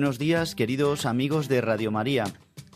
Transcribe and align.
Buenos 0.00 0.18
días, 0.18 0.54
queridos 0.54 1.04
amigos 1.04 1.46
de 1.46 1.60
Radio 1.60 1.90
María. 1.90 2.24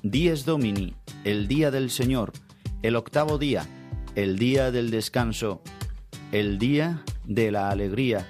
Dies 0.02 0.44
Domini, 0.44 0.94
el 1.24 1.48
día 1.48 1.70
del 1.70 1.88
Señor, 1.88 2.34
el 2.82 2.96
octavo 2.96 3.38
día, 3.38 3.66
el 4.14 4.38
día 4.38 4.70
del 4.70 4.90
descanso, 4.90 5.62
el 6.32 6.58
día 6.58 7.02
de 7.24 7.50
la 7.50 7.70
alegría, 7.70 8.28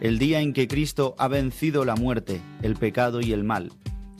el 0.00 0.18
día 0.18 0.40
en 0.40 0.52
que 0.52 0.66
Cristo 0.66 1.14
ha 1.16 1.28
vencido 1.28 1.84
la 1.84 1.94
muerte, 1.94 2.42
el 2.62 2.74
pecado 2.74 3.20
y 3.20 3.32
el 3.32 3.44
mal, 3.44 3.70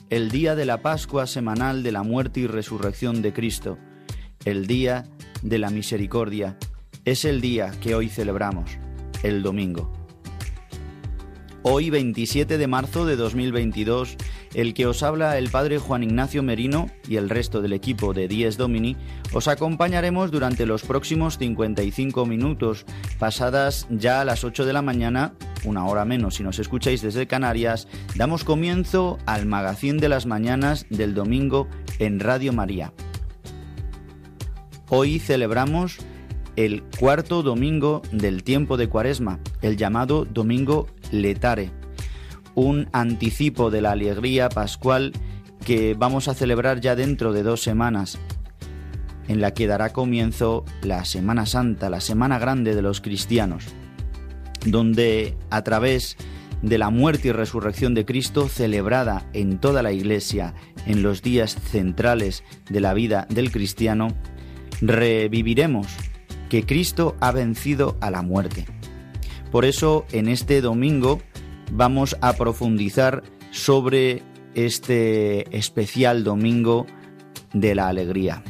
el 0.09 0.31
día 0.31 0.55
de 0.55 0.63
la 0.63 0.81
Pascua 0.81 1.27
semanal 1.27 1.83
de 1.83 1.91
la 1.91 2.03
muerte 2.03 2.39
y 2.39 2.47
resurrección 2.47 3.21
de 3.21 3.33
Cristo, 3.33 3.77
el 4.45 4.65
día 4.65 5.03
de 5.41 5.59
la 5.59 5.69
misericordia, 5.69 6.57
es 7.03 7.25
el 7.25 7.41
día 7.41 7.71
que 7.81 7.95
hoy 7.95 8.07
celebramos, 8.07 8.71
el 9.23 9.43
domingo. 9.43 10.04
Hoy 11.67 11.89
27 11.89 12.59
de 12.59 12.67
marzo 12.67 13.07
de 13.07 13.15
2022, 13.15 14.17
el 14.53 14.75
que 14.75 14.85
os 14.85 15.01
habla 15.01 15.39
el 15.39 15.49
Padre 15.49 15.79
Juan 15.79 16.03
Ignacio 16.03 16.43
Merino 16.43 16.91
y 17.09 17.15
el 17.15 17.27
resto 17.27 17.59
del 17.59 17.73
equipo 17.73 18.13
de 18.13 18.27
Dies 18.27 18.55
Domini, 18.55 18.95
os 19.33 19.47
acompañaremos 19.47 20.29
durante 20.29 20.67
los 20.67 20.83
próximos 20.83 21.39
55 21.39 22.27
minutos, 22.27 22.85
pasadas 23.17 23.87
ya 23.89 24.21
a 24.21 24.25
las 24.25 24.43
8 24.43 24.63
de 24.63 24.73
la 24.73 24.83
mañana, 24.83 25.33
una 25.63 25.87
hora 25.87 26.05
menos 26.05 26.35
si 26.35 26.43
nos 26.43 26.59
escucháis 26.59 27.01
desde 27.01 27.25
Canarias, 27.25 27.87
damos 28.13 28.43
comienzo 28.43 29.17
al 29.25 29.47
magazín 29.47 29.97
de 29.97 30.09
las 30.09 30.27
mañanas 30.27 30.85
del 30.91 31.15
domingo 31.15 31.67
en 31.97 32.19
Radio 32.19 32.53
María. 32.53 32.93
Hoy 34.89 35.17
celebramos 35.17 35.97
el 36.55 36.83
cuarto 36.99 37.43
domingo 37.43 38.01
del 38.11 38.43
tiempo 38.43 38.77
de 38.77 38.87
Cuaresma, 38.87 39.39
el 39.61 39.77
llamado 39.77 40.25
Domingo 40.25 40.87
Letare, 41.11 41.71
un 42.55 42.87
anticipo 42.93 43.69
de 43.69 43.81
la 43.81 43.91
alegría 43.91 44.49
pascual 44.49 45.13
que 45.65 45.95
vamos 45.95 46.27
a 46.27 46.33
celebrar 46.33 46.79
ya 46.79 46.95
dentro 46.95 47.33
de 47.33 47.43
dos 47.43 47.61
semanas, 47.61 48.19
en 49.27 49.41
la 49.41 49.53
que 49.53 49.67
dará 49.67 49.91
comienzo 49.91 50.63
la 50.81 51.05
Semana 51.05 51.45
Santa, 51.45 51.89
la 51.89 51.99
Semana 51.99 52.39
Grande 52.39 52.75
de 52.75 52.81
los 52.81 53.01
cristianos, 53.01 53.65
donde 54.65 55.37
a 55.49 55.63
través 55.63 56.17
de 56.61 56.77
la 56.77 56.89
muerte 56.89 57.29
y 57.29 57.31
resurrección 57.31 57.93
de 57.93 58.05
Cristo 58.05 58.47
celebrada 58.47 59.27
en 59.33 59.59
toda 59.59 59.83
la 59.83 59.91
Iglesia 59.91 60.53
en 60.85 61.03
los 61.03 61.21
días 61.21 61.57
centrales 61.69 62.43
de 62.69 62.79
la 62.79 62.93
vida 62.93 63.27
del 63.29 63.51
cristiano, 63.51 64.09
reviviremos 64.81 65.87
que 66.49 66.65
Cristo 66.65 67.15
ha 67.19 67.31
vencido 67.31 67.97
a 68.01 68.11
la 68.11 68.21
muerte. 68.21 68.65
Por 69.55 69.63
eso 69.63 70.05
en 70.11 70.27
este 70.27 70.59
domingo 70.59 71.21
vamos 71.71 72.17
a 72.19 72.33
profundizar 72.33 73.23
sobre 73.51 74.21
este 74.53 75.57
especial 75.57 76.25
domingo 76.25 76.85
de 77.53 77.73
la 77.73 77.87
alegría. 77.87 78.43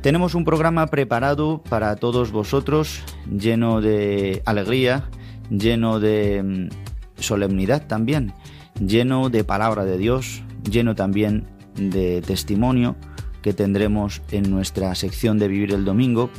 Tenemos 0.00 0.36
un 0.36 0.44
programa 0.44 0.86
preparado 0.86 1.60
para 1.68 1.96
todos 1.96 2.30
vosotros, 2.30 3.02
lleno 3.36 3.80
de 3.80 4.42
alegría, 4.46 5.10
lleno 5.50 5.98
de 5.98 6.40
mm, 6.40 7.20
solemnidad 7.20 7.88
también, 7.88 8.32
lleno 8.78 9.28
de 9.28 9.42
palabra 9.42 9.84
de 9.84 9.98
Dios, 9.98 10.44
lleno 10.62 10.94
también 10.94 11.48
de 11.74 12.22
testimonio 12.22 12.94
que 13.42 13.54
tendremos 13.54 14.22
en 14.30 14.48
nuestra 14.52 14.94
sección 14.94 15.40
de 15.40 15.48
Vivir 15.48 15.72
el 15.72 15.84
Domingo 15.84 16.30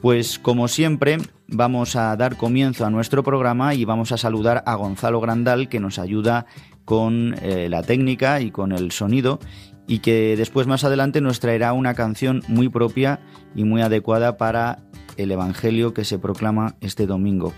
pues 0.00 0.38
como 0.38 0.68
siempre 0.68 1.18
vamos 1.48 1.96
a 1.96 2.16
dar 2.16 2.36
comienzo 2.36 2.84
a 2.86 2.90
nuestro 2.90 3.22
programa 3.22 3.74
y 3.74 3.84
vamos 3.84 4.12
a 4.12 4.18
saludar 4.18 4.62
a 4.66 4.74
Gonzalo 4.74 5.20
Grandal 5.20 5.68
que 5.68 5.80
nos 5.80 5.98
ayuda 5.98 6.46
con 6.84 7.34
eh, 7.42 7.68
la 7.68 7.82
técnica 7.82 8.40
y 8.40 8.50
con 8.50 8.72
el 8.72 8.92
sonido 8.92 9.40
y 9.86 10.00
que 10.00 10.36
después 10.36 10.66
más 10.66 10.84
adelante 10.84 11.20
nos 11.20 11.40
traerá 11.40 11.72
una 11.72 11.94
canción 11.94 12.42
muy 12.48 12.68
propia 12.68 13.20
y 13.54 13.64
muy 13.64 13.82
adecuada 13.82 14.36
para 14.36 14.80
el 15.16 15.32
Evangelio 15.32 15.94
que 15.94 16.04
se 16.04 16.18
proclama 16.18 16.76
este 16.80 17.06
domingo. 17.06 17.52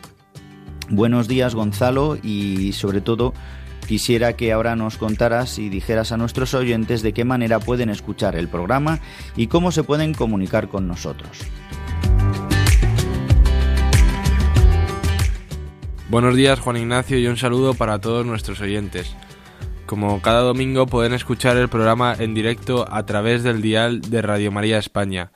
Buenos 0.89 1.29
días 1.29 1.55
Gonzalo 1.55 2.17
y 2.23 2.73
sobre 2.73 3.01
todo 3.01 3.35
quisiera 3.87 4.35
que 4.35 4.53
ahora 4.53 4.77
nos 4.77 4.97
contaras 4.97 5.59
y 5.59 5.69
dijeras 5.69 6.13
a 6.13 6.17
nuestros 6.17 6.55
oyentes 6.55 7.03
de 7.03 7.13
qué 7.13 7.25
manera 7.25 7.59
pueden 7.59 7.91
escuchar 7.91 8.37
el 8.37 8.49
programa 8.49 9.01
y 9.37 9.49
cómo 9.49 9.73
se 9.73 9.83
pueden 9.83 10.15
comunicar 10.15 10.69
con 10.69 10.87
nosotros. 10.87 11.29
Buenos 16.11 16.35
días 16.35 16.59
Juan 16.59 16.77
Ignacio 16.77 17.19
y 17.19 17.29
un 17.29 17.37
saludo 17.37 17.75
para 17.75 18.01
todos 18.01 18.27
nuestros 18.27 18.61
oyentes. 18.61 19.15
Como 19.87 20.21
cada 20.21 20.41
domingo 20.41 20.87
pueden 20.87 21.13
escuchar 21.13 21.57
el 21.57 21.69
programa 21.69 22.17
en 22.19 22.35
directo 22.35 22.85
a 22.91 23.07
través 23.07 23.45
del 23.45 23.63
dial 23.63 24.01
de 24.01 24.21
Radio 24.21 24.51
María 24.51 24.79
España, 24.79 25.31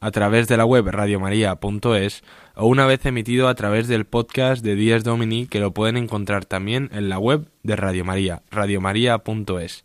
a 0.00 0.10
través 0.10 0.48
de 0.48 0.56
la 0.56 0.64
web 0.64 0.88
radiomaria.es 0.88 2.24
o 2.56 2.66
una 2.66 2.86
vez 2.86 3.04
emitido 3.04 3.48
a 3.48 3.54
través 3.54 3.86
del 3.86 4.06
podcast 4.06 4.64
de 4.64 4.76
Díaz 4.76 5.04
Domini 5.04 5.46
que 5.46 5.60
lo 5.60 5.72
pueden 5.72 5.98
encontrar 5.98 6.46
también 6.46 6.88
en 6.92 7.10
la 7.10 7.18
web 7.18 7.50
de 7.62 7.76
Radio 7.76 8.06
María, 8.06 8.42
radiomaria.es. 8.50 9.84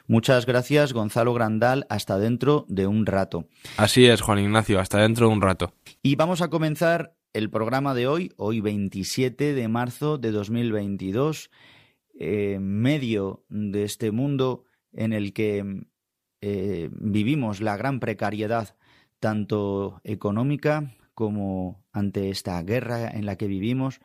Muchas 0.07 0.47
gracias, 0.47 0.91
Gonzalo 0.91 1.35
Grandal. 1.35 1.85
Hasta 1.91 2.17
dentro 2.17 2.65
de 2.69 2.87
un 2.87 3.05
rato. 3.05 3.45
Así 3.77 4.07
es, 4.07 4.21
Juan 4.21 4.39
Ignacio, 4.39 4.79
hasta 4.79 4.97
dentro 4.97 5.27
de 5.27 5.33
un 5.33 5.43
rato. 5.43 5.73
Y 6.01 6.15
vamos 6.15 6.41
a 6.41 6.47
comenzar 6.47 7.13
el 7.33 7.51
programa 7.51 7.93
de 7.93 8.07
hoy, 8.07 8.31
hoy 8.35 8.61
27 8.61 9.53
de 9.53 9.67
marzo 9.67 10.17
de 10.17 10.31
2022, 10.31 11.51
en 12.13 12.81
medio 12.81 13.43
de 13.49 13.83
este 13.83 14.11
mundo 14.11 14.65
en 14.91 15.13
el 15.13 15.33
que 15.33 15.85
eh, 16.41 16.89
vivimos 16.91 17.61
la 17.61 17.77
gran 17.77 17.99
precariedad, 17.99 18.75
tanto 19.19 20.01
económica 20.03 20.95
como 21.13 21.83
ante 21.91 22.29
esta 22.29 22.61
guerra 22.63 23.09
en 23.09 23.25
la 23.25 23.37
que 23.37 23.47
vivimos, 23.47 24.01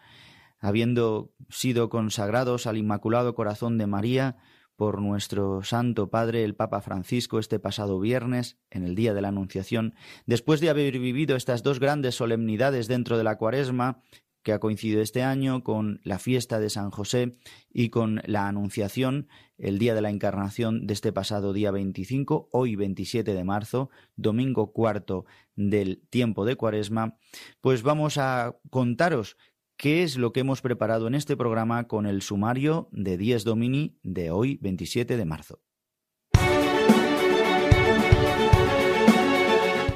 habiendo 0.61 1.33
sido 1.49 1.89
consagrados 1.89 2.67
al 2.67 2.77
Inmaculado 2.77 3.35
Corazón 3.35 3.79
de 3.79 3.87
María 3.87 4.37
por 4.77 5.01
nuestro 5.03 5.65
Santo 5.65 6.09
Padre 6.09 6.45
el 6.45 6.55
Papa 6.55 6.81
Francisco 6.81 7.41
este 7.41 7.59
pasado 7.59 7.99
viernes, 7.99 8.59
en 8.71 8.85
el 8.85 8.95
día 8.95 9.13
de 9.13 9.21
la 9.21 9.29
Anunciación, 9.29 9.95
después 10.25 10.61
de 10.61 10.71
haber 10.71 10.97
vivido 11.01 11.35
estas 11.35 11.65
dos 11.65 11.81
grandes 11.81 12.15
solemnidades 12.15 12.87
dentro 12.87 13.19
de 13.19 13.25
la 13.25 13.37
Cuaresma, 13.37 14.03
que 14.43 14.53
ha 14.53 14.61
coincidido 14.61 15.03
este 15.03 15.23
año 15.23 15.63
con 15.63 16.01
la 16.05 16.19
fiesta 16.19 16.59
de 16.61 16.71
San 16.71 16.91
José 16.91 17.39
y 17.71 17.91
con 17.91 18.23
la 18.25 18.49
Anunciación, 18.49 19.29
el 19.57 19.79
día 19.79 19.95
de 19.95 20.01
la 20.01 20.11
Encarnación 20.11 20.87
de 20.87 20.95
este 20.95 21.13
pasado 21.13 21.53
día 21.53 21.71
25, 21.71 22.49
hoy 22.53 22.77
27 22.77 23.35
de 23.35 23.45
marzo, 23.45 23.91
domingo 24.17 24.73
cuarto 24.73 25.27
del 25.57 26.03
tiempo 26.11 26.45
de 26.45 26.57
Cuaresma, 26.57 27.19
pues 27.61 27.83
vamos 27.83 28.19
a 28.19 28.57
contaros 28.71 29.37
qué 29.77 30.03
es 30.03 30.17
lo 30.17 30.33
que 30.33 30.41
hemos 30.41 30.61
preparado 30.61 31.07
en 31.07 31.15
este 31.15 31.37
programa 31.37 31.87
con 31.89 32.07
el 32.07 32.23
sumario 32.23 32.89
de 32.93 33.17
10 33.17 33.45
Domini 33.45 33.99
de 34.03 34.31
hoy 34.31 34.59
27 34.61 35.17
de 35.17 35.25
marzo. 35.25 35.61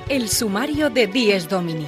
El 0.09 0.29
sumario 0.29 0.91
de 0.91 1.07
Dies 1.07 1.49
Domini. 1.49 1.87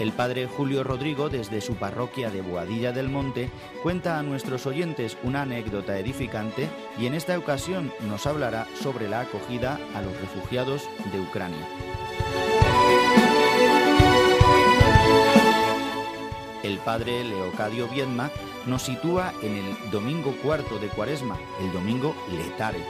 El 0.00 0.10
padre 0.10 0.48
Julio 0.48 0.82
Rodrigo, 0.82 1.28
desde 1.28 1.60
su 1.60 1.76
parroquia 1.76 2.28
de 2.30 2.40
Boadilla 2.40 2.90
del 2.90 3.08
Monte, 3.08 3.50
cuenta 3.82 4.18
a 4.18 4.22
nuestros 4.24 4.66
oyentes 4.66 5.16
una 5.22 5.42
anécdota 5.42 5.98
edificante 5.98 6.68
y 6.98 7.06
en 7.06 7.14
esta 7.14 7.38
ocasión 7.38 7.92
nos 8.08 8.26
hablará 8.26 8.66
sobre 8.82 9.08
la 9.08 9.20
acogida 9.20 9.78
a 9.94 10.02
los 10.02 10.20
refugiados 10.20 10.82
de 11.12 11.20
Ucrania. 11.20 11.64
El 16.64 16.78
padre 16.78 17.22
Leocadio 17.22 17.86
Viedma 17.88 18.30
nos 18.66 18.82
sitúa 18.82 19.32
en 19.42 19.56
el 19.56 19.90
domingo 19.92 20.34
cuarto 20.42 20.78
de 20.78 20.88
Cuaresma, 20.88 21.38
el 21.60 21.72
domingo 21.72 22.16
letare, 22.32 22.80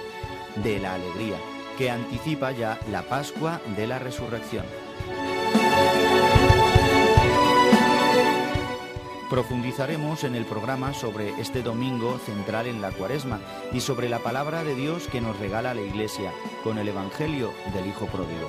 de 0.62 0.79
la 0.79 0.95
alegría, 0.95 1.37
que 1.77 1.91
anticipa 1.91 2.53
ya 2.53 2.79
la 2.91 3.03
Pascua 3.03 3.61
de 3.77 3.87
la 3.89 3.99
Resurrección. 3.99 4.65
Profundizaremos 9.34 10.22
en 10.22 10.36
el 10.36 10.44
programa 10.44 10.94
sobre 10.94 11.31
este 11.40 11.64
domingo 11.64 12.19
central 12.19 12.69
en 12.69 12.81
la 12.81 12.92
cuaresma 12.92 13.40
y 13.72 13.81
sobre 13.81 14.08
la 14.08 14.20
palabra 14.20 14.62
de 14.62 14.76
Dios 14.76 15.08
que 15.08 15.20
nos 15.20 15.36
regala 15.40 15.75
la 15.75 15.81
Iglesia 15.81 16.32
con 16.62 16.78
el 16.78 16.86
Evangelio 16.86 17.52
del 17.75 17.88
Hijo 17.88 18.06
Pródigo. 18.06 18.48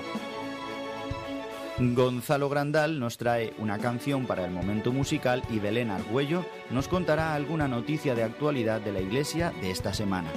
Gonzalo 1.80 2.50
Grandal 2.50 3.00
nos 3.00 3.18
trae 3.18 3.56
una 3.58 3.80
canción 3.80 4.28
para 4.28 4.46
el 4.46 4.52
momento 4.52 4.92
musical 4.92 5.42
y 5.50 5.58
Belén 5.58 5.90
Argüello 5.90 6.46
nos 6.70 6.88
contará 6.88 7.34
alguna 7.34 7.68
noticia 7.68 8.14
de 8.14 8.22
actualidad 8.22 8.80
de 8.80 8.92
la 8.92 9.02
Iglesia 9.02 9.52
de 9.62 9.72
esta 9.72 9.92
semana. 9.92 10.30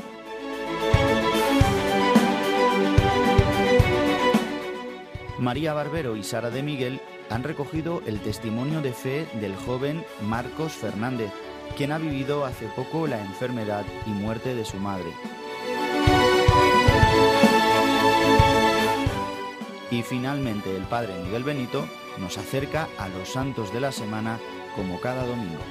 María 5.39 5.75
Barbero 5.75 6.17
y 6.17 6.25
Sara 6.25 6.49
de 6.49 6.63
Miguel 6.63 7.03
han 7.31 7.43
recogido 7.43 8.03
el 8.07 8.21
testimonio 8.21 8.81
de 8.81 8.93
fe 8.93 9.27
del 9.41 9.55
joven 9.57 10.05
Marcos 10.23 10.73
Fernández, 10.73 11.31
quien 11.77 11.93
ha 11.93 11.99
vivido 11.99 12.45
hace 12.45 12.67
poco 12.69 13.07
la 13.07 13.21
enfermedad 13.21 13.85
y 14.07 14.11
muerte 14.11 14.55
de 14.55 14.65
su 14.65 14.79
madre. 14.79 15.13
Y 19.91 20.03
finalmente 20.03 20.75
el 20.77 20.85
Padre 20.85 21.15
Miguel 21.25 21.45
Benito 21.45 21.87
nos 22.19 22.37
acerca 22.37 22.89
a 22.99 23.09
los 23.09 23.29
santos 23.31 23.73
de 23.73 23.81
la 23.81 23.93
semana 23.93 24.39
como 24.77 25.01
cada 25.01 25.25
domingo. 25.27 25.63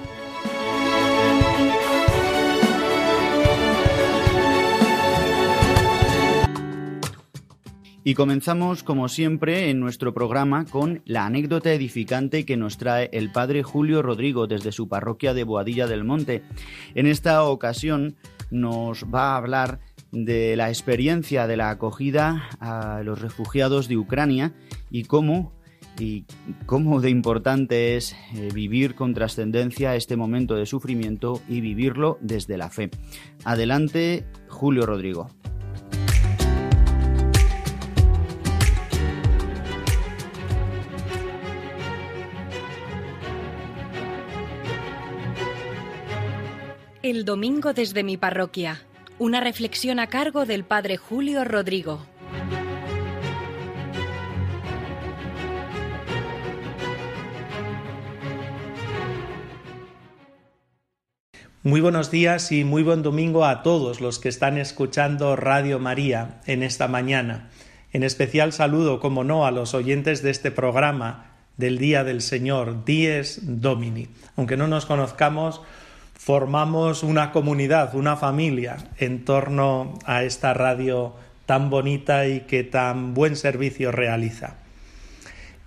Y 8.07 8.15
comenzamos, 8.15 8.83
como 8.83 9.09
siempre, 9.09 9.69
en 9.69 9.81
nuestro 9.81 10.13
programa 10.13 10.63
con 10.63 11.01
la 11.03 11.25
anécdota 11.25 11.73
edificante 11.73 12.45
que 12.45 12.55
nos 12.55 12.77
trae 12.77 13.09
el 13.11 13.33
padre 13.33 13.63
Julio 13.63 14.01
Rodrigo 14.01 14.47
desde 14.47 14.71
su 14.71 14.87
parroquia 14.87 15.33
de 15.33 15.43
Boadilla 15.43 15.87
del 15.87 16.05
Monte. 16.05 16.41
En 16.95 17.05
esta 17.05 17.43
ocasión 17.43 18.15
nos 18.49 19.03
va 19.13 19.33
a 19.33 19.35
hablar 19.35 19.81
de 20.13 20.55
la 20.55 20.69
experiencia 20.69 21.47
de 21.47 21.57
la 21.57 21.69
acogida 21.69 22.47
a 22.61 23.01
los 23.03 23.19
refugiados 23.19 23.89
de 23.89 23.97
Ucrania 23.97 24.53
y 24.89 25.03
cómo 25.03 25.51
y 25.99 26.23
cómo 26.65 27.01
de 27.01 27.09
importante 27.09 27.97
es 27.97 28.15
eh, 28.35 28.49
vivir 28.53 28.95
con 28.95 29.15
trascendencia 29.15 29.95
este 29.95 30.15
momento 30.15 30.55
de 30.55 30.65
sufrimiento 30.65 31.41
y 31.49 31.59
vivirlo 31.59 32.19
desde 32.21 32.55
la 32.55 32.69
fe. 32.69 32.89
Adelante, 33.43 34.25
Julio 34.47 34.85
Rodrigo. 34.85 35.29
El 47.17 47.25
domingo 47.25 47.73
desde 47.73 48.03
mi 48.03 48.15
parroquia. 48.15 48.83
Una 49.17 49.39
reflexión 49.39 49.97
a 49.97 50.05
cargo 50.05 50.45
del 50.45 50.63
Padre 50.63 50.97
Julio 50.97 51.43
Rodrigo. 51.45 52.05
Muy 61.63 61.81
buenos 61.81 62.11
días 62.11 62.51
y 62.51 62.63
muy 62.63 62.83
buen 62.83 63.01
domingo 63.01 63.45
a 63.45 63.63
todos 63.63 63.99
los 63.99 64.19
que 64.19 64.29
están 64.29 64.59
escuchando 64.59 65.35
Radio 65.35 65.79
María 65.79 66.41
en 66.45 66.61
esta 66.61 66.87
mañana. 66.87 67.49
En 67.93 68.03
especial 68.03 68.53
saludo, 68.53 68.99
como 68.99 69.23
no, 69.23 69.47
a 69.47 69.49
los 69.49 69.73
oyentes 69.73 70.21
de 70.21 70.29
este 70.29 70.51
programa 70.51 71.31
del 71.57 71.79
Día 71.79 72.03
del 72.03 72.21
Señor, 72.21 72.85
Dies 72.85 73.39
Domini. 73.41 74.07
Aunque 74.35 74.55
no 74.55 74.67
nos 74.67 74.85
conozcamos, 74.85 75.63
formamos 76.27 77.03
una 77.03 77.31
comunidad, 77.31 77.95
una 77.95 78.17
familia 78.17 78.75
en 78.97 79.23
torno 79.23 79.97
a 80.03 80.25
esta 80.25 80.53
radio 80.53 81.15
tan 81.45 81.69
bonita 81.69 82.27
y 82.27 82.41
que 82.41 82.65
tan 82.65 83.13
buen 83.13 83.37
servicio 83.37 83.93
realiza. 83.93 84.57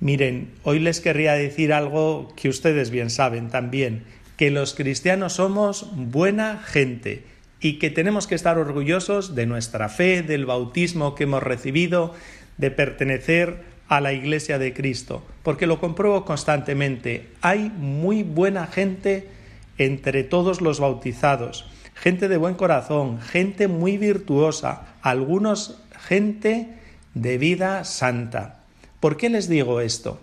Miren, 0.00 0.50
hoy 0.62 0.78
les 0.78 1.00
querría 1.00 1.32
decir 1.32 1.72
algo 1.72 2.30
que 2.36 2.50
ustedes 2.50 2.90
bien 2.90 3.08
saben 3.08 3.48
también, 3.48 4.02
que 4.36 4.50
los 4.50 4.74
cristianos 4.74 5.32
somos 5.32 5.92
buena 5.94 6.58
gente 6.62 7.24
y 7.58 7.78
que 7.78 7.88
tenemos 7.88 8.26
que 8.26 8.34
estar 8.34 8.58
orgullosos 8.58 9.34
de 9.34 9.46
nuestra 9.46 9.88
fe, 9.88 10.22
del 10.22 10.44
bautismo 10.44 11.14
que 11.14 11.24
hemos 11.24 11.42
recibido, 11.42 12.12
de 12.58 12.70
pertenecer 12.70 13.62
a 13.88 14.02
la 14.02 14.12
Iglesia 14.12 14.58
de 14.58 14.74
Cristo, 14.74 15.24
porque 15.42 15.66
lo 15.66 15.80
compruebo 15.80 16.26
constantemente. 16.26 17.28
Hay 17.40 17.72
muy 17.74 18.24
buena 18.24 18.66
gente 18.66 19.39
entre 19.80 20.24
todos 20.24 20.60
los 20.60 20.78
bautizados, 20.78 21.64
gente 21.94 22.28
de 22.28 22.36
buen 22.36 22.54
corazón, 22.54 23.18
gente 23.18 23.66
muy 23.66 23.96
virtuosa, 23.96 24.82
algunos 25.00 25.80
gente 25.98 26.68
de 27.14 27.38
vida 27.38 27.84
santa. 27.84 28.60
¿Por 29.00 29.16
qué 29.16 29.30
les 29.30 29.48
digo 29.48 29.80
esto? 29.80 30.20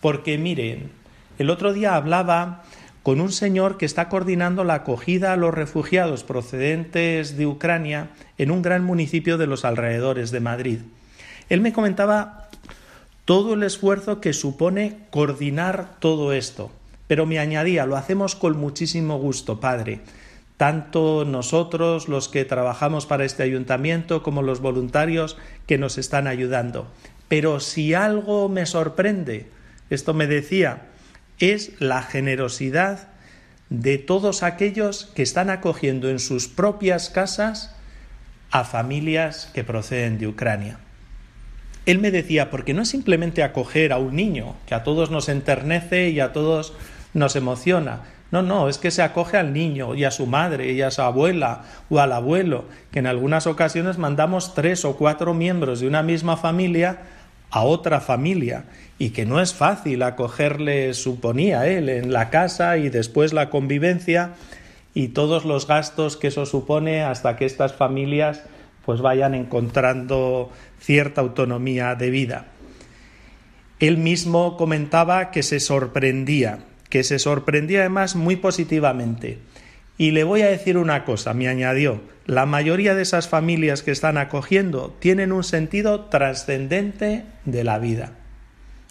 Porque 0.00 0.36
miren, 0.36 0.90
el 1.38 1.48
otro 1.48 1.72
día 1.72 1.94
hablaba 1.94 2.64
con 3.04 3.20
un 3.20 3.30
señor 3.30 3.78
que 3.78 3.86
está 3.86 4.08
coordinando 4.08 4.64
la 4.64 4.74
acogida 4.74 5.32
a 5.32 5.36
los 5.36 5.54
refugiados 5.54 6.24
procedentes 6.24 7.36
de 7.36 7.46
Ucrania 7.46 8.10
en 8.36 8.50
un 8.50 8.62
gran 8.62 8.82
municipio 8.82 9.38
de 9.38 9.46
los 9.46 9.64
alrededores 9.64 10.32
de 10.32 10.40
Madrid. 10.40 10.78
Él 11.48 11.60
me 11.60 11.72
comentaba 11.72 12.48
todo 13.26 13.54
el 13.54 13.62
esfuerzo 13.62 14.20
que 14.20 14.32
supone 14.32 14.98
coordinar 15.10 16.00
todo 16.00 16.32
esto. 16.32 16.72
Pero 17.12 17.26
me 17.26 17.38
añadía, 17.38 17.84
lo 17.84 17.98
hacemos 17.98 18.34
con 18.34 18.56
muchísimo 18.56 19.18
gusto, 19.18 19.60
Padre. 19.60 20.00
Tanto 20.56 21.26
nosotros, 21.26 22.08
los 22.08 22.30
que 22.30 22.46
trabajamos 22.46 23.04
para 23.04 23.26
este 23.26 23.42
ayuntamiento, 23.42 24.22
como 24.22 24.40
los 24.40 24.60
voluntarios 24.60 25.36
que 25.66 25.76
nos 25.76 25.98
están 25.98 26.26
ayudando. 26.26 26.90
Pero 27.28 27.60
si 27.60 27.92
algo 27.92 28.48
me 28.48 28.64
sorprende, 28.64 29.50
esto 29.90 30.14
me 30.14 30.26
decía, 30.26 30.84
es 31.38 31.78
la 31.80 32.00
generosidad 32.00 33.08
de 33.68 33.98
todos 33.98 34.42
aquellos 34.42 35.12
que 35.14 35.22
están 35.22 35.50
acogiendo 35.50 36.08
en 36.08 36.18
sus 36.18 36.48
propias 36.48 37.10
casas 37.10 37.76
a 38.50 38.64
familias 38.64 39.50
que 39.52 39.64
proceden 39.64 40.16
de 40.16 40.28
Ucrania. 40.28 40.78
Él 41.84 41.98
me 41.98 42.10
decía, 42.10 42.48
porque 42.48 42.72
no 42.72 42.82
es 42.82 42.88
simplemente 42.88 43.42
acoger 43.42 43.92
a 43.92 43.98
un 43.98 44.16
niño, 44.16 44.54
que 44.66 44.74
a 44.74 44.82
todos 44.82 45.10
nos 45.10 45.28
enternece 45.28 46.08
y 46.08 46.20
a 46.20 46.32
todos 46.32 46.72
nos 47.14 47.36
emociona. 47.36 48.00
No, 48.30 48.40
no, 48.40 48.68
es 48.68 48.78
que 48.78 48.90
se 48.90 49.02
acoge 49.02 49.36
al 49.36 49.52
niño 49.52 49.94
y 49.94 50.04
a 50.04 50.10
su 50.10 50.26
madre 50.26 50.72
y 50.72 50.80
a 50.80 50.90
su 50.90 51.02
abuela 51.02 51.64
o 51.90 52.00
al 52.00 52.12
abuelo, 52.12 52.64
que 52.90 53.00
en 53.00 53.06
algunas 53.06 53.46
ocasiones 53.46 53.98
mandamos 53.98 54.54
tres 54.54 54.86
o 54.86 54.96
cuatro 54.96 55.34
miembros 55.34 55.80
de 55.80 55.86
una 55.86 56.02
misma 56.02 56.38
familia 56.38 57.00
a 57.50 57.62
otra 57.62 58.00
familia 58.00 58.64
y 58.98 59.10
que 59.10 59.26
no 59.26 59.40
es 59.40 59.52
fácil 59.52 60.02
acogerle, 60.02 60.94
suponía 60.94 61.66
él, 61.66 61.90
en 61.90 62.12
la 62.12 62.30
casa 62.30 62.78
y 62.78 62.88
después 62.88 63.34
la 63.34 63.50
convivencia 63.50 64.30
y 64.94 65.08
todos 65.08 65.44
los 65.44 65.66
gastos 65.66 66.16
que 66.16 66.28
eso 66.28 66.46
supone 66.46 67.02
hasta 67.02 67.36
que 67.36 67.44
estas 67.44 67.74
familias 67.74 68.42
pues 68.86 69.02
vayan 69.02 69.34
encontrando 69.34 70.50
cierta 70.80 71.20
autonomía 71.20 71.94
de 71.94 72.10
vida. 72.10 72.46
Él 73.78 73.98
mismo 73.98 74.56
comentaba 74.56 75.30
que 75.30 75.42
se 75.42 75.60
sorprendía 75.60 76.60
que 76.92 77.04
se 77.04 77.18
sorprendía 77.18 77.80
además 77.80 78.16
muy 78.16 78.36
positivamente. 78.36 79.38
Y 79.96 80.10
le 80.10 80.24
voy 80.24 80.42
a 80.42 80.48
decir 80.48 80.76
una 80.76 81.06
cosa, 81.06 81.32
me 81.32 81.48
añadió, 81.48 82.02
la 82.26 82.44
mayoría 82.44 82.94
de 82.94 83.00
esas 83.00 83.30
familias 83.30 83.82
que 83.82 83.92
están 83.92 84.18
acogiendo 84.18 84.94
tienen 84.98 85.32
un 85.32 85.42
sentido 85.42 86.02
trascendente 86.10 87.24
de 87.46 87.64
la 87.64 87.78
vida. 87.78 88.12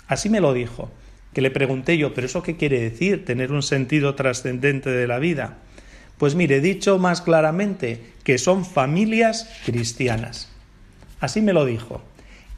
Así 0.07 0.31
me 0.31 0.39
lo 0.39 0.51
dijo, 0.51 0.89
que 1.33 1.41
le 1.41 1.51
pregunté 1.51 1.99
yo, 1.99 2.15
pero 2.15 2.25
¿eso 2.25 2.41
qué 2.41 2.57
quiere 2.57 2.81
decir, 2.81 3.23
tener 3.23 3.51
un 3.51 3.61
sentido 3.61 4.15
trascendente 4.15 4.89
de 4.89 5.05
la 5.05 5.19
vida? 5.19 5.59
Pues 6.17 6.33
mire, 6.33 6.59
dicho 6.59 6.97
más 6.97 7.21
claramente, 7.21 8.01
que 8.23 8.39
son 8.39 8.65
familias 8.65 9.47
cristianas. 9.63 10.49
Así 11.19 11.39
me 11.39 11.53
lo 11.53 11.65
dijo. 11.65 12.01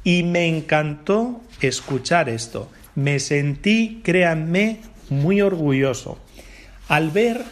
Y 0.06 0.24
me 0.24 0.48
encantó 0.48 1.42
escuchar 1.60 2.30
esto. 2.30 2.72
Me 2.96 3.20
sentí, 3.20 4.00
créanme, 4.06 4.80
muy 5.10 5.42
orgulloso 5.42 6.18
al 6.88 7.12
ver, 7.12 7.44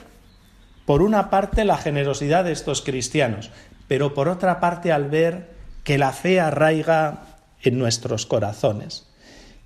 por 0.85 1.01
una 1.01 1.29
parte, 1.29 1.63
la 1.63 1.77
generosidad 1.77 2.43
de 2.43 2.51
estos 2.51 2.81
cristianos, 2.81 3.49
pero 3.87 4.13
por 4.13 4.27
otra 4.27 4.59
parte 4.59 4.91
al 4.91 5.09
ver 5.09 5.49
que 5.83 5.97
la 5.97 6.11
fe 6.11 6.39
arraiga 6.39 7.23
en 7.61 7.79
nuestros 7.79 8.25
corazones 8.25 9.07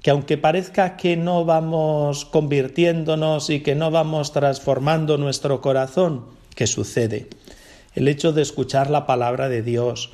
que 0.05 0.11
aunque 0.11 0.37
parezca 0.37 0.97
que 0.97 1.17
no 1.17 1.45
vamos 1.45 2.25
convirtiéndonos 2.25 3.49
y 3.49 3.61
que 3.61 3.73
no 3.73 3.89
vamos 3.89 4.33
transformando 4.33 5.17
nuestro 5.17 5.61
corazón, 5.61 6.25
¿qué 6.53 6.67
sucede? 6.67 7.27
El 7.95 8.07
hecho 8.07 8.31
de 8.31 8.43
escuchar 8.43 8.91
la 8.91 9.07
palabra 9.07 9.49
de 9.49 9.63
Dios, 9.63 10.11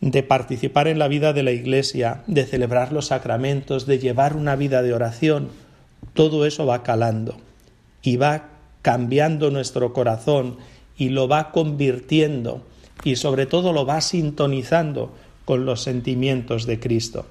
de 0.00 0.24
participar 0.24 0.88
en 0.88 0.98
la 0.98 1.06
vida 1.06 1.32
de 1.32 1.44
la 1.44 1.52
Iglesia, 1.52 2.24
de 2.26 2.44
celebrar 2.44 2.90
los 2.90 3.06
sacramentos, 3.06 3.86
de 3.86 4.00
llevar 4.00 4.34
una 4.34 4.56
vida 4.56 4.82
de 4.82 4.94
oración, 4.94 5.50
todo 6.14 6.46
eso 6.46 6.66
va 6.66 6.82
calando 6.82 7.36
y 8.02 8.16
va 8.16 8.48
cambiando 8.82 9.50
nuestro 9.50 9.92
corazón 9.92 10.56
y 10.96 11.10
lo 11.10 11.28
va 11.28 11.50
convirtiendo 11.50 12.62
y 13.04 13.16
sobre 13.16 13.46
todo 13.46 13.72
lo 13.72 13.86
va 13.86 14.00
sintonizando 14.00 15.12
con 15.44 15.64
los 15.64 15.82
sentimientos 15.82 16.66
de 16.66 16.78
Cristo. 16.78 17.26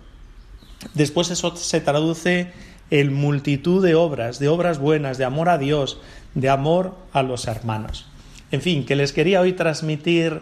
Después 0.94 1.30
eso 1.30 1.56
se 1.56 1.82
traduce 1.82 2.52
en 2.90 3.14
multitud 3.14 3.84
de 3.84 3.96
obras, 3.96 4.40
de 4.40 4.48
obras 4.48 4.80
buenas, 4.80 5.18
de 5.18 5.26
amor 5.26 5.50
a 5.50 5.58
Dios, 5.58 6.00
de 6.34 6.50
amor 6.50 6.96
a 7.14 7.22
los 7.22 7.48
hermanos. 7.48 8.08
En 8.52 8.62
fin, 8.62 8.86
que 8.86 8.96
les 8.96 9.14
quería 9.14 9.42
hoy 9.42 9.54
transmitir 9.54 10.42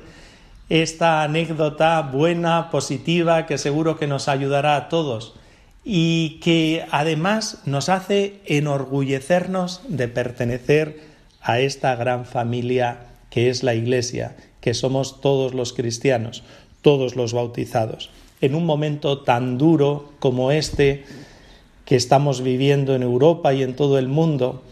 esta 0.70 1.24
anécdota 1.24 2.02
buena, 2.02 2.70
positiva, 2.70 3.46
que 3.46 3.58
seguro 3.58 3.98
que 3.98 4.08
nos 4.08 4.28
ayudará 4.28 4.76
a 4.76 4.90
todos 4.90 5.34
y 5.90 6.42
que 6.42 6.86
además 6.92 7.62
nos 7.64 7.88
hace 7.88 8.42
enorgullecernos 8.46 9.80
de 9.88 10.10
pertenecer 10.10 11.00
a 11.42 11.62
esta 11.62 11.96
gran 11.96 12.26
familia 12.26 13.06
que 13.30 13.50
es 13.50 13.64
la 13.64 13.74
Iglesia, 13.74 14.36
que 14.60 14.74
somos 14.74 15.22
todos 15.22 15.54
los 15.54 15.72
cristianos, 15.72 16.44
todos 16.82 17.16
los 17.16 17.32
bautizados. 17.32 18.10
En 18.42 18.54
un 18.54 18.66
momento 18.66 19.20
tan 19.20 19.58
duro 19.58 20.12
como 20.20 20.52
este 20.52 21.06
que 21.86 21.96
estamos 21.96 22.42
viviendo 22.42 22.94
en 22.94 23.04
Europa 23.04 23.54
y 23.54 23.64
en 23.64 23.74
todo 23.74 23.98
el 23.98 24.10
mundo, 24.10 24.64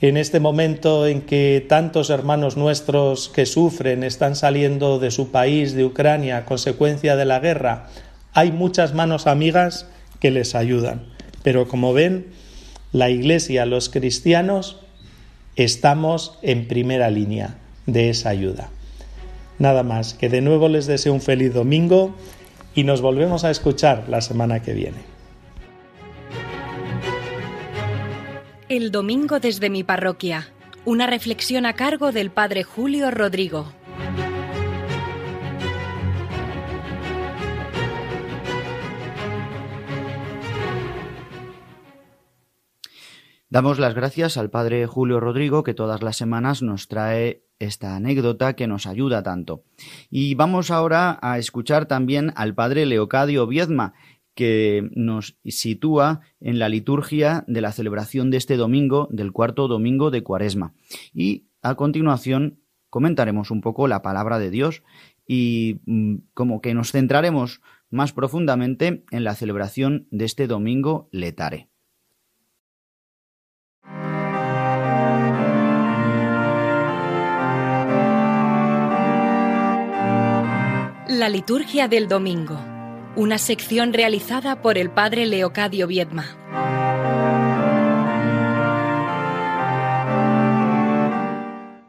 en 0.00 0.16
este 0.16 0.38
momento 0.38 1.08
en 1.08 1.22
que 1.22 1.66
tantos 1.68 2.10
hermanos 2.10 2.56
nuestros 2.56 3.28
que 3.28 3.44
sufren 3.44 4.04
están 4.04 4.36
saliendo 4.36 5.00
de 5.00 5.10
su 5.10 5.32
país, 5.32 5.72
de 5.74 5.84
Ucrania, 5.84 6.36
a 6.36 6.44
consecuencia 6.44 7.16
de 7.16 7.24
la 7.24 7.40
guerra, 7.40 7.88
hay 8.32 8.52
muchas 8.52 8.94
manos 8.94 9.26
amigas 9.26 9.88
que 10.20 10.30
les 10.30 10.54
ayudan. 10.54 11.06
Pero 11.42 11.66
como 11.68 11.92
ven, 11.92 12.26
la 12.92 13.10
Iglesia, 13.10 13.66
los 13.66 13.88
cristianos, 13.88 14.80
estamos 15.56 16.38
en 16.42 16.68
primera 16.68 17.10
línea 17.10 17.56
de 17.86 18.10
esa 18.10 18.30
ayuda. 18.30 18.70
Nada 19.58 19.82
más, 19.82 20.14
que 20.14 20.28
de 20.28 20.40
nuevo 20.40 20.68
les 20.68 20.86
deseo 20.86 21.12
un 21.12 21.20
feliz 21.20 21.52
domingo 21.52 22.14
y 22.74 22.84
nos 22.84 23.00
volvemos 23.00 23.44
a 23.44 23.50
escuchar 23.50 24.08
la 24.08 24.20
semana 24.20 24.62
que 24.62 24.72
viene. 24.72 24.98
El 28.68 28.90
domingo 28.90 29.40
desde 29.40 29.68
mi 29.68 29.82
parroquia. 29.82 30.48
Una 30.84 31.06
reflexión 31.06 31.66
a 31.66 31.74
cargo 31.74 32.12
del 32.12 32.30
Padre 32.30 32.62
Julio 32.62 33.10
Rodrigo. 33.10 33.72
Damos 43.50 43.80
las 43.80 43.96
gracias 43.96 44.36
al 44.36 44.48
Padre 44.48 44.86
Julio 44.86 45.18
Rodrigo 45.18 45.64
que 45.64 45.74
todas 45.74 46.02
las 46.02 46.16
semanas 46.16 46.62
nos 46.62 46.86
trae 46.86 47.42
esta 47.58 47.96
anécdota 47.96 48.54
que 48.54 48.68
nos 48.68 48.86
ayuda 48.86 49.24
tanto. 49.24 49.64
Y 50.08 50.36
vamos 50.36 50.70
ahora 50.70 51.18
a 51.20 51.36
escuchar 51.36 51.86
también 51.86 52.32
al 52.36 52.54
padre 52.54 52.86
Leocadio 52.86 53.48
Viedma, 53.48 53.94
que 54.36 54.88
nos 54.94 55.36
sitúa 55.44 56.20
en 56.38 56.60
la 56.60 56.68
liturgia 56.68 57.42
de 57.48 57.60
la 57.60 57.72
celebración 57.72 58.30
de 58.30 58.36
este 58.36 58.56
domingo, 58.56 59.08
del 59.10 59.32
cuarto 59.32 59.66
domingo 59.66 60.12
de 60.12 60.22
Cuaresma. 60.22 60.74
Y 61.12 61.48
a 61.60 61.74
continuación 61.74 62.60
comentaremos 62.88 63.50
un 63.50 63.62
poco 63.62 63.88
la 63.88 64.00
palabra 64.00 64.38
de 64.38 64.50
Dios 64.50 64.84
y 65.26 65.80
mm, 65.86 66.18
como 66.34 66.60
que 66.60 66.72
nos 66.72 66.92
centraremos 66.92 67.62
más 67.90 68.12
profundamente 68.12 69.04
en 69.10 69.24
la 69.24 69.34
celebración 69.34 70.06
de 70.12 70.26
este 70.26 70.46
domingo 70.46 71.08
letare. 71.10 71.69
La 81.20 81.28
liturgia 81.28 81.86
del 81.86 82.08
domingo, 82.08 82.58
una 83.14 83.36
sección 83.36 83.92
realizada 83.92 84.62
por 84.62 84.78
el 84.78 84.90
padre 84.90 85.26
Leocadio 85.26 85.86
Viedma. 85.86 86.24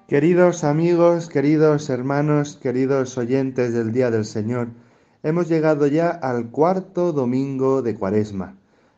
Queridos 0.10 0.66
amigos, 0.66 1.30
queridos 1.30 1.90
hermanos, 1.90 2.60
queridos 2.62 3.18
oyentes 3.18 3.74
del 3.74 3.94
Día 3.94 4.12
del 4.12 4.26
Señor, 4.26 4.68
hemos 5.24 5.48
llegado 5.48 5.88
ya 5.88 6.10
al 6.10 6.50
cuarto 6.50 7.14
domingo 7.14 7.82
de 7.82 7.96
Cuaresma. 7.96 8.58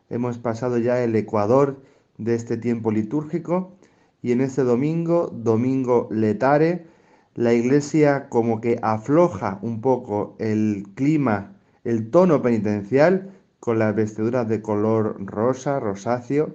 Hemos 0.09 0.39
pasado 0.39 0.79
ya 0.79 1.03
el 1.03 1.15
ecuador 1.15 1.79
de 2.17 2.33
este 2.33 2.57
tiempo 2.57 2.89
litúrgico 2.91 3.75
y 4.23 4.31
en 4.31 4.41
este 4.41 4.63
domingo, 4.63 5.27
domingo 5.31 6.07
letare, 6.09 6.87
la 7.35 7.53
iglesia 7.53 8.29
como 8.29 8.61
que 8.61 8.79
afloja 8.83 9.57
un 9.61 9.81
poco 9.81 10.35
el 10.39 10.85
clima, 10.95 11.53
el 11.83 12.11
tono 12.11 12.41
penitencial 12.41 13.31
con 13.59 13.79
las 13.79 13.95
vestiduras 13.95 14.47
de 14.47 14.61
color 14.61 15.15
rosa, 15.25 15.79
rosáceo, 15.79 16.53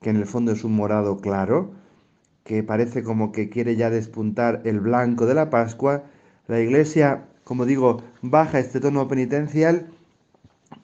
que 0.00 0.10
en 0.10 0.16
el 0.16 0.26
fondo 0.26 0.52
es 0.52 0.64
un 0.64 0.76
morado 0.76 1.18
claro, 1.18 1.72
que 2.44 2.62
parece 2.62 3.02
como 3.02 3.32
que 3.32 3.48
quiere 3.48 3.76
ya 3.76 3.90
despuntar 3.90 4.62
el 4.64 4.80
blanco 4.80 5.26
de 5.26 5.34
la 5.34 5.50
Pascua. 5.50 6.04
La 6.46 6.60
iglesia, 6.60 7.24
como 7.44 7.66
digo, 7.66 8.02
baja 8.20 8.58
este 8.58 8.80
tono 8.80 9.08
penitencial 9.08 9.88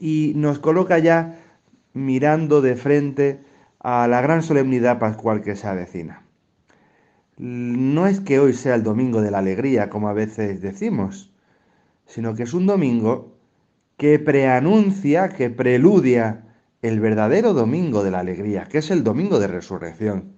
y 0.01 0.33
nos 0.37 0.59
coloca 0.59 0.99
ya 0.99 1.39
mirando 1.95 2.61
de 2.61 2.77
frente 2.77 3.41
a 3.81 4.09
la 4.09 4.21
gran 4.21 4.43
solemnidad 4.43 4.99
pascual 4.99 5.43
que 5.43 5.57
se 5.57 5.67
avecina 5.67 6.28
no 7.39 8.09
es 8.09 8.21
que 8.21 8.41
hoy 8.41 8.53
sea 8.53 8.75
el 8.75 8.83
domingo 8.83 9.23
de 9.23 9.31
la 9.31 9.39
alegría, 9.39 9.89
como 9.91 10.09
a 10.09 10.13
veces 10.13 10.61
decimos, 10.61 11.33
sino 12.07 12.35
que 12.35 12.43
es 12.43 12.53
un 12.53 12.67
domingo 12.67 13.39
que 13.97 14.19
preanuncia, 14.19 15.29
que 15.29 15.49
preludia 15.49 16.45
el 16.83 17.01
verdadero 17.01 17.55
domingo 17.55 18.03
de 18.03 18.11
la 18.11 18.21
alegría, 18.21 18.65
que 18.65 18.79
es 18.79 18.91
el 18.91 19.05
domingo 19.05 19.39
de 19.39 19.47
resurrección. 19.47 20.35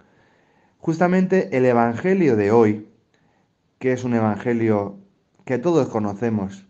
Justamente 0.78 1.56
el 1.56 1.64
Evangelio 1.64 2.36
de 2.36 2.50
hoy, 2.50 2.88
que 3.78 3.92
es 3.92 4.04
un 4.04 4.14
Evangelio 4.14 4.98
que 5.44 5.58
todos 5.58 5.88
conocemos, 5.88 6.66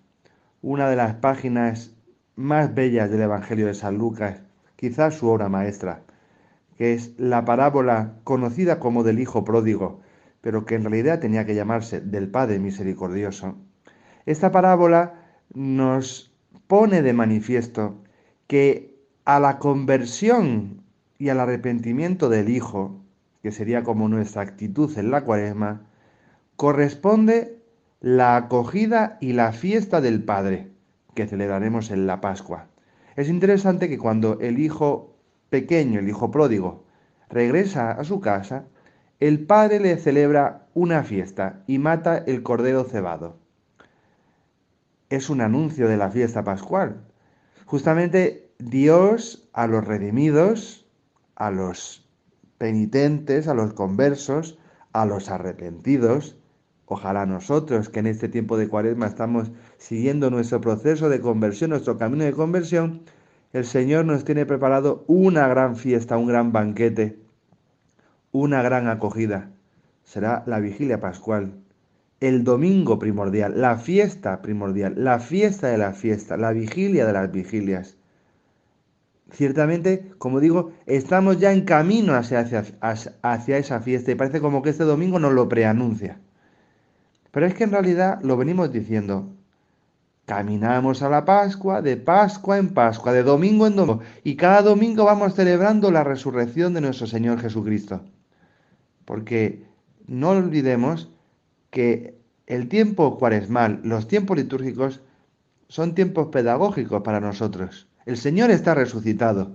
una 0.62 0.88
de 0.88 0.96
las 0.96 1.14
páginas 1.14 1.92
más 2.36 2.74
bellas 2.74 3.10
del 3.10 3.22
Evangelio 3.22 3.66
de 3.66 3.74
San 3.74 3.98
Lucas, 3.98 4.42
quizás 4.76 5.14
su 5.14 5.28
obra 5.28 5.48
maestra, 5.48 6.02
que 6.76 6.94
es 6.94 7.14
la 7.18 7.44
parábola 7.44 8.14
conocida 8.24 8.78
como 8.78 9.02
del 9.02 9.20
Hijo 9.20 9.44
Pródigo, 9.44 10.00
pero 10.40 10.64
que 10.64 10.74
en 10.74 10.84
realidad 10.84 11.20
tenía 11.20 11.44
que 11.44 11.54
llamarse 11.54 12.00
del 12.00 12.30
Padre 12.30 12.58
Misericordioso, 12.58 13.56
esta 14.26 14.52
parábola 14.52 15.14
nos 15.52 16.32
pone 16.66 17.02
de 17.02 17.12
manifiesto 17.12 18.02
que 18.46 18.96
a 19.24 19.40
la 19.40 19.58
conversión 19.58 20.82
y 21.18 21.28
al 21.28 21.40
arrepentimiento 21.40 22.28
del 22.28 22.48
Hijo, 22.48 23.04
que 23.42 23.52
sería 23.52 23.82
como 23.82 24.08
nuestra 24.08 24.42
actitud 24.42 24.96
en 24.98 25.10
la 25.10 25.24
cuaresma, 25.24 25.86
corresponde 26.56 27.60
la 28.00 28.36
acogida 28.36 29.18
y 29.20 29.34
la 29.34 29.52
fiesta 29.52 30.00
del 30.00 30.22
Padre, 30.24 30.70
que 31.14 31.26
celebraremos 31.26 31.90
en 31.90 32.06
la 32.06 32.20
Pascua. 32.20 32.68
Es 33.16 33.28
interesante 33.28 33.88
que 33.88 33.98
cuando 33.98 34.38
el 34.40 34.58
hijo 34.58 35.16
pequeño, 35.50 36.00
el 36.00 36.08
hijo 36.08 36.30
pródigo, 36.30 36.84
regresa 37.28 37.90
a 37.92 38.04
su 38.04 38.20
casa, 38.20 38.64
el 39.20 39.46
padre 39.46 39.80
le 39.80 39.96
celebra 39.96 40.66
una 40.74 41.04
fiesta 41.04 41.62
y 41.66 41.78
mata 41.78 42.18
el 42.18 42.42
cordero 42.42 42.84
cebado. 42.84 43.36
Es 45.08 45.30
un 45.30 45.40
anuncio 45.40 45.88
de 45.88 45.96
la 45.96 46.10
fiesta 46.10 46.44
pascual. 46.44 47.04
Justamente 47.66 48.50
Dios 48.58 49.48
a 49.52 49.66
los 49.66 49.86
redimidos, 49.86 50.86
a 51.36 51.50
los 51.50 52.08
penitentes, 52.58 53.48
a 53.48 53.54
los 53.54 53.74
conversos, 53.74 54.58
a 54.92 55.06
los 55.06 55.30
arrepentidos, 55.30 56.36
Ojalá 56.92 57.24
nosotros 57.24 57.88
que 57.88 58.00
en 58.00 58.08
este 58.08 58.28
tiempo 58.28 58.56
de 58.56 58.66
cuaresma 58.66 59.06
estamos 59.06 59.52
siguiendo 59.78 60.28
nuestro 60.28 60.60
proceso 60.60 61.08
de 61.08 61.20
conversión, 61.20 61.70
nuestro 61.70 61.96
camino 61.96 62.24
de 62.24 62.32
conversión, 62.32 63.02
el 63.52 63.64
Señor 63.64 64.06
nos 64.06 64.24
tiene 64.24 64.44
preparado 64.44 65.04
una 65.06 65.46
gran 65.46 65.76
fiesta, 65.76 66.18
un 66.18 66.26
gran 66.26 66.50
banquete, 66.50 67.16
una 68.32 68.62
gran 68.62 68.88
acogida. 68.88 69.50
Será 70.04 70.42
la 70.46 70.60
vigilia 70.60 71.00
pascual, 71.00 71.54
el 72.20 72.44
domingo 72.44 72.98
primordial, 72.98 73.60
la 73.60 73.76
fiesta 73.76 74.42
primordial, 74.42 74.94
la 74.96 75.18
fiesta 75.18 75.68
de 75.68 75.78
la 75.78 75.92
fiesta, 75.92 76.36
la 76.36 76.52
vigilia 76.52 77.06
de 77.06 77.12
las 77.12 77.32
vigilias. 77.32 77.96
Ciertamente, 79.32 80.10
como 80.18 80.40
digo, 80.40 80.72
estamos 80.86 81.38
ya 81.38 81.52
en 81.52 81.64
camino 81.64 82.14
hacia, 82.14 82.40
hacia, 82.80 83.58
esa 83.58 83.80
fiesta 83.80 84.10
y 84.10 84.16
parece 84.16 84.40
como 84.40 84.62
que 84.62 84.70
este 84.70 84.84
domingo 84.84 85.18
nos 85.18 85.32
lo 85.32 85.48
preanuncia. 85.48 86.18
Pero 87.30 87.46
es 87.46 87.54
que 87.54 87.64
en 87.64 87.70
realidad 87.70 88.20
lo 88.22 88.36
venimos 88.36 88.72
diciendo. 88.72 89.32
Caminamos 90.26 91.02
a 91.02 91.08
la 91.08 91.24
Pascua, 91.24 91.80
de 91.80 91.96
Pascua 91.96 92.58
en 92.58 92.68
Pascua, 92.68 93.12
de 93.12 93.22
domingo 93.22 93.66
en 93.66 93.76
domingo, 93.76 94.02
y 94.22 94.36
cada 94.36 94.62
domingo 94.62 95.04
vamos 95.04 95.34
celebrando 95.34 95.90
la 95.90 96.04
resurrección 96.04 96.74
de 96.74 96.80
nuestro 96.80 97.06
Señor 97.06 97.40
Jesucristo. 97.40 98.02
Porque 99.10 99.64
no 100.06 100.30
olvidemos 100.30 101.10
que 101.70 102.14
el 102.46 102.68
tiempo 102.68 103.18
cuaresmal, 103.18 103.80
los 103.82 104.06
tiempos 104.06 104.36
litúrgicos, 104.36 105.00
son 105.66 105.96
tiempos 105.96 106.28
pedagógicos 106.28 107.02
para 107.02 107.18
nosotros. 107.18 107.88
El 108.06 108.16
Señor 108.16 108.52
está 108.52 108.72
resucitado. 108.72 109.50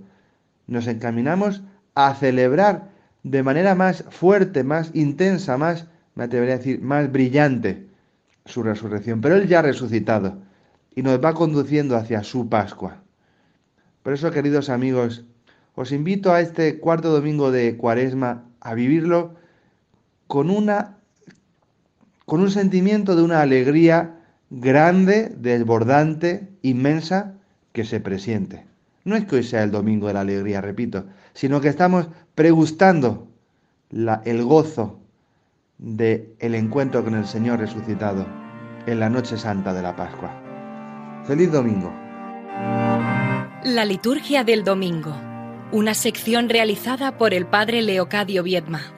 Nos 0.66 0.86
encaminamos 0.86 1.62
a 1.94 2.14
celebrar 2.16 2.90
de 3.22 3.42
manera 3.42 3.74
más 3.74 4.04
fuerte, 4.10 4.62
más 4.62 4.90
intensa, 4.92 5.56
más 5.56 5.86
me 6.16 6.24
atrevería 6.24 6.56
a 6.56 6.58
decir, 6.58 6.82
más 6.82 7.10
brillante 7.10 7.86
su 8.44 8.62
resurrección. 8.62 9.22
Pero 9.22 9.36
Él 9.36 9.48
ya 9.48 9.60
ha 9.60 9.62
resucitado 9.62 10.36
y 10.94 11.00
nos 11.00 11.18
va 11.24 11.32
conduciendo 11.32 11.96
hacia 11.96 12.22
su 12.24 12.50
Pascua. 12.50 13.02
Por 14.02 14.12
eso, 14.12 14.30
queridos 14.30 14.68
amigos, 14.68 15.24
os 15.74 15.92
invito 15.92 16.34
a 16.34 16.42
este 16.42 16.78
cuarto 16.78 17.10
domingo 17.10 17.50
de 17.50 17.78
Cuaresma 17.78 18.44
a 18.60 18.74
vivirlo 18.74 19.45
con 20.26 20.50
una 20.50 20.96
con 22.24 22.40
un 22.40 22.50
sentimiento 22.50 23.14
de 23.14 23.22
una 23.22 23.40
alegría 23.40 24.16
grande, 24.50 25.32
desbordante, 25.38 26.48
inmensa 26.62 27.34
que 27.72 27.84
se 27.84 28.00
presiente. 28.00 28.66
No 29.04 29.14
es 29.14 29.24
que 29.26 29.36
hoy 29.36 29.44
sea 29.44 29.62
el 29.62 29.70
domingo 29.70 30.08
de 30.08 30.14
la 30.14 30.20
alegría, 30.20 30.60
repito, 30.60 31.04
sino 31.34 31.60
que 31.60 31.68
estamos 31.68 32.08
pregustando 32.34 33.28
el 33.90 34.42
gozo 34.42 34.98
de 35.78 36.34
el 36.40 36.56
encuentro 36.56 37.04
con 37.04 37.14
el 37.14 37.26
Señor 37.26 37.60
resucitado 37.60 38.26
en 38.86 38.98
la 38.98 39.08
noche 39.08 39.36
santa 39.36 39.72
de 39.72 39.82
la 39.82 39.94
Pascua. 39.94 40.42
Feliz 41.26 41.52
domingo. 41.52 41.92
La 43.62 43.84
liturgia 43.84 44.42
del 44.42 44.64
domingo, 44.64 45.14
una 45.72 45.94
sección 45.94 46.48
realizada 46.48 47.18
por 47.18 47.34
el 47.34 47.46
Padre 47.46 47.82
Leocadio 47.82 48.42
Viedma. 48.42 48.95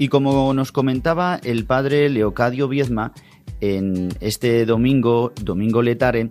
Y 0.00 0.08
como 0.08 0.54
nos 0.54 0.72
comentaba 0.72 1.38
el 1.44 1.66
padre 1.66 2.08
Leocadio 2.08 2.68
Viezma, 2.68 3.12
en 3.60 4.08
este 4.20 4.64
domingo, 4.64 5.34
domingo 5.42 5.82
letare, 5.82 6.30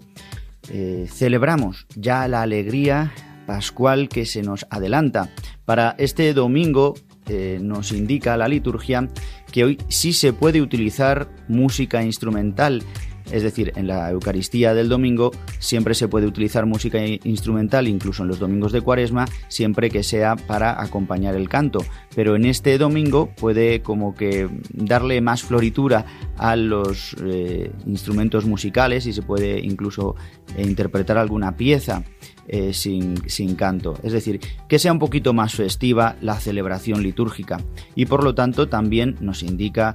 eh, 0.72 1.06
celebramos 1.08 1.86
ya 1.96 2.28
la 2.28 2.42
alegría 2.42 3.14
pascual 3.46 4.10
que 4.10 4.26
se 4.26 4.42
nos 4.42 4.66
adelanta. 4.72 5.30
Para 5.66 5.94
este 6.00 6.34
domingo 6.34 6.96
eh, 7.28 7.60
nos 7.62 7.92
indica 7.92 8.38
la 8.38 8.48
liturgia 8.48 9.08
que 9.52 9.66
hoy 9.66 9.78
sí 9.88 10.14
se 10.14 10.34
puede 10.34 10.62
utilizar 10.64 11.30
música 11.48 12.02
instrumental 12.02 12.82
es 13.32 13.44
decir, 13.44 13.74
en 13.76 13.88
la 13.88 14.10
Eucaristía 14.12 14.74
del 14.74 14.90
domingo 14.90 15.32
siempre 15.60 15.94
se 15.94 16.08
puede 16.08 16.28
utilizar 16.28 16.66
música 16.66 17.00
instrumental, 17.06 17.88
incluso 17.88 18.24
en 18.24 18.30
los 18.30 18.40
domingos 18.40 18.72
de 18.72 18.82
Cuaresma, 18.82 19.26
siempre 19.48 19.90
que 19.90 20.04
sea 20.04 20.36
para 20.36 20.82
acompañar 20.82 21.36
el 21.36 21.50
canto. 21.50 21.80
Pero 22.16 22.36
en 22.36 22.46
este 22.46 22.78
domingo 22.78 23.30
puede 23.36 23.82
como 23.82 24.16
que 24.16 24.50
darle 24.74 25.22
más 25.22 25.44
floritura 25.44 26.06
a 26.38 26.56
los 26.56 27.16
eh, 27.24 27.72
instrumentos 27.86 28.46
musicales 28.46 29.06
y 29.06 29.14
se 29.14 29.22
puede 29.22 29.60
incluso 29.60 30.16
eh, 30.58 30.64
interpretar 30.64 31.18
alguna 31.18 31.56
pieza. 31.56 32.04
Eh, 32.52 32.74
sin, 32.74 33.16
canto. 33.56 33.94
Es 34.02 34.12
decir, 34.12 34.40
que 34.68 34.80
sea 34.80 34.92
un 34.92 34.98
poquito 34.98 35.34
más 35.34 35.54
festiva 35.54 36.16
la 36.20 36.40
celebración 36.40 37.04
litúrgica. 37.04 37.62
Y 37.94 38.08
por 38.08 38.24
lo 38.24 38.34
tanto 38.34 38.68
también 38.68 39.18
nos 39.20 39.44
indica 39.44 39.94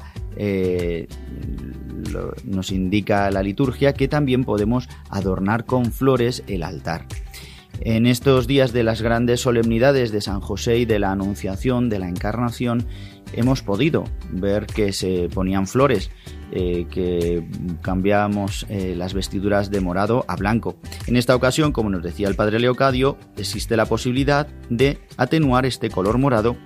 nos 2.45 2.71
indica 2.71 3.31
la 3.31 3.43
liturgia 3.43 3.95
que 3.95 4.09
también 4.09 4.45
podemos 4.45 4.89
adornar 5.11 5.65
con 5.65 5.93
flores 5.93 6.43
el 6.47 6.63
altar. 6.63 7.07
En 7.81 8.07
estos 8.07 8.47
días 8.47 8.73
de 8.73 8.85
las 8.85 9.03
grandes 9.03 9.41
solemnidades 9.41 10.13
de 10.13 10.21
San 10.21 10.41
José 10.41 10.79
y 10.79 10.85
de 10.85 10.99
la 10.99 11.11
Anunciación, 11.11 11.89
de 11.89 11.99
la 11.99 12.09
Encarnación, 12.09 12.87
hemos 13.33 13.63
podido 13.63 14.05
ver 14.31 14.67
que 14.67 14.93
se 14.93 15.29
ponían 15.33 15.67
flores, 15.67 16.11
eh, 16.53 16.87
que 16.91 17.47
cambiamos 17.83 18.67
eh, 18.69 18.95
las 18.97 19.13
vestiduras 19.13 19.71
de 19.71 19.81
morado 19.81 20.25
a 20.29 20.37
blanco. 20.37 20.77
En 21.07 21.17
esta 21.17 21.35
ocasión, 21.35 21.73
como 21.73 21.91
nos 21.91 22.03
decía 22.03 22.29
el 22.29 22.37
padre 22.37 22.61
Leocadio, 22.61 23.19
existe 23.37 23.77
la 23.77 23.87
posibilidad 23.87 24.47
de 24.71 24.99
atenuar 25.17 25.67
este 25.67 25.91
color 25.91 26.19
morado 26.19 26.57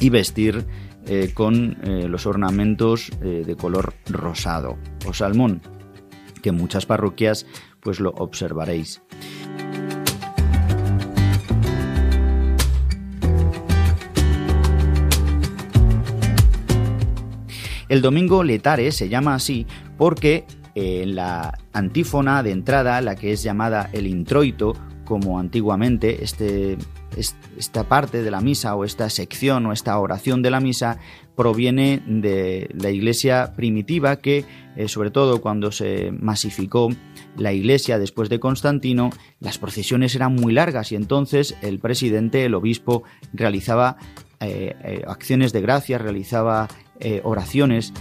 y 0.00 0.10
vestir 0.10 0.66
eh, 1.10 1.30
con 1.32 1.78
eh, 1.84 2.06
los 2.06 2.26
ornamentos 2.26 3.10
eh, 3.22 3.42
de 3.46 3.56
color 3.56 3.94
rosado 4.10 4.76
o 5.06 5.14
salmón, 5.14 5.62
que 6.42 6.50
en 6.50 6.56
muchas 6.56 6.84
parroquias 6.84 7.46
pues 7.80 7.98
lo 7.98 8.10
observaréis. 8.10 9.00
El 17.88 18.02
domingo 18.02 18.44
letare 18.44 18.92
se 18.92 19.08
llama 19.08 19.34
así 19.34 19.66
porque 19.96 20.44
en 20.74 21.16
la 21.16 21.56
antífona 21.72 22.42
de 22.42 22.50
entrada, 22.50 23.00
la 23.00 23.16
que 23.16 23.32
es 23.32 23.42
llamada 23.42 23.88
el 23.94 24.06
introito, 24.06 24.74
como 25.06 25.38
antiguamente 25.38 26.22
este 26.22 26.76
esta 27.16 27.88
parte 27.88 28.22
de 28.22 28.30
la 28.30 28.40
misa 28.40 28.74
o 28.74 28.84
esta 28.84 29.10
sección 29.10 29.66
o 29.66 29.72
esta 29.72 29.98
oración 29.98 30.42
de 30.42 30.50
la 30.50 30.60
misa 30.60 30.98
proviene 31.36 32.02
de 32.04 32.68
la 32.74 32.90
iglesia 32.90 33.52
primitiva 33.54 34.16
que, 34.16 34.44
eh, 34.76 34.88
sobre 34.88 35.10
todo 35.10 35.40
cuando 35.40 35.70
se 35.70 36.10
masificó 36.10 36.88
la 37.36 37.52
iglesia 37.52 37.98
después 37.98 38.28
de 38.28 38.40
Constantino, 38.40 39.10
las 39.38 39.58
procesiones 39.58 40.16
eran 40.16 40.34
muy 40.34 40.52
largas 40.52 40.90
y 40.90 40.96
entonces 40.96 41.56
el 41.62 41.78
presidente, 41.78 42.44
el 42.44 42.54
obispo, 42.54 43.04
realizaba 43.32 43.96
eh, 44.40 44.74
eh, 44.82 45.04
acciones 45.06 45.52
de 45.52 45.60
gracia, 45.60 45.98
realizaba 45.98 46.68
oraciones, 47.22 47.92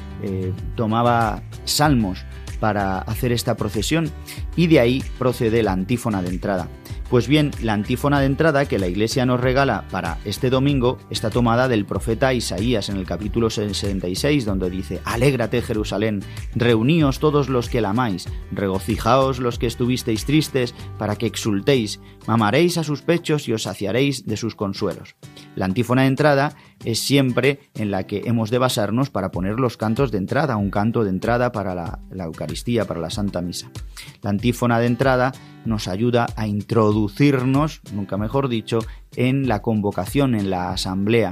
tomaba 0.76 1.44
salmos 1.66 2.26
para 2.60 2.98
hacer 2.98 3.32
esta 3.32 3.56
procesión 3.56 4.10
y 4.56 4.66
de 4.66 4.80
ahí 4.80 5.04
procede 5.20 5.62
la 5.62 5.74
antífona 5.74 6.24
de 6.24 6.30
entrada. 6.30 6.68
Pues 7.10 7.30
bien, 7.30 7.52
la 7.62 7.72
antífona 7.72 8.20
de 8.20 8.26
entrada 8.26 8.66
que 8.66 8.80
la 8.80 8.90
Iglesia 8.90 9.26
nos 9.26 9.40
regala 9.40 9.86
para 9.92 10.18
este 10.26 10.50
domingo 10.50 10.98
está 11.10 11.30
tomada 11.30 11.70
del 11.70 11.86
profeta 11.86 12.34
Isaías 12.34 12.90
en 12.90 12.98
el 12.98 13.06
capítulo 13.06 13.50
66, 13.50 14.44
donde 14.44 14.70
dice, 14.70 15.00
Alégrate 15.06 15.62
Jerusalén, 15.62 16.22
reuníos 16.54 17.20
todos 17.20 17.48
los 17.48 17.70
que 17.70 17.80
la 17.80 17.92
amáis, 17.92 18.28
regocijaos 18.52 19.40
los 19.40 19.58
que 19.58 19.68
estuvisteis 19.68 20.26
tristes, 20.26 20.76
para 20.98 21.16
que 21.16 21.28
exultéis, 21.28 22.02
mamaréis 22.28 22.78
a 22.78 22.84
sus 22.84 23.04
pechos 23.04 23.48
y 23.48 23.54
os 23.54 23.64
saciaréis 23.64 24.26
de 24.26 24.36
sus 24.36 24.56
consuelos. 24.56 25.16
La 25.56 25.64
antífona 25.64 26.02
de 26.02 26.10
entrada 26.10 26.58
es 26.84 27.00
siempre 27.00 27.60
en 27.76 27.92
la 27.92 28.06
que 28.06 28.24
hemos 28.26 28.50
de 28.50 28.58
basarnos 28.58 29.10
para 29.10 29.32
poner 29.32 29.60
los 29.60 29.78
cantos 29.78 30.12
de 30.12 30.18
entrada, 30.18 30.58
un 30.58 30.70
canto 30.70 31.04
de 31.04 31.10
entrada 31.10 31.52
para 31.52 31.76
la, 31.76 32.24
Eucaristía, 32.24 32.86
para 32.86 33.00
la 33.00 33.10
Santa 33.10 33.42
Misa. 33.42 33.72
La 34.22 34.30
antífona 34.30 34.80
de 34.80 34.88
entrada 34.88 35.32
nos 35.66 35.88
ayuda 35.88 36.28
a 36.36 36.48
introducirnos, 36.48 37.82
nunca 37.94 38.18
mejor 38.18 38.48
dicho, 38.48 38.80
en 39.16 39.48
la 39.48 39.62
convocación, 39.62 40.36
en 40.36 40.50
la 40.50 40.72
asamblea, 40.72 41.32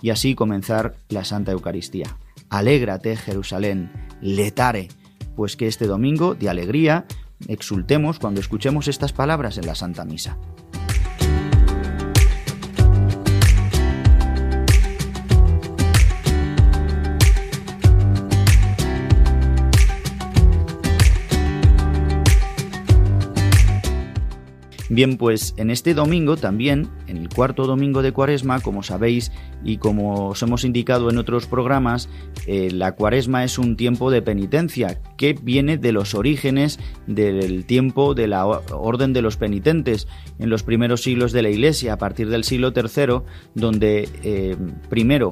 y 0.00 0.10
así 0.10 0.34
comenzar 0.34 0.94
la 1.08 1.24
Santa 1.24 1.52
Eucaristía. 1.52 2.16
Alégrate, 2.48 3.16
Jerusalén, 3.16 3.90
letare, 4.20 4.88
pues 5.34 5.56
que 5.56 5.66
este 5.66 5.86
domingo 5.86 6.34
de 6.34 6.48
alegría 6.48 7.06
exultemos 7.48 8.18
cuando 8.18 8.40
escuchemos 8.40 8.88
estas 8.88 9.12
palabras 9.12 9.58
en 9.58 9.66
la 9.66 9.74
Santa 9.74 10.04
Misa. 10.04 10.38
Bien, 24.96 25.18
pues 25.18 25.52
en 25.58 25.70
este 25.70 25.92
domingo 25.92 26.38
también, 26.38 26.88
en 27.06 27.18
el 27.18 27.28
cuarto 27.28 27.66
domingo 27.66 28.00
de 28.00 28.12
Cuaresma, 28.12 28.60
como 28.60 28.82
sabéis 28.82 29.30
y 29.62 29.76
como 29.76 30.28
os 30.28 30.42
hemos 30.42 30.64
indicado 30.64 31.10
en 31.10 31.18
otros 31.18 31.46
programas, 31.46 32.08
eh, 32.46 32.70
la 32.72 32.92
Cuaresma 32.92 33.44
es 33.44 33.58
un 33.58 33.76
tiempo 33.76 34.10
de 34.10 34.22
penitencia 34.22 34.98
que 35.18 35.34
viene 35.34 35.76
de 35.76 35.92
los 35.92 36.14
orígenes 36.14 36.80
del 37.06 37.66
tiempo 37.66 38.14
de 38.14 38.26
la 38.26 38.46
orden 38.46 39.12
de 39.12 39.20
los 39.20 39.36
penitentes 39.36 40.08
en 40.38 40.48
los 40.48 40.62
primeros 40.62 41.02
siglos 41.02 41.32
de 41.32 41.42
la 41.42 41.50
Iglesia, 41.50 41.92
a 41.92 41.98
partir 41.98 42.30
del 42.30 42.44
siglo 42.44 42.72
III, 42.74 43.20
donde 43.54 44.08
eh, 44.22 44.56
primero 44.88 45.28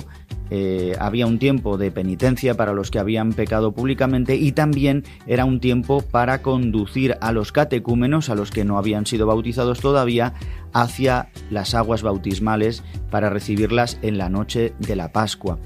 eh, 0.50 0.94
había 0.98 1.26
un 1.26 1.38
tiempo 1.38 1.78
de 1.78 1.90
penitencia 1.90 2.54
para 2.54 2.72
los 2.72 2.90
que 2.90 2.98
habían 2.98 3.32
pecado 3.32 3.72
públicamente 3.72 4.36
y 4.36 4.52
también 4.52 5.04
era 5.26 5.44
un 5.44 5.60
tiempo 5.60 6.02
para 6.02 6.42
conducir 6.42 7.16
a 7.20 7.32
los 7.32 7.52
catecúmenos, 7.52 8.28
a 8.28 8.34
los 8.34 8.50
que 8.50 8.64
no 8.64 8.78
habían 8.78 9.06
sido 9.06 9.26
bautizados 9.26 9.80
todavía, 9.80 10.34
hacia 10.72 11.30
las 11.50 11.74
aguas 11.74 12.02
bautismales 12.02 12.82
para 13.10 13.30
recibirlas 13.30 13.98
en 14.02 14.18
la 14.18 14.28
noche 14.28 14.74
de 14.78 14.96
la 14.96 15.12
Pascua. 15.12 15.58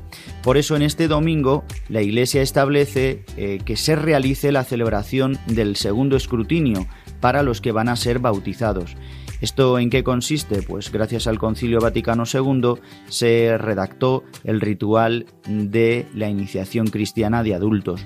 Por 0.43 0.57
eso 0.57 0.77
en 0.77 0.83
este 0.83 1.09
domingo 1.09 1.65
la 1.89 2.03
Iglesia 2.03 2.43
establece 2.43 3.25
eh, 3.37 3.61
que 3.65 3.77
se 3.77 3.97
realice 3.97 4.53
la 4.53 4.65
celebración 4.65 5.39
del 5.47 5.77
segundo 5.77 6.17
escrutinio 6.17 6.87
para 7.21 7.43
los 7.43 7.61
que 7.61 7.73
van 7.73 7.89
a 7.89 7.97
ser 7.97 8.19
bautizados. 8.19 8.97
¿Esto 9.41 9.79
en 9.79 9.89
qué 9.89 10.03
consiste? 10.03 10.63
Pues 10.63 10.91
gracias 10.91 11.29
al 11.29 11.39
Concilio 11.39 11.79
Vaticano 11.79 12.25
II 12.33 12.75
se 13.09 13.57
redactó 13.57 14.25
el 14.43 14.61
ritual 14.61 15.27
de 15.47 16.07
la 16.13 16.29
iniciación 16.29 16.89
cristiana 16.89 17.45
de 17.45 17.55
adultos. 17.55 18.05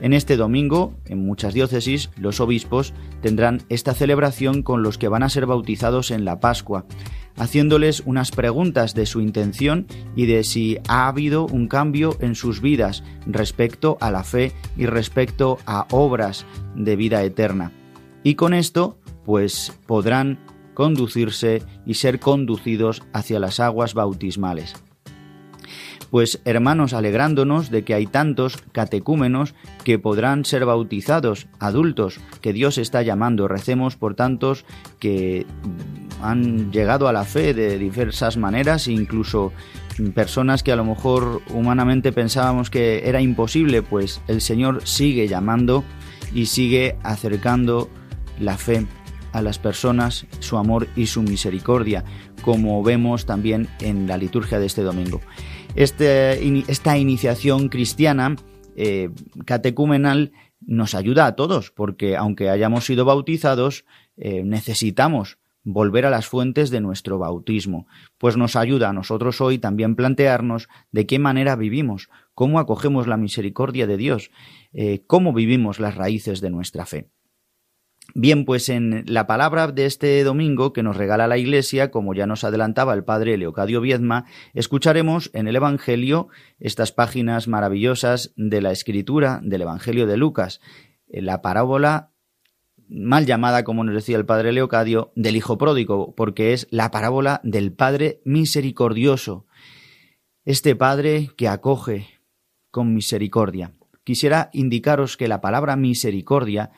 En 0.00 0.12
este 0.12 0.36
domingo, 0.36 0.92
en 1.06 1.24
muchas 1.24 1.54
diócesis, 1.54 2.10
los 2.16 2.40
obispos 2.40 2.92
tendrán 3.22 3.62
esta 3.68 3.94
celebración 3.94 4.62
con 4.62 4.82
los 4.82 4.98
que 4.98 5.08
van 5.08 5.22
a 5.22 5.28
ser 5.28 5.46
bautizados 5.46 6.10
en 6.10 6.24
la 6.24 6.40
Pascua, 6.40 6.86
haciéndoles 7.36 8.02
unas 8.04 8.32
preguntas 8.32 8.94
de 8.94 9.06
su 9.06 9.20
intención 9.20 9.86
y 10.16 10.26
de 10.26 10.42
si 10.42 10.78
ha 10.88 11.06
habido 11.06 11.46
un 11.46 11.68
cambio 11.68 12.16
en 12.20 12.34
sus 12.34 12.60
vidas 12.60 13.04
respecto 13.26 13.96
a 14.00 14.10
la 14.10 14.24
fe 14.24 14.52
y 14.76 14.86
respecto 14.86 15.58
a 15.66 15.86
obras 15.92 16.44
de 16.74 16.96
vida 16.96 17.22
eterna. 17.22 17.70
Y 18.24 18.34
con 18.34 18.54
esto, 18.54 18.98
pues 19.24 19.72
podrán 19.86 20.38
conducirse 20.74 21.62
y 21.86 21.94
ser 21.94 22.20
conducidos 22.20 23.02
hacia 23.12 23.38
las 23.38 23.60
aguas 23.60 23.94
bautismales. 23.94 24.74
Pues 26.10 26.40
hermanos, 26.44 26.92
alegrándonos 26.92 27.70
de 27.70 27.82
que 27.82 27.92
hay 27.92 28.06
tantos 28.06 28.58
catecúmenos 28.70 29.54
que 29.82 29.98
podrán 29.98 30.44
ser 30.44 30.64
bautizados, 30.64 31.48
adultos, 31.58 32.20
que 32.40 32.52
Dios 32.52 32.78
está 32.78 33.02
llamando, 33.02 33.48
recemos 33.48 33.96
por 33.96 34.14
tantos 34.14 34.64
que 35.00 35.44
han 36.22 36.70
llegado 36.70 37.08
a 37.08 37.12
la 37.12 37.24
fe 37.24 37.52
de 37.52 37.78
diversas 37.78 38.36
maneras, 38.36 38.86
incluso 38.86 39.52
personas 40.14 40.62
que 40.62 40.70
a 40.70 40.76
lo 40.76 40.84
mejor 40.84 41.42
humanamente 41.52 42.12
pensábamos 42.12 42.70
que 42.70 43.08
era 43.08 43.20
imposible, 43.20 43.82
pues 43.82 44.20
el 44.28 44.40
Señor 44.40 44.86
sigue 44.86 45.26
llamando 45.26 45.82
y 46.32 46.46
sigue 46.46 46.96
acercando 47.02 47.88
la 48.38 48.56
fe 48.56 48.86
a 49.34 49.42
las 49.42 49.58
personas 49.58 50.26
su 50.38 50.56
amor 50.56 50.88
y 50.96 51.06
su 51.06 51.22
misericordia, 51.22 52.04
como 52.42 52.82
vemos 52.82 53.26
también 53.26 53.68
en 53.80 54.06
la 54.06 54.16
liturgia 54.16 54.58
de 54.58 54.66
este 54.66 54.82
domingo. 54.82 55.20
Este, 55.74 56.40
esta 56.70 56.96
iniciación 56.96 57.68
cristiana 57.68 58.36
eh, 58.76 59.10
catecumenal 59.44 60.32
nos 60.60 60.94
ayuda 60.94 61.26
a 61.26 61.34
todos, 61.34 61.70
porque 61.72 62.16
aunque 62.16 62.48
hayamos 62.48 62.86
sido 62.86 63.04
bautizados, 63.04 63.84
eh, 64.16 64.44
necesitamos 64.44 65.38
volver 65.64 66.06
a 66.06 66.10
las 66.10 66.26
fuentes 66.26 66.70
de 66.70 66.80
nuestro 66.80 67.18
bautismo, 67.18 67.86
pues 68.18 68.36
nos 68.36 68.54
ayuda 68.54 68.90
a 68.90 68.92
nosotros 68.92 69.40
hoy 69.40 69.58
también 69.58 69.96
plantearnos 69.96 70.68
de 70.92 71.06
qué 71.06 71.18
manera 71.18 71.56
vivimos, 71.56 72.08
cómo 72.34 72.58
acogemos 72.58 73.06
la 73.06 73.16
misericordia 73.16 73.86
de 73.86 73.96
Dios, 73.96 74.30
eh, 74.72 75.02
cómo 75.06 75.32
vivimos 75.32 75.80
las 75.80 75.96
raíces 75.96 76.40
de 76.40 76.50
nuestra 76.50 76.86
fe. 76.86 77.08
Bien, 78.16 78.44
pues 78.44 78.68
en 78.68 79.02
la 79.08 79.26
palabra 79.26 79.66
de 79.66 79.86
este 79.86 80.22
domingo 80.22 80.72
que 80.72 80.84
nos 80.84 80.96
regala 80.96 81.26
la 81.26 81.36
Iglesia, 81.36 81.90
como 81.90 82.14
ya 82.14 82.28
nos 82.28 82.44
adelantaba 82.44 82.94
el 82.94 83.02
padre 83.02 83.36
Leocadio 83.36 83.80
Viedma, 83.80 84.26
escucharemos 84.54 85.30
en 85.34 85.48
el 85.48 85.56
Evangelio 85.56 86.28
estas 86.60 86.92
páginas 86.92 87.48
maravillosas 87.48 88.32
de 88.36 88.60
la 88.60 88.70
escritura 88.70 89.40
del 89.42 89.62
Evangelio 89.62 90.06
de 90.06 90.16
Lucas, 90.16 90.60
la 91.08 91.42
parábola 91.42 92.12
mal 92.88 93.26
llamada, 93.26 93.64
como 93.64 93.82
nos 93.82 93.96
decía 93.96 94.16
el 94.16 94.26
padre 94.26 94.52
Leocadio, 94.52 95.10
del 95.16 95.34
Hijo 95.34 95.58
Pródigo, 95.58 96.14
porque 96.14 96.52
es 96.52 96.68
la 96.70 96.92
parábola 96.92 97.40
del 97.42 97.72
Padre 97.72 98.20
misericordioso, 98.24 99.44
este 100.44 100.76
Padre 100.76 101.30
que 101.36 101.48
acoge 101.48 102.06
con 102.70 102.94
misericordia. 102.94 103.72
Quisiera 104.04 104.50
indicaros 104.52 105.16
que 105.16 105.26
la 105.26 105.40
palabra 105.40 105.74
misericordia 105.74 106.70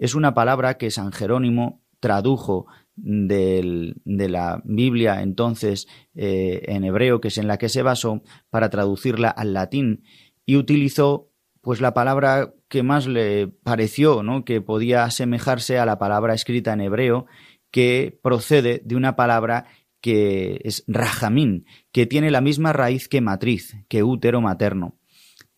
es 0.00 0.14
una 0.14 0.32
palabra 0.32 0.78
que 0.78 0.90
San 0.90 1.12
Jerónimo 1.12 1.82
tradujo 2.00 2.66
de 2.96 3.94
la 4.06 4.62
Biblia 4.64 5.20
entonces 5.20 5.88
eh, 6.14 6.62
en 6.68 6.84
hebreo, 6.84 7.20
que 7.20 7.28
es 7.28 7.36
en 7.36 7.46
la 7.46 7.58
que 7.58 7.68
se 7.68 7.82
basó, 7.82 8.22
para 8.48 8.70
traducirla 8.70 9.28
al 9.28 9.52
latín 9.52 10.02
y 10.46 10.56
utilizó 10.56 11.30
pues 11.60 11.82
la 11.82 11.92
palabra 11.92 12.54
que 12.68 12.82
más 12.82 13.06
le 13.06 13.48
pareció, 13.48 14.22
¿no? 14.22 14.46
que 14.46 14.62
podía 14.62 15.04
asemejarse 15.04 15.78
a 15.78 15.84
la 15.84 15.98
palabra 15.98 16.32
escrita 16.32 16.72
en 16.72 16.80
hebreo, 16.80 17.26
que 17.70 18.18
procede 18.22 18.80
de 18.82 18.96
una 18.96 19.16
palabra 19.16 19.66
que 20.00 20.62
es 20.64 20.82
rajamín, 20.86 21.66
que 21.92 22.06
tiene 22.06 22.30
la 22.30 22.40
misma 22.40 22.72
raíz 22.72 23.06
que 23.06 23.20
matriz, 23.20 23.76
que 23.88 24.02
útero 24.02 24.40
materno. 24.40 24.96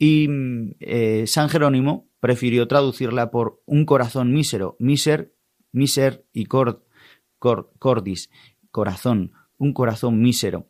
Y 0.01 0.29
eh, 0.81 1.29
San 1.29 1.49
Jerónimo 1.49 2.12
prefirió 2.23 2.69
traducirla 2.69 3.33
por 3.33 3.61
un 3.67 3.85
corazón 3.85 4.33
mísero, 4.33 4.77
miser, 4.79 5.35
miser 5.73 6.25
y 6.33 6.45
cordis, 6.47 8.31
corazón, 8.71 9.33
un 9.59 9.73
corazón 9.73 10.23
mísero. 10.23 10.69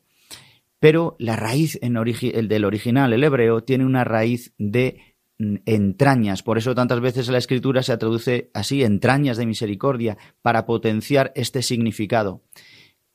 Pero 0.80 1.14
la 1.18 1.36
raíz 1.36 1.78
del 1.78 2.64
original, 2.64 3.12
el 3.12 3.22
hebreo, 3.22 3.64
tiene 3.64 3.84
una 3.84 4.02
raíz 4.02 4.54
de 4.56 5.14
mm, 5.38 5.56
entrañas. 5.66 6.42
Por 6.42 6.56
eso 6.56 6.74
tantas 6.74 7.00
veces 7.00 7.28
la 7.28 7.36
escritura 7.36 7.82
se 7.82 7.98
traduce 7.98 8.50
así, 8.54 8.82
entrañas 8.82 9.36
de 9.36 9.44
misericordia, 9.44 10.16
para 10.40 10.64
potenciar 10.64 11.32
este 11.34 11.60
significado 11.60 12.44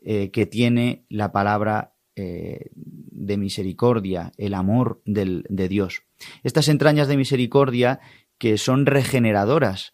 eh, 0.03 0.29
que 0.29 0.45
tiene 0.45 1.05
la 1.09 1.31
palabra 1.31 1.95
eh, 2.15 2.69
de 2.75 3.37
misericordia, 3.37 4.31
el 4.37 4.53
amor 4.53 5.01
de 5.05 5.67
Dios. 5.67 6.03
Estas 6.43 6.67
entrañas 6.67 7.07
de 7.07 7.17
misericordia 7.17 7.99
que 8.37 8.57
son 8.57 8.85
regeneradoras, 8.85 9.93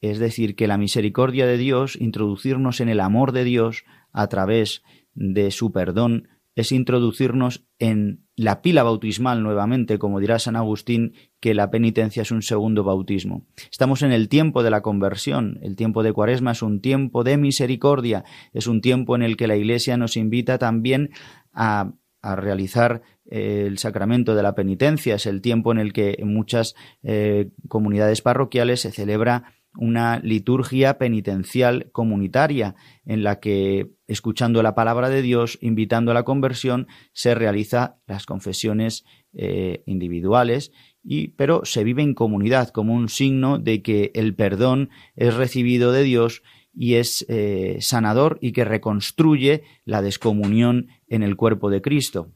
es 0.00 0.18
decir, 0.18 0.56
que 0.56 0.66
la 0.66 0.78
misericordia 0.78 1.46
de 1.46 1.56
Dios, 1.56 1.96
introducirnos 2.00 2.80
en 2.80 2.88
el 2.88 3.00
amor 3.00 3.32
de 3.32 3.44
Dios 3.44 3.84
a 4.12 4.26
través 4.28 4.82
de 5.14 5.50
su 5.50 5.72
perdón, 5.72 6.28
es 6.54 6.72
introducirnos 6.72 7.66
en 7.78 8.24
la 8.34 8.62
pila 8.62 8.82
bautismal 8.82 9.42
nuevamente, 9.42 9.98
como 9.98 10.20
dirá 10.20 10.38
San 10.38 10.56
Agustín, 10.56 11.14
que 11.38 11.54
la 11.54 11.70
penitencia 11.70 12.22
es 12.22 12.30
un 12.30 12.42
segundo 12.42 12.82
bautismo. 12.82 13.46
Estamos 13.70 14.02
en 14.02 14.12
el 14.12 14.28
tiempo 14.28 14.62
de 14.62 14.70
la 14.70 14.80
conversión, 14.80 15.58
el 15.62 15.76
tiempo 15.76 16.02
de 16.02 16.14
Cuaresma 16.14 16.52
es 16.52 16.62
un 16.62 16.80
tiempo 16.80 17.24
de 17.24 17.36
misericordia, 17.36 18.24
es 18.52 18.66
un 18.66 18.80
tiempo 18.80 19.16
en 19.16 19.22
el 19.22 19.36
que 19.36 19.46
la 19.46 19.56
Iglesia 19.56 19.98
nos 19.98 20.16
invita 20.16 20.58
también 20.58 21.10
a, 21.52 21.92
a 22.22 22.36
realizar 22.36 23.02
el 23.30 23.78
sacramento 23.78 24.34
de 24.34 24.42
la 24.42 24.54
penitencia, 24.54 25.16
es 25.16 25.26
el 25.26 25.40
tiempo 25.40 25.72
en 25.72 25.78
el 25.78 25.92
que 25.92 26.16
en 26.18 26.32
muchas 26.32 26.74
eh, 27.02 27.50
comunidades 27.68 28.22
parroquiales 28.22 28.80
se 28.80 28.92
celebra 28.92 29.56
una 29.76 30.18
liturgia 30.20 30.98
penitencial 30.98 31.90
comunitaria 31.92 32.74
en 33.04 33.22
la 33.22 33.40
que, 33.40 33.90
escuchando 34.06 34.62
la 34.62 34.74
palabra 34.74 35.10
de 35.10 35.22
Dios, 35.22 35.58
invitando 35.60 36.10
a 36.10 36.14
la 36.14 36.24
conversión, 36.24 36.86
se 37.12 37.34
realiza 37.34 37.98
las 38.06 38.26
confesiones 38.26 39.04
eh, 39.34 39.82
individuales, 39.86 40.72
y, 41.02 41.28
pero 41.28 41.64
se 41.64 41.84
vive 41.84 42.02
en 42.02 42.14
comunidad 42.14 42.70
como 42.70 42.94
un 42.94 43.08
signo 43.08 43.58
de 43.58 43.82
que 43.82 44.10
el 44.14 44.34
perdón 44.34 44.90
es 45.14 45.34
recibido 45.34 45.92
de 45.92 46.02
Dios 46.02 46.42
y 46.74 46.94
es 46.94 47.24
eh, 47.28 47.78
sanador 47.80 48.38
y 48.40 48.52
que 48.52 48.64
reconstruye 48.64 49.62
la 49.84 50.02
descomunión 50.02 50.88
en 51.08 51.22
el 51.22 51.36
cuerpo 51.36 51.70
de 51.70 51.80
Cristo 51.80 52.32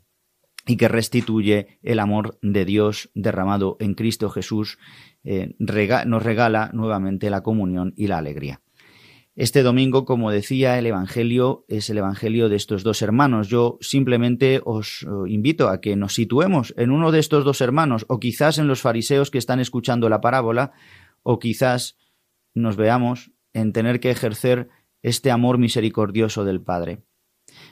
y 0.71 0.77
que 0.77 0.87
restituye 0.87 1.81
el 1.83 1.99
amor 1.99 2.39
de 2.43 2.65
Dios 2.65 3.11
derramado 3.15 3.77
en 3.81 3.95
Cristo 3.95 4.31
Jesús, 4.31 4.79
eh, 5.25 5.57
nos 5.59 6.23
regala 6.23 6.71
nuevamente 6.73 7.29
la 7.29 7.43
comunión 7.43 7.93
y 7.97 8.07
la 8.07 8.19
alegría. 8.19 8.61
Este 9.35 9.65
domingo, 9.65 10.05
como 10.05 10.31
decía, 10.31 10.79
el 10.79 10.87
Evangelio 10.87 11.65
es 11.67 11.91
el 11.91 11.99
Evangelio 11.99 12.49
de 12.49 12.55
estos 12.55 12.85
dos 12.85 13.03
hermanos. 13.03 13.49
Yo 13.49 13.79
simplemente 13.81 14.61
os 14.65 15.03
eh, 15.03 15.09
invito 15.27 15.69
a 15.69 15.81
que 15.81 15.97
nos 15.97 16.15
situemos 16.15 16.73
en 16.77 16.93
uno 16.93 17.11
de 17.11 17.19
estos 17.19 17.45
dos 17.45 17.61
hermanos, 17.61 18.07
o 18.09 18.21
quizás 18.21 18.59
en 18.59 18.69
los 18.69 18.81
fariseos 18.81 19.33
que 19.33 19.39
están 19.39 19.59
escuchando 19.59 20.09
la 20.09 20.21
parábola, 20.21 20.71
o 21.25 21.41
quizás 21.41 21.99
nos 22.55 22.77
veamos 22.77 23.33
en 23.55 23.73
tener 23.73 23.99
que 23.99 24.13
ejercer 24.13 24.69
este 25.03 25.33
amor 25.33 25.59
misericordioso 25.59 26.45
del 26.45 26.61
Padre. 26.61 27.03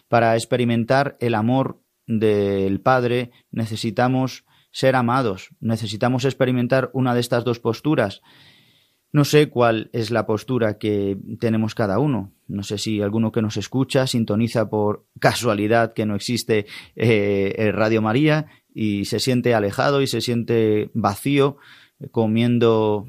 Para 0.09 0.35
experimentar 0.35 1.17
el 1.21 1.37
amor 1.37 1.81
del 2.09 2.81
Padre 2.81 3.31
necesitamos 3.53 4.45
ser 4.73 4.97
amados, 4.97 5.51
necesitamos 5.61 6.25
experimentar 6.25 6.91
una 6.93 7.15
de 7.15 7.21
estas 7.21 7.45
dos 7.45 7.61
posturas. 7.61 8.23
No 9.11 9.25
sé 9.25 9.49
cuál 9.49 9.89
es 9.93 10.11
la 10.11 10.27
postura 10.27 10.79
que 10.79 11.17
tenemos 11.41 11.75
cada 11.75 11.99
uno. 11.99 12.33
No 12.47 12.63
sé 12.63 12.77
si 12.77 13.01
alguno 13.01 13.33
que 13.33 13.41
nos 13.41 13.57
escucha 13.57 14.07
sintoniza 14.07 14.69
por 14.69 15.07
casualidad 15.19 15.95
que 15.95 16.05
no 16.05 16.15
existe 16.15 16.67
eh, 16.95 17.71
Radio 17.73 18.03
María 18.03 18.47
y 18.75 19.07
se 19.07 19.19
siente 19.19 19.55
alejado 19.55 20.03
y 20.03 20.07
se 20.07 20.21
siente 20.21 20.91
vacío 20.93 21.57
comiendo 22.11 23.07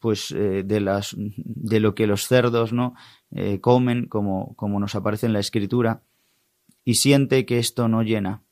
pues 0.00 0.30
eh, 0.30 0.62
de 0.64 0.80
las 0.80 1.14
de 1.16 1.80
lo 1.80 1.94
que 1.94 2.06
los 2.06 2.26
cerdos 2.26 2.72
no 2.72 2.94
eh, 3.30 3.60
comen 3.60 4.06
como, 4.06 4.54
como 4.56 4.80
nos 4.80 4.94
aparece 4.94 5.26
en 5.26 5.32
la 5.32 5.40
escritura 5.40 6.02
y 6.84 6.94
siente 6.94 7.46
que 7.46 7.58
esto 7.58 7.88
no 7.88 8.02
llena 8.02 8.44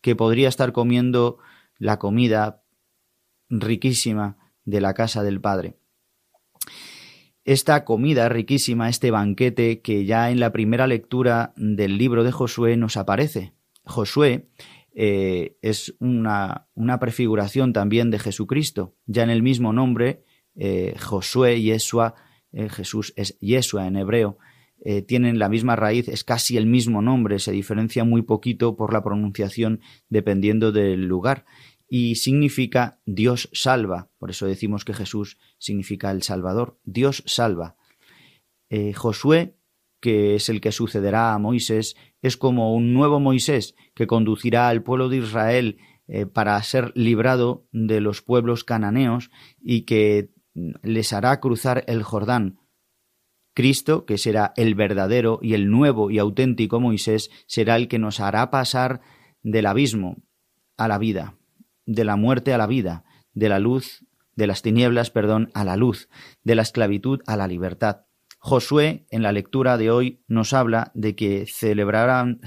que 0.00 0.16
podría 0.16 0.48
estar 0.48 0.72
comiendo 0.72 1.38
la 1.78 1.98
comida 1.98 2.62
riquísima 3.48 4.36
de 4.64 4.80
la 4.80 4.94
casa 4.94 5.22
del 5.22 5.40
padre 5.40 5.78
esta 7.44 7.84
comida 7.84 8.28
riquísima 8.28 8.88
este 8.88 9.10
banquete 9.10 9.80
que 9.80 10.04
ya 10.04 10.30
en 10.30 10.40
la 10.40 10.52
primera 10.52 10.86
lectura 10.86 11.52
del 11.56 11.98
libro 11.98 12.24
de 12.24 12.32
Josué 12.32 12.76
nos 12.76 12.96
aparece 12.96 13.54
Josué 13.84 14.48
eh, 15.00 15.56
es 15.62 15.94
una, 16.00 16.66
una, 16.74 16.98
prefiguración 16.98 17.72
también 17.72 18.10
de 18.10 18.18
Jesucristo. 18.18 18.96
Ya 19.06 19.22
en 19.22 19.30
el 19.30 19.44
mismo 19.44 19.72
nombre, 19.72 20.24
eh, 20.56 20.96
Josué, 20.98 21.62
Yeshua, 21.62 22.16
eh, 22.50 22.68
Jesús 22.68 23.12
es 23.16 23.38
Yeshua 23.38 23.86
en 23.86 23.94
hebreo, 23.94 24.38
tienen 25.06 25.38
la 25.38 25.48
misma 25.48 25.76
raíz, 25.76 26.08
es 26.08 26.24
casi 26.24 26.56
el 26.56 26.66
mismo 26.66 27.02
nombre, 27.02 27.38
se 27.38 27.52
diferencia 27.52 28.04
muy 28.04 28.22
poquito 28.22 28.76
por 28.76 28.92
la 28.92 29.02
pronunciación 29.02 29.80
dependiendo 30.08 30.72
del 30.72 31.06
lugar. 31.06 31.44
Y 31.88 32.14
significa 32.14 33.00
Dios 33.04 33.48
salva, 33.52 34.10
por 34.18 34.30
eso 34.30 34.46
decimos 34.46 34.84
que 34.84 34.94
Jesús 34.94 35.38
significa 35.58 36.10
el 36.10 36.22
Salvador, 36.22 36.78
Dios 36.84 37.22
salva. 37.26 37.76
Josué 38.94 39.58
que 40.00 40.36
es 40.36 40.48
el 40.48 40.60
que 40.60 40.72
sucederá 40.72 41.34
a 41.34 41.38
Moisés, 41.38 41.96
es 42.22 42.36
como 42.36 42.74
un 42.74 42.92
nuevo 42.92 43.20
Moisés 43.20 43.74
que 43.94 44.06
conducirá 44.06 44.68
al 44.68 44.82
pueblo 44.82 45.08
de 45.08 45.18
Israel 45.18 45.78
eh, 46.06 46.26
para 46.26 46.62
ser 46.62 46.92
librado 46.94 47.66
de 47.72 48.00
los 48.00 48.22
pueblos 48.22 48.64
cananeos 48.64 49.30
y 49.60 49.82
que 49.82 50.30
les 50.82 51.12
hará 51.12 51.40
cruzar 51.40 51.84
el 51.86 52.02
Jordán. 52.02 52.58
Cristo, 53.58 54.04
que 54.04 54.18
será 54.18 54.52
el 54.54 54.76
verdadero 54.76 55.40
y 55.42 55.54
el 55.54 55.68
nuevo 55.68 56.12
y 56.12 56.20
auténtico 56.20 56.78
Moisés, 56.78 57.28
será 57.48 57.74
el 57.74 57.88
que 57.88 57.98
nos 57.98 58.20
hará 58.20 58.52
pasar 58.52 59.00
del 59.42 59.66
abismo 59.66 60.22
a 60.76 60.86
la 60.86 60.96
vida, 60.96 61.34
de 61.84 62.04
la 62.04 62.14
muerte 62.14 62.54
a 62.54 62.58
la 62.58 62.68
vida, 62.68 63.02
de 63.32 63.48
la 63.48 63.58
luz, 63.58 64.06
de 64.36 64.46
las 64.46 64.62
tinieblas, 64.62 65.10
perdón, 65.10 65.50
a 65.54 65.64
la 65.64 65.74
luz, 65.74 66.08
de 66.44 66.54
la 66.54 66.62
esclavitud 66.62 67.18
a 67.26 67.36
la 67.36 67.48
libertad. 67.48 68.02
Josué, 68.38 69.08
en 69.10 69.24
la 69.24 69.32
lectura 69.32 69.76
de 69.76 69.90
hoy, 69.90 70.22
nos 70.28 70.52
habla 70.52 70.92
de 70.94 71.16
que 71.16 71.44
celebraron, 71.48 72.38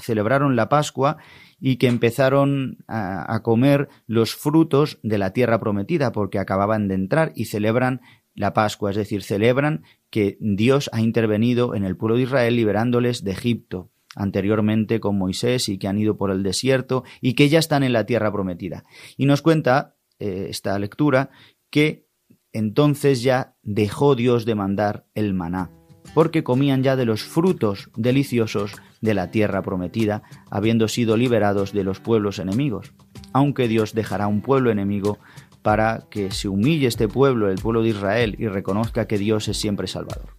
la 0.55 0.69
Pascua 0.69 1.17
y 1.59 1.75
que 1.75 1.87
empezaron 1.87 2.77
a, 2.87 3.35
a, 3.35 3.43
comer 3.43 3.89
los 4.07 4.33
frutos 4.33 4.97
de 5.03 5.17
la 5.17 5.33
tierra 5.33 5.59
prometida, 5.59 6.13
porque 6.13 6.39
acababan 6.39 6.87
de 6.87 6.95
entrar 6.95 7.33
y 7.35 7.45
celebran 7.45 7.99
la 8.33 8.53
Pascua, 8.53 8.91
es 8.91 8.95
decir, 8.95 9.23
celebran 9.23 9.83
que 10.09 10.37
Dios 10.39 10.89
ha 10.93 11.01
intervenido 11.01 11.75
en 11.75 11.83
el 11.83 11.97
pueblo 11.97 12.17
de 12.17 12.23
Israel 12.23 12.55
liberándoles 12.55 13.23
de 13.23 13.31
Egipto 13.31 13.91
anteriormente 14.15 14.99
con 14.99 15.17
Moisés 15.17 15.69
y 15.69 15.77
que 15.77 15.87
han 15.87 15.97
ido 15.97 16.17
por 16.17 16.31
el 16.31 16.43
desierto 16.43 17.03
y 17.21 17.33
que 17.33 17.49
ya 17.49 17.59
están 17.59 17.83
en 17.83 17.93
la 17.93 18.05
tierra 18.05 18.31
prometida. 18.31 18.83
Y 19.17 19.25
nos 19.25 19.41
cuenta 19.41 19.95
eh, 20.19 20.47
esta 20.49 20.77
lectura 20.79 21.29
que 21.69 22.07
entonces 22.51 23.23
ya 23.23 23.55
dejó 23.63 24.15
Dios 24.15 24.45
de 24.45 24.55
mandar 24.55 25.05
el 25.15 25.33
maná 25.33 25.71
porque 26.13 26.43
comían 26.43 26.83
ya 26.83 26.95
de 26.95 27.05
los 27.05 27.23
frutos 27.23 27.89
deliciosos 27.95 28.73
de 29.01 29.13
la 29.13 29.31
tierra 29.31 29.61
prometida, 29.61 30.23
habiendo 30.49 30.87
sido 30.87 31.17
liberados 31.17 31.73
de 31.73 31.83
los 31.83 31.99
pueblos 31.99 32.39
enemigos. 32.39 32.93
Aunque 33.33 33.67
Dios 33.67 33.93
dejará 33.93 34.27
un 34.27 34.41
pueblo 34.41 34.71
enemigo 34.71 35.19
para 35.61 36.07
que 36.09 36.31
se 36.31 36.47
humille 36.47 36.87
este 36.87 37.07
pueblo, 37.07 37.49
el 37.49 37.59
pueblo 37.59 37.83
de 37.83 37.89
Israel, 37.89 38.35
y 38.39 38.47
reconozca 38.47 39.07
que 39.07 39.17
Dios 39.17 39.47
es 39.47 39.57
siempre 39.57 39.87
Salvador. 39.87 40.35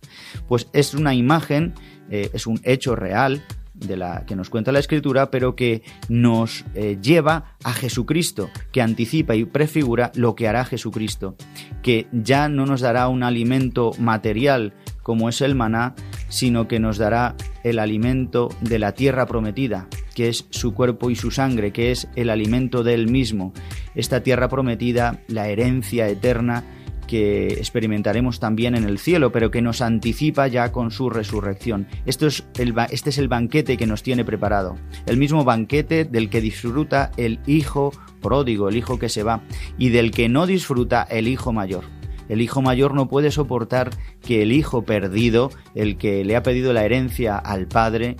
Pues 0.49 0.69
es 0.73 0.95
una 0.95 1.15
imagen, 1.15 1.75
eh, 2.11 2.31
es 2.33 2.47
un 2.47 2.61
hecho 2.65 2.97
real 2.97 3.43
de 3.75 3.97
la 3.97 4.25
que 4.27 4.37
nos 4.37 4.51
cuenta 4.51 4.73
la 4.73 4.79
escritura, 4.79 5.31
pero 5.31 5.57
que 5.57 5.83
nos 6.09 6.65
eh, 6.75 6.99
lleva 7.01 7.57
a 7.65 7.73
Jesucristo, 7.73 8.51
que 8.71 8.83
anticipa 8.83 9.35
y 9.35 9.45
prefigura 9.45 10.13
lo 10.15 10.35
que 10.35 10.49
hará 10.49 10.65
Jesucristo, 10.65 11.37
que 11.83 12.07
ya 12.13 12.49
no 12.49 12.67
nos 12.67 12.81
dará 12.81 13.09
un 13.09 13.23
alimento 13.23 13.93
material 13.99 14.75
como 15.03 15.29
es 15.29 15.41
el 15.41 15.55
maná, 15.55 15.95
sino 16.33 16.67
que 16.67 16.81
nos 16.81 16.97
dará 16.97 17.37
el 17.63 17.79
alimento 17.79 18.49
de 18.63 18.79
la 18.79 18.93
tierra 18.93 19.27
prometida, 19.27 19.87
que 20.15 20.31
es 20.31 20.47
su 20.49 20.73
cuerpo 20.73 21.11
y 21.11 21.15
su 21.15 21.31
sangre, 21.31 21.73
que 21.73 21.93
es 21.93 22.09
el 22.17 22.31
alimento 22.31 22.83
de 22.83 22.95
él 22.95 23.11
mismo. 23.11 23.53
Esta 23.95 24.23
tierra 24.23 24.49
prometida, 24.49 25.21
la 25.29 25.49
herencia 25.49 26.09
eterna 26.09 26.65
que 27.07 27.49
experimentaremos 27.49 28.41
también 28.41 28.75
en 28.75 28.85
el 28.85 28.99
cielo, 28.99 29.31
pero 29.31 29.51
que 29.51 29.61
nos 29.61 29.83
anticipa 29.83 30.49
ya 30.49 30.73
con 30.73 30.91
su 30.91 31.11
resurrección. 31.11 31.87
Esto 32.07 32.27
es 32.27 32.47
el, 32.59 32.75
este 32.91 33.11
es 33.11 33.19
el 33.19 33.29
banquete 33.29 33.77
que 33.77 33.87
nos 33.87 34.03
tiene 34.03 34.25
preparado, 34.25 34.79
el 35.05 35.19
mismo 35.19 35.45
banquete 35.45 36.07
del 36.07 36.31
que 36.31 36.41
disfruta 36.41 37.11
el 37.19 37.41
hijo 37.47 37.93
pródigo, 38.23 38.71
el 38.71 38.77
hijo 38.77 38.99
que 38.99 39.11
se 39.11 39.23
va, 39.23 39.43
y 39.77 39.91
del 39.91 40.13
que 40.13 40.31
no 40.31 40.47
disfruta 40.47 41.03
el 41.03 41.29
hijo 41.29 41.53
mayor. 41.53 41.85
El 42.29 42.41
hijo 42.41 42.63
mayor 42.63 42.95
no 42.95 43.09
puede 43.09 43.31
soportar 43.31 43.91
que 44.21 44.43
el 44.43 44.53
hijo 44.53 44.83
perdido, 44.83 45.51
el 45.75 45.97
que 45.97 46.25
le 46.25 46.37
ha 46.37 46.43
pedido 46.43 46.73
la 46.73 46.85
herencia 46.85 47.37
al 47.37 47.67
padre, 47.67 48.17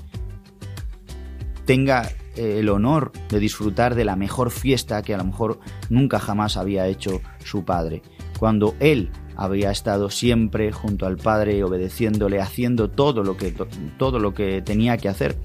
tenga 1.65 2.09
eh, 2.37 2.59
el 2.61 2.69
honor 2.69 3.13
de 3.29 3.39
disfrutar 3.39 3.95
de 3.95 4.05
la 4.05 4.17
mejor 4.17 4.51
fiesta 4.51 5.03
que 5.03 5.15
a 5.15 5.19
lo 5.19 5.25
mejor 5.25 5.61
nunca 5.91 6.19
jamás 6.19 6.57
había 6.57 6.87
hecho 6.87 7.21
su 7.45 7.65
padre, 7.65 8.03
cuando 8.39 8.75
él 8.81 9.11
había 9.37 9.71
estado 9.71 10.11
siempre 10.11 10.73
junto 10.73 11.07
al 11.07 11.17
Padre, 11.17 11.63
obedeciéndole, 11.65 12.41
haciendo 12.41 12.91
todo 12.91 13.23
lo 13.23 13.37
que 13.37 13.55
todo 13.99 14.19
lo 14.19 14.35
que 14.35 14.63
tenía 14.63 14.97
que 14.97 15.09
hacer. 15.09 15.37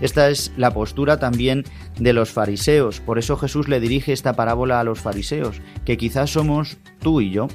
Esta 0.00 0.28
es 0.28 0.52
la 0.56 0.72
postura 0.72 1.18
también 1.18 1.64
de 1.98 2.12
los 2.12 2.30
fariseos. 2.30 3.00
Por 3.00 3.18
eso 3.18 3.36
Jesús 3.36 3.68
le 3.68 3.80
dirige 3.80 4.12
esta 4.12 4.34
parábola 4.34 4.80
a 4.80 4.84
los 4.84 5.00
fariseos, 5.00 5.60
que 5.84 5.96
quizás 5.96 6.30
somos 6.30 6.76
tú 7.00 7.20
y 7.20 7.30
yo, 7.30 7.48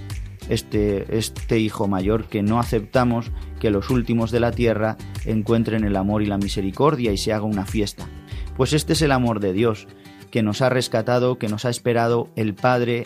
este, 0.51 1.17
este 1.17 1.59
hijo 1.59 1.87
mayor 1.87 2.25
que 2.25 2.43
no 2.43 2.59
aceptamos 2.59 3.31
que 3.59 3.71
los 3.71 3.89
últimos 3.89 4.31
de 4.31 4.41
la 4.41 4.51
tierra 4.51 4.97
encuentren 5.25 5.85
el 5.85 5.95
amor 5.95 6.21
y 6.21 6.25
la 6.25 6.37
misericordia 6.37 7.13
y 7.13 7.17
se 7.17 7.31
haga 7.31 7.45
una 7.45 7.65
fiesta. 7.65 8.05
Pues 8.57 8.73
este 8.73 8.93
es 8.93 9.01
el 9.01 9.13
amor 9.13 9.39
de 9.39 9.53
Dios, 9.53 9.87
que 10.29 10.43
nos 10.43 10.61
ha 10.61 10.69
rescatado, 10.69 11.37
que 11.37 11.47
nos 11.47 11.63
ha 11.63 11.69
esperado 11.69 12.29
el 12.35 12.53
Padre 12.53 13.05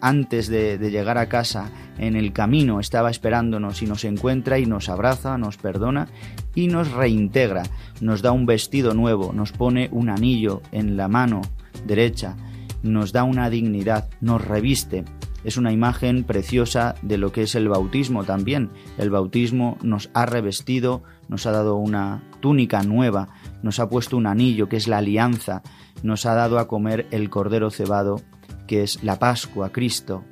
antes 0.00 0.48
de, 0.48 0.78
de, 0.78 0.90
llegar 0.90 1.16
a 1.16 1.28
casa, 1.28 1.70
en 1.96 2.16
el 2.16 2.32
camino. 2.32 2.80
Estaba 2.80 3.10
esperándonos 3.10 3.82
y 3.82 3.86
nos 3.86 4.04
encuentra 4.04 4.58
y 4.58 4.66
nos 4.66 4.88
abraza, 4.88 5.38
nos 5.38 5.58
perdona 5.58 6.08
y 6.56 6.66
nos 6.66 6.90
reintegra, 6.90 7.62
nos 8.00 8.20
da 8.20 8.32
un 8.32 8.46
vestido 8.46 8.94
nuevo, 8.94 9.32
nos 9.32 9.52
pone 9.52 9.88
un 9.92 10.08
anillo 10.08 10.62
en 10.72 10.96
la 10.96 11.06
mano 11.06 11.40
derecha, 11.86 12.36
nos 12.82 13.12
da 13.12 13.22
una 13.22 13.48
dignidad, 13.48 14.08
nos 14.20 14.44
reviste 14.44 15.04
es 15.44 15.56
una 15.56 15.72
imagen 15.72 16.24
preciosa 16.24 16.94
de 17.02 17.18
lo 17.18 17.32
que 17.32 17.42
es 17.42 17.54
el 17.54 17.68
bautismo 17.68 18.24
también. 18.24 18.70
El 18.96 19.10
bautismo 19.10 19.78
nos 19.82 20.10
ha 20.14 20.26
revestido, 20.26 21.02
nos 21.28 21.46
ha 21.46 21.52
dado 21.52 21.76
una 21.76 22.22
túnica 22.40 22.82
nueva, 22.82 23.28
nos 23.62 23.78
ha 23.78 23.88
puesto 23.88 24.16
un 24.16 24.26
anillo 24.26 24.68
que 24.68 24.76
es 24.76 24.88
la 24.88 24.98
alianza, 24.98 25.62
nos 26.02 26.26
ha 26.26 26.34
dado 26.34 26.58
a 26.58 26.68
comer 26.68 27.06
el 27.10 27.30
cordero 27.30 27.70
cebado 27.70 28.20
que 28.66 28.82
es 28.82 29.02
la 29.02 29.18
Pascua, 29.18 29.70
Cristo. 29.70 30.24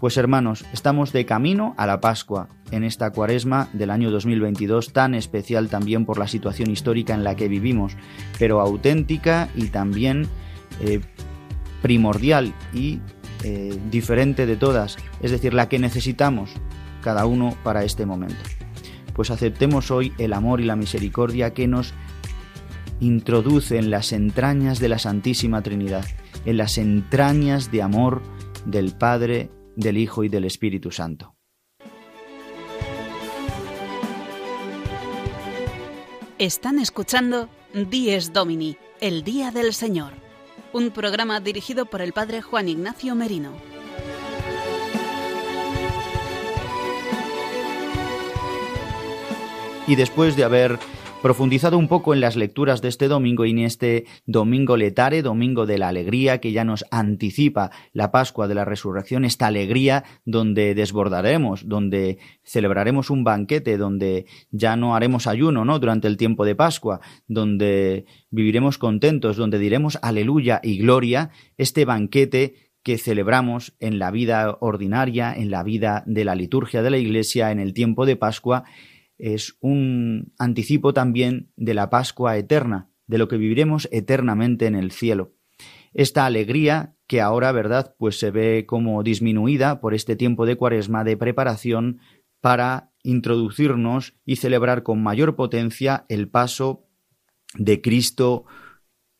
Pues 0.00 0.16
hermanos, 0.16 0.64
estamos 0.72 1.12
de 1.12 1.26
camino 1.26 1.74
a 1.76 1.86
la 1.86 2.00
Pascua 2.00 2.48
en 2.70 2.84
esta 2.84 3.10
cuaresma 3.10 3.68
del 3.72 3.90
año 3.90 4.10
2022, 4.10 4.92
tan 4.92 5.14
especial 5.14 5.68
también 5.68 6.06
por 6.06 6.18
la 6.18 6.26
situación 6.26 6.70
histórica 6.70 7.14
en 7.14 7.22
la 7.22 7.36
que 7.36 7.48
vivimos, 7.48 7.96
pero 8.38 8.60
auténtica 8.60 9.50
y 9.54 9.66
también 9.66 10.26
eh, 10.80 11.00
primordial 11.82 12.54
y 12.72 13.00
eh, 13.44 13.78
diferente 13.90 14.46
de 14.46 14.56
todas, 14.56 14.96
es 15.22 15.30
decir, 15.30 15.54
la 15.54 15.68
que 15.68 15.78
necesitamos 15.78 16.50
cada 17.02 17.26
uno 17.26 17.56
para 17.62 17.84
este 17.84 18.06
momento. 18.06 18.42
Pues 19.14 19.30
aceptemos 19.30 19.90
hoy 19.90 20.12
el 20.18 20.32
amor 20.32 20.60
y 20.60 20.64
la 20.64 20.76
misericordia 20.76 21.52
que 21.52 21.66
nos 21.66 21.94
introduce 23.00 23.78
en 23.78 23.90
las 23.90 24.12
entrañas 24.12 24.78
de 24.78 24.88
la 24.88 24.98
Santísima 24.98 25.62
Trinidad, 25.62 26.04
en 26.44 26.56
las 26.56 26.78
entrañas 26.78 27.70
de 27.70 27.82
amor 27.82 28.22
del 28.66 28.92
Padre, 28.92 29.50
del 29.76 29.96
Hijo 29.96 30.24
y 30.24 30.28
del 30.28 30.44
Espíritu 30.44 30.90
Santo. 30.90 31.34
Están 36.38 36.78
escuchando 36.78 37.48
Dies 37.74 38.32
Domini, 38.32 38.76
el 39.00 39.24
Día 39.24 39.50
del 39.50 39.74
Señor, 39.74 40.12
un 40.72 40.90
programa 40.90 41.40
dirigido 41.40 41.86
por 41.86 42.00
el 42.00 42.12
Padre 42.12 42.42
Juan 42.42 42.68
Ignacio 42.68 43.14
Merino. 43.14 43.52
Y 49.86 49.96
después 49.96 50.36
de 50.36 50.44
haber 50.44 50.78
profundizado 51.22 51.76
un 51.76 51.88
poco 51.88 52.14
en 52.14 52.20
las 52.20 52.36
lecturas 52.36 52.80
de 52.80 52.88
este 52.88 53.06
domingo 53.06 53.44
y 53.44 53.50
en 53.50 53.58
este 53.60 54.06
domingo 54.24 54.76
letare, 54.76 55.22
domingo 55.22 55.66
de 55.66 55.78
la 55.78 55.88
alegría, 55.88 56.38
que 56.38 56.52
ya 56.52 56.64
nos 56.64 56.84
anticipa 56.90 57.70
la 57.92 58.10
Pascua 58.10 58.48
de 58.48 58.54
la 58.54 58.64
Resurrección, 58.64 59.24
esta 59.24 59.46
alegría 59.46 60.04
donde 60.24 60.74
desbordaremos, 60.74 61.68
donde 61.68 62.18
celebraremos 62.42 63.10
un 63.10 63.24
banquete, 63.24 63.76
donde 63.76 64.26
ya 64.50 64.76
no 64.76 64.96
haremos 64.96 65.26
ayuno, 65.26 65.64
¿no? 65.64 65.78
Durante 65.78 66.08
el 66.08 66.16
tiempo 66.16 66.44
de 66.44 66.54
Pascua, 66.54 67.00
donde 67.28 68.06
viviremos 68.30 68.78
contentos, 68.78 69.36
donde 69.36 69.58
diremos 69.58 69.98
aleluya 70.02 70.60
y 70.62 70.78
gloria, 70.78 71.30
este 71.58 71.84
banquete 71.84 72.70
que 72.82 72.96
celebramos 72.96 73.74
en 73.78 73.98
la 73.98 74.10
vida 74.10 74.56
ordinaria, 74.60 75.34
en 75.34 75.50
la 75.50 75.62
vida 75.62 76.02
de 76.06 76.24
la 76.24 76.34
liturgia 76.34 76.82
de 76.82 76.90
la 76.90 76.96
Iglesia, 76.96 77.50
en 77.50 77.60
el 77.60 77.74
tiempo 77.74 78.06
de 78.06 78.16
Pascua, 78.16 78.64
es 79.20 79.56
un 79.60 80.32
anticipo 80.38 80.92
también 80.92 81.52
de 81.56 81.74
la 81.74 81.90
Pascua 81.90 82.36
eterna, 82.36 82.90
de 83.06 83.18
lo 83.18 83.28
que 83.28 83.36
viviremos 83.36 83.88
eternamente 83.92 84.66
en 84.66 84.74
el 84.74 84.90
cielo. 84.90 85.32
Esta 85.92 86.26
alegría 86.26 86.94
que 87.06 87.20
ahora, 87.20 87.50
¿verdad?, 87.52 87.94
pues 87.98 88.18
se 88.18 88.30
ve 88.30 88.66
como 88.66 89.02
disminuida 89.02 89.80
por 89.80 89.94
este 89.94 90.14
tiempo 90.14 90.46
de 90.46 90.56
cuaresma 90.56 91.02
de 91.02 91.16
preparación 91.16 91.98
para 92.40 92.92
introducirnos 93.02 94.14
y 94.24 94.36
celebrar 94.36 94.82
con 94.82 95.02
mayor 95.02 95.36
potencia 95.36 96.04
el 96.08 96.28
paso 96.28 96.86
de 97.54 97.80
Cristo 97.80 98.44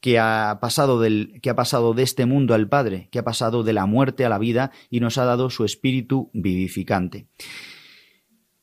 que 0.01 0.19
ha 0.19 0.59
pasado 0.61 1.01
del 1.01 1.41
que 1.43 1.51
ha 1.51 1.57
pasado 1.57 1.93
de 1.93 2.03
este 2.03 2.25
mundo 2.25 2.55
al 2.55 2.69
Padre, 2.69 3.09
que 3.11 3.19
ha 3.19 3.25
pasado 3.25 3.63
de 3.63 3.73
la 3.73 3.87
muerte 3.87 4.25
a 4.25 4.29
la 4.29 4.39
vida 4.39 4.71
y 4.89 5.01
nos 5.01 5.19
ha 5.19 5.25
dado 5.25 5.51
su 5.51 5.65
espíritu 5.65 6.31
vivificante. 6.33 7.27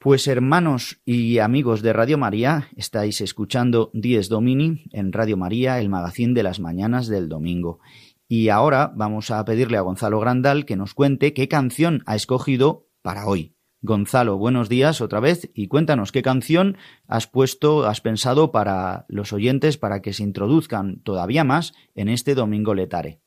Pues 0.08 0.26
hermanos 0.30 1.02
y 1.04 1.39
amigos 1.39 1.82
de 1.82 1.91
Radio 1.91 2.17
María, 2.17 2.70
estáis 2.78 3.20
escuchando 3.20 3.91
Dies 3.93 4.30
Domini 4.30 4.86
en 4.93 5.12
Radio 5.12 5.36
María, 5.36 5.82
el 5.82 5.89
magazín 5.89 6.34
de 6.34 6.43
las 6.43 6.62
mañanas 6.62 7.10
del 7.10 7.28
domingo. 7.28 7.82
Y 8.26 8.48
ahora 8.48 8.93
vamos 8.96 9.32
a 9.32 9.43
pedirle 9.43 9.76
a 9.76 9.82
Gonzalo 9.82 10.22
Grandal 10.22 10.63
que 10.63 10.78
nos 10.78 10.93
cuente 10.93 11.34
qué 11.34 11.50
canción 11.50 12.04
ha 12.06 12.15
escogido 12.15 12.88
para 13.02 13.28
hoy. 13.28 13.58
Gonzalo, 13.82 14.38
buenos 14.38 14.70
días 14.70 15.02
otra 15.02 15.20
vez 15.20 15.52
y 15.54 15.67
cuéntanos 15.67 16.13
qué 16.13 16.22
canción 16.22 16.78
has 17.10 17.28
puesto, 17.28 17.86
has 17.86 18.00
pensado 18.00 18.54
para 18.54 19.06
los 19.10 19.34
oyentes 19.34 19.78
para 19.78 20.02
que 20.02 20.13
se 20.13 20.24
introduzcan 20.24 21.02
todavía 21.02 21.43
más 21.43 21.74
en 21.96 22.08
este 22.08 22.34
domingo 22.34 22.74
letare. 22.74 23.20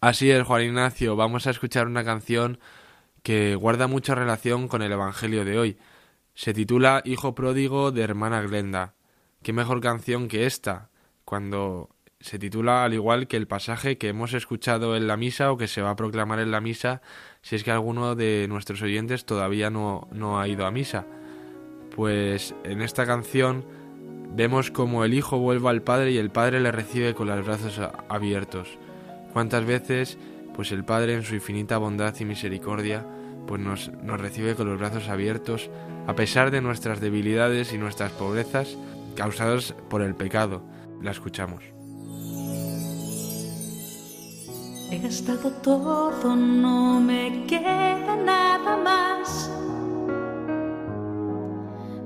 Así 0.00 0.30
es, 0.30 0.44
Juan 0.44 0.62
Ignacio, 0.62 1.16
vamos 1.16 1.48
a 1.48 1.50
escuchar 1.50 1.88
una 1.88 2.04
canción 2.04 2.60
que 3.26 3.56
guarda 3.56 3.88
mucha 3.88 4.14
relación 4.14 4.68
con 4.68 4.82
el 4.82 4.92
Evangelio 4.92 5.44
de 5.44 5.58
hoy. 5.58 5.78
Se 6.34 6.54
titula 6.54 7.02
Hijo 7.04 7.34
pródigo 7.34 7.90
de 7.90 8.02
hermana 8.02 8.40
Glenda. 8.40 8.94
¿Qué 9.42 9.52
mejor 9.52 9.80
canción 9.80 10.28
que 10.28 10.46
esta? 10.46 10.90
Cuando 11.24 11.90
se 12.20 12.38
titula 12.38 12.84
al 12.84 12.94
igual 12.94 13.26
que 13.26 13.36
el 13.36 13.48
pasaje 13.48 13.98
que 13.98 14.10
hemos 14.10 14.32
escuchado 14.32 14.94
en 14.94 15.08
la 15.08 15.16
misa 15.16 15.50
o 15.50 15.56
que 15.56 15.66
se 15.66 15.82
va 15.82 15.90
a 15.90 15.96
proclamar 15.96 16.38
en 16.38 16.52
la 16.52 16.60
misa 16.60 17.02
si 17.42 17.56
es 17.56 17.64
que 17.64 17.72
alguno 17.72 18.14
de 18.14 18.46
nuestros 18.48 18.80
oyentes 18.80 19.26
todavía 19.26 19.70
no, 19.70 20.06
no 20.12 20.38
ha 20.38 20.46
ido 20.46 20.64
a 20.64 20.70
misa. 20.70 21.04
Pues 21.96 22.54
en 22.62 22.80
esta 22.80 23.06
canción 23.06 23.64
vemos 24.36 24.70
como 24.70 25.04
el 25.04 25.14
Hijo 25.14 25.38
vuelve 25.38 25.68
al 25.68 25.82
Padre 25.82 26.12
y 26.12 26.18
el 26.18 26.30
Padre 26.30 26.60
le 26.60 26.70
recibe 26.70 27.14
con 27.14 27.26
los 27.26 27.44
brazos 27.44 27.80
abiertos. 28.08 28.78
¿Cuántas 29.32 29.64
veces 29.64 30.16
pues 30.54 30.70
el 30.70 30.84
Padre 30.84 31.14
en 31.14 31.24
su 31.24 31.34
infinita 31.34 31.76
bondad 31.76 32.14
y 32.20 32.24
misericordia 32.24 33.04
pues 33.46 33.60
nos, 33.60 33.92
nos 34.02 34.20
recibe 34.20 34.54
con 34.54 34.68
los 34.68 34.78
brazos 34.78 35.08
abiertos 35.08 35.70
a 36.06 36.14
pesar 36.14 36.50
de 36.50 36.60
nuestras 36.60 37.00
debilidades 37.00 37.72
y 37.72 37.78
nuestras 37.78 38.12
pobrezas 38.12 38.76
causadas 39.14 39.74
por 39.88 40.02
el 40.02 40.14
pecado. 40.14 40.62
La 41.02 41.10
escuchamos. 41.10 41.64
He 44.90 44.98
gastado 44.98 45.50
todo, 45.62 46.36
no 46.36 47.00
me 47.00 47.44
queda 47.46 48.16
nada 48.16 48.76
más. 48.76 49.50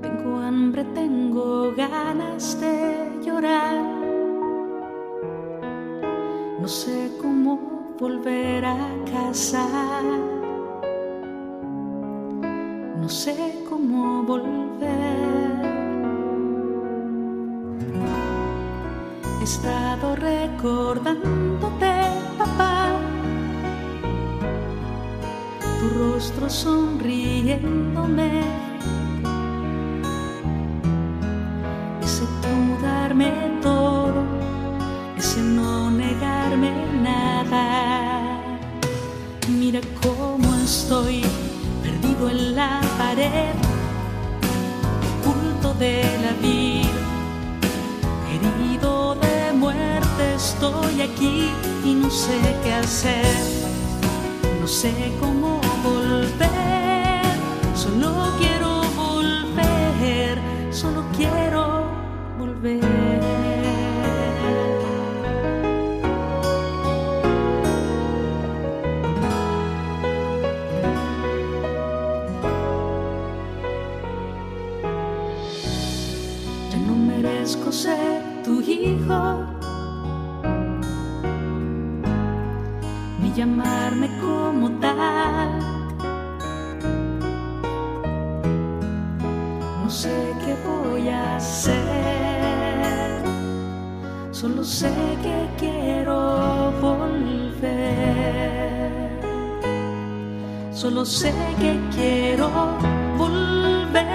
Tengo 0.01 0.39
hambre, 0.39 0.83
tengo 0.95 1.73
ganas 1.75 2.59
de 2.59 3.21
llorar. 3.23 3.75
No 6.59 6.67
sé 6.67 7.11
cómo 7.21 7.95
volver 7.99 8.65
a 8.65 8.77
casa 9.05 9.67
no 13.01 13.09
sé 13.09 13.63
cómo 13.67 14.23
volver. 14.23 14.61
He 19.39 19.43
estado 19.43 20.15
recordándote, 20.15 21.93
papá, 22.37 22.91
tu 25.79 25.89
rostro 25.97 26.47
sonriéndome. 26.47 28.43
Ese 32.03 32.25
tú 32.41 32.83
darme 32.83 33.31
todo, 33.63 34.21
ese 35.17 35.41
no 35.41 35.89
negarme 35.89 36.71
nada. 37.01 37.63
Mira 39.49 39.81
cómo 40.03 40.55
estoy 40.63 41.25
en 42.29 42.55
la 42.55 42.81
pared, 42.97 43.55
oculto 45.19 45.73
de 45.75 46.03
la 46.21 46.33
vida, 46.41 46.89
herido 48.31 49.15
de 49.15 49.53
muerte, 49.53 50.35
estoy 50.35 51.01
aquí 51.01 51.51
y 51.83 51.93
no 51.93 52.09
sé 52.09 52.39
qué 52.63 52.73
hacer, 52.73 53.25
no 54.59 54.67
sé 54.67 54.93
cómo 55.19 55.60
sé 101.11 101.33
que 101.59 101.71
quiero 101.95 102.49
volver. 103.17 104.07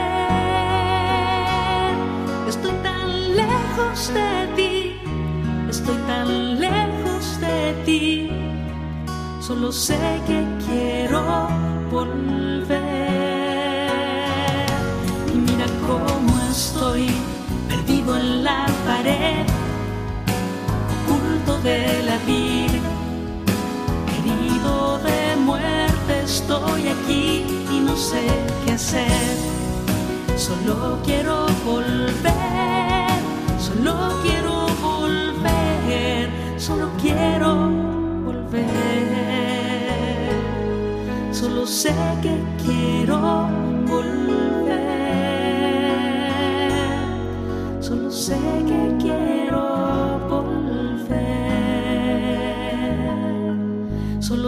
Estoy 2.48 2.72
tan 2.82 3.36
lejos 3.36 4.12
de 4.18 4.30
ti, 4.56 4.96
estoy 5.68 5.98
tan 6.06 6.60
lejos 6.60 7.40
de 7.40 7.74
ti 7.84 8.36
solo 9.46 9.70
sé 9.70 9.96
que 10.26 10.45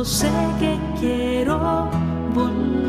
sé 0.08 0.30
que 0.58 0.78
quiero 0.98 1.90
volver. 2.34 2.88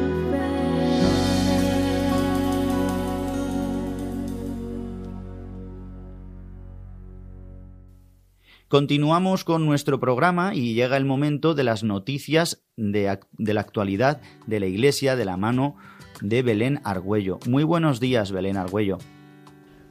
Continuamos 8.70 9.44
con 9.44 9.66
nuestro 9.66 10.00
programa 10.00 10.56
y 10.56 10.76
llega 10.76 10.96
el 10.96 11.04
momento 11.04 11.56
de 11.56 11.64
las 11.64 11.84
noticias 11.84 12.64
de, 12.78 13.20
de, 13.38 13.54
la 13.54 13.62
actualidad 13.62 14.22
de 14.48 14.60
la 14.60 14.68
Iglesia 14.68 15.16
de 15.16 15.26
la 15.26 15.38
mano 15.38 15.76
de 16.22 16.42
Belén 16.42 16.80
Argüello. 16.84 17.40
Muy 17.48 17.64
buenos 17.64 18.00
días, 18.00 18.32
Belén 18.32 18.58
Argüello. 18.58 19.00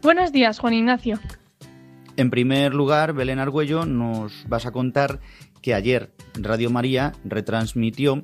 Buenos 0.03 0.33
días, 0.33 0.59
Juan 0.61 0.75
Ignacio. 0.75 1.19
En 2.17 2.31
primer 2.31 2.73
lugar, 2.73 3.13
Belén 3.13 3.39
Argüello, 3.39 3.85
nos 3.85 4.49
vas 4.49 4.67
a 4.67 4.71
contar 4.71 5.21
que 5.61 5.75
ayer 5.75 6.13
Radio 6.35 6.71
María 6.71 7.13
retransmitió 7.25 8.23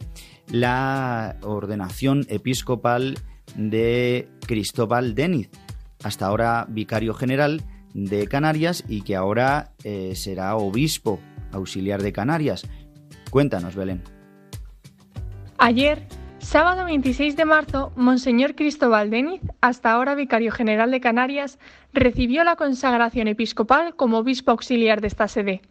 la 0.48 1.36
ordenación 1.42 2.26
episcopal 2.28 3.18
de 3.56 4.28
Cristóbal 4.46 5.14
Deniz, 5.14 5.50
hasta 6.02 6.26
ahora 6.26 6.66
vicario 6.68 7.14
general 7.14 7.62
de 7.92 8.26
Canarias 8.26 8.84
y 8.88 9.02
que 9.02 9.16
ahora 9.16 9.72
eh, 9.84 10.14
será 10.14 10.56
obispo 10.56 11.20
auxiliar 11.52 12.02
de 12.02 12.12
Canarias. 12.12 12.66
Cuéntanos, 13.30 13.74
Belén. 13.74 14.02
Ayer, 15.58 16.06
sábado 16.44 16.84
26 16.84 17.36
de 17.36 17.44
marzo, 17.46 17.90
Monseñor 17.96 18.54
Cristóbal 18.54 19.08
Deniz, 19.08 19.40
hasta 19.62 19.90
ahora 19.90 20.14
vicario 20.14 20.52
general 20.52 20.90
de 20.90 21.00
Canarias, 21.00 21.58
recibió 21.92 22.44
la 22.44 22.56
consagración 22.56 23.28
episcopal 23.28 23.96
como 23.96 24.18
obispo 24.18 24.50
auxiliar 24.50 25.00
de 25.00 25.08
esta 25.08 25.26
sede. 25.26 25.62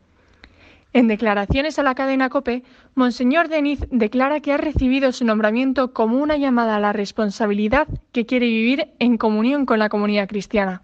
En 0.91 1.07
declaraciones 1.07 1.77
a 1.77 1.83
la 1.83 1.95
cadena 1.95 2.29
COPE, 2.29 2.63
Monseñor 2.95 3.49
Deniz 3.49 3.79
declara 3.91 4.39
que 4.39 4.51
ha 4.51 4.57
recibido 4.57 5.11
su 5.11 5.25
nombramiento 5.25 5.93
como 5.93 6.17
una 6.17 6.37
llamada 6.37 6.75
a 6.75 6.79
la 6.79 6.91
responsabilidad 6.91 7.87
que 8.11 8.25
quiere 8.25 8.47
vivir 8.47 8.89
en 8.99 9.17
comunión 9.17 9.65
con 9.65 9.79
la 9.79 9.89
comunidad 9.89 10.27
cristiana 10.27 10.81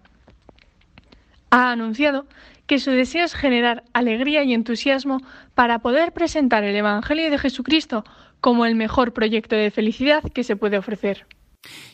ha 1.50 1.72
anunciado 1.72 2.26
que 2.66 2.78
su 2.78 2.92
deseo 2.92 3.24
es 3.24 3.34
generar 3.34 3.82
alegría 3.92 4.44
y 4.44 4.54
entusiasmo 4.54 5.20
para 5.54 5.80
poder 5.80 6.12
presentar 6.12 6.62
el 6.62 6.76
Evangelio 6.76 7.30
de 7.30 7.38
Jesucristo 7.38 8.04
como 8.40 8.66
el 8.66 8.74
mejor 8.74 9.12
proyecto 9.12 9.56
de 9.56 9.70
felicidad 9.70 10.22
que 10.22 10.44
se 10.44 10.56
puede 10.56 10.78
ofrecer. 10.78 11.26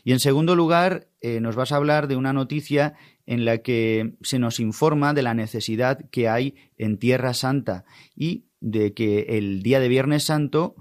Y 0.05 0.13
en 0.13 0.21
segundo 0.21 0.55
lugar, 0.55 1.09
eh, 1.21 1.41
nos 1.41 1.57
vas 1.57 1.73
a 1.73 1.77
hablar 1.77 2.07
de 2.07 2.17
una 2.17 2.33
noticia 2.33 2.95
en 3.27 3.45
la 3.45 3.59
que 3.59 4.15
se 4.23 4.39
nos 4.39 4.61
informa 4.61 5.13
de 5.13 5.23
la 5.23 5.35
necesidad 5.35 6.09
que 6.11 6.29
hay 6.29 6.55
en 6.77 6.99
Tierra 6.99 7.35
Santa 7.35 7.85
y 8.15 8.47
de 8.61 8.95
que 8.95 9.27
el 9.37 9.63
día 9.63 9.81
de 9.81 9.89
Viernes 9.89 10.25
Santo 10.25 10.77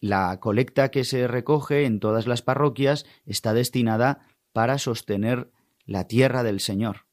la 0.00 0.38
colecta 0.40 0.90
que 0.90 1.04
se 1.04 1.26
recoge 1.26 1.84
en 1.84 2.00
todas 2.00 2.26
las 2.26 2.42
parroquias 2.42 3.06
está 3.24 3.54
destinada 3.54 4.20
para 4.52 4.78
sostener 4.78 5.50
la 5.84 6.06
tierra 6.06 6.42
del 6.42 6.60
Señor. 6.60 7.06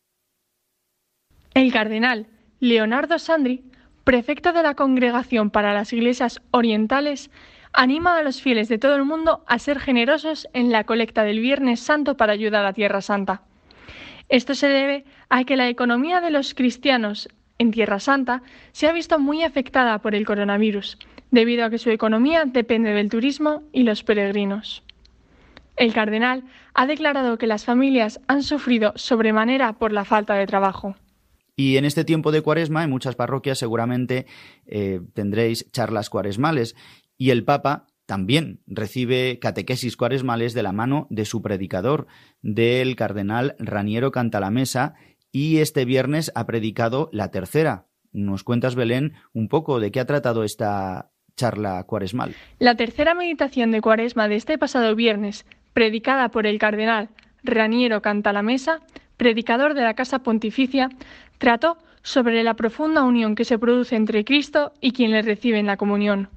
El 1.53 1.71
cardenal 1.71 2.27
Leonardo 2.59 3.19
Sandri, 3.19 3.63
prefecto 4.03 4.53
de 4.53 4.63
la 4.63 4.75
Congregación 4.75 5.49
para 5.49 5.73
las 5.73 5.93
Iglesias 5.93 6.41
Orientales, 6.51 7.29
anima 7.73 8.17
a 8.17 8.23
los 8.23 8.41
fieles 8.41 8.69
de 8.69 8.77
todo 8.77 8.95
el 8.95 9.03
mundo 9.03 9.43
a 9.47 9.59
ser 9.59 9.79
generosos 9.79 10.47
en 10.53 10.71
la 10.71 10.83
colecta 10.83 11.23
del 11.23 11.39
Viernes 11.39 11.79
Santo 11.79 12.15
para 12.15 12.33
ayudar 12.33 12.65
a 12.65 12.73
Tierra 12.73 13.01
Santa. 13.01 13.41
Esto 14.29 14.55
se 14.55 14.67
debe 14.67 15.05
a 15.29 15.43
que 15.43 15.57
la 15.57 15.69
economía 15.69 16.21
de 16.21 16.31
los 16.31 16.53
cristianos 16.53 17.27
en 17.57 17.71
Tierra 17.71 17.99
Santa 17.99 18.41
se 18.71 18.87
ha 18.87 18.93
visto 18.93 19.19
muy 19.19 19.43
afectada 19.43 19.99
por 19.99 20.15
el 20.15 20.25
coronavirus, 20.25 20.97
debido 21.31 21.65
a 21.65 21.69
que 21.69 21.77
su 21.77 21.89
economía 21.89 22.45
depende 22.45 22.93
del 22.93 23.09
turismo 23.09 23.63
y 23.71 23.83
los 23.83 24.03
peregrinos. 24.03 24.83
El 25.75 25.93
cardenal 25.93 26.43
ha 26.75 26.85
declarado 26.85 27.37
que 27.37 27.47
las 27.47 27.65
familias 27.65 28.19
han 28.27 28.43
sufrido 28.43 28.93
sobremanera 28.95 29.73
por 29.73 29.91
la 29.91 30.05
falta 30.05 30.35
de 30.35 30.45
trabajo. 30.45 30.95
Y 31.55 31.77
en 31.77 31.85
este 31.85 32.03
tiempo 32.03 32.31
de 32.31 32.41
cuaresma, 32.41 32.83
en 32.83 32.89
muchas 32.89 33.15
parroquias 33.15 33.59
seguramente 33.59 34.25
eh, 34.65 35.01
tendréis 35.13 35.71
charlas 35.71 36.09
cuaresmales. 36.09 36.75
Y 37.17 37.29
el 37.29 37.43
Papa 37.43 37.87
también 38.05 38.61
recibe 38.67 39.39
catequesis 39.39 39.95
cuaresmales 39.97 40.53
de 40.53 40.63
la 40.63 40.71
mano 40.71 41.07
de 41.09 41.25
su 41.25 41.41
predicador, 41.41 42.07
del 42.41 42.95
cardenal 42.95 43.55
Raniero 43.59 44.11
Cantalamesa, 44.11 44.95
y 45.31 45.57
este 45.57 45.85
viernes 45.85 46.31
ha 46.35 46.45
predicado 46.45 47.09
la 47.11 47.31
tercera. 47.31 47.87
¿Nos 48.11 48.43
cuentas, 48.43 48.75
Belén, 48.75 49.13
un 49.33 49.47
poco 49.47 49.79
de 49.79 49.91
qué 49.91 49.99
ha 49.99 50.05
tratado 50.05 50.43
esta 50.43 51.09
charla 51.35 51.83
cuaresmal? 51.85 52.35
La 52.59 52.75
tercera 52.75 53.15
meditación 53.15 53.71
de 53.71 53.81
cuaresma 53.81 54.27
de 54.27 54.35
este 54.35 54.57
pasado 54.57 54.95
viernes, 54.95 55.45
predicada 55.73 56.29
por 56.29 56.45
el 56.45 56.59
cardenal 56.59 57.09
Raniero 57.43 58.01
Cantalamesa, 58.01 58.81
predicador 59.17 59.73
de 59.73 59.81
la 59.81 59.95
Casa 59.95 60.19
Pontificia, 60.19 60.89
trató 61.39 61.77
sobre 62.03 62.43
la 62.43 62.53
profunda 62.55 63.03
unión 63.03 63.33
que 63.33 63.45
se 63.45 63.57
produce 63.57 63.95
entre 63.95 64.23
Cristo 64.23 64.73
y 64.81 64.91
quien 64.91 65.11
le 65.11 65.21
recibe 65.21 65.57
en 65.57 65.65
la 65.65 65.77
comunión. 65.77 66.29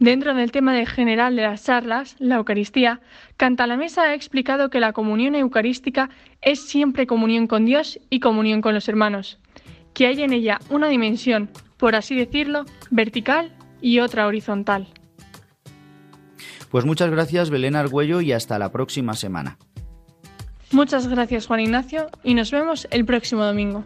Dentro 0.00 0.34
del 0.34 0.50
tema 0.50 0.72
de 0.72 0.86
general 0.86 1.36
de 1.36 1.42
las 1.42 1.62
charlas, 1.62 2.16
la 2.18 2.36
Eucaristía, 2.36 3.02
Canta 3.36 3.66
la 3.66 3.76
Mesa 3.76 4.04
ha 4.04 4.14
explicado 4.14 4.70
que 4.70 4.80
la 4.80 4.94
comunión 4.94 5.34
eucarística 5.34 6.08
es 6.40 6.66
siempre 6.66 7.06
comunión 7.06 7.46
con 7.46 7.66
Dios 7.66 8.00
y 8.08 8.18
comunión 8.20 8.62
con 8.62 8.72
los 8.72 8.88
hermanos, 8.88 9.38
que 9.92 10.06
hay 10.06 10.22
en 10.22 10.32
ella 10.32 10.58
una 10.70 10.88
dimensión, 10.88 11.50
por 11.76 11.94
así 11.96 12.16
decirlo, 12.16 12.64
vertical 12.90 13.52
y 13.82 13.98
otra 13.98 14.26
horizontal. 14.26 14.88
Pues 16.70 16.86
muchas 16.86 17.10
gracias 17.10 17.50
Belén 17.50 17.76
Argüello 17.76 18.22
y 18.22 18.32
hasta 18.32 18.58
la 18.58 18.72
próxima 18.72 19.12
semana. 19.12 19.58
Muchas 20.70 21.08
gracias 21.08 21.46
Juan 21.46 21.60
Ignacio 21.60 22.06
y 22.24 22.32
nos 22.32 22.50
vemos 22.50 22.88
el 22.90 23.04
próximo 23.04 23.44
domingo. 23.44 23.84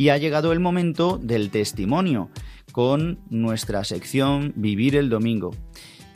Y 0.00 0.08
ha 0.08 0.16
llegado 0.16 0.52
el 0.52 0.60
momento 0.60 1.18
del 1.18 1.50
testimonio 1.50 2.30
con 2.72 3.18
nuestra 3.28 3.84
sección 3.84 4.54
Vivir 4.56 4.96
el 4.96 5.10
Domingo. 5.10 5.50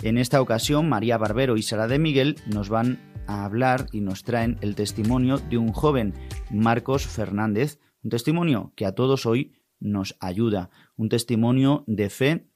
En 0.02 0.16
esta 0.16 0.40
ocasión, 0.40 0.88
María 0.88 1.18
Barbero 1.18 1.58
y 1.58 1.62
Sara 1.62 1.86
de 1.86 1.98
Miguel 1.98 2.36
nos 2.46 2.70
van 2.70 2.98
a 3.26 3.44
hablar 3.44 3.88
y 3.92 4.00
nos 4.00 4.22
traen 4.24 4.56
el 4.62 4.74
testimonio 4.74 5.36
de 5.36 5.58
un 5.58 5.74
joven, 5.74 6.14
Marcos 6.50 7.06
Fernández, 7.06 7.78
un 8.02 8.08
testimonio 8.08 8.72
que 8.74 8.86
a 8.86 8.94
todos 8.94 9.26
hoy 9.26 9.52
nos 9.80 10.16
ayuda, 10.18 10.70
un 10.96 11.10
testimonio 11.10 11.84
de 11.86 12.08
fe 12.08 12.48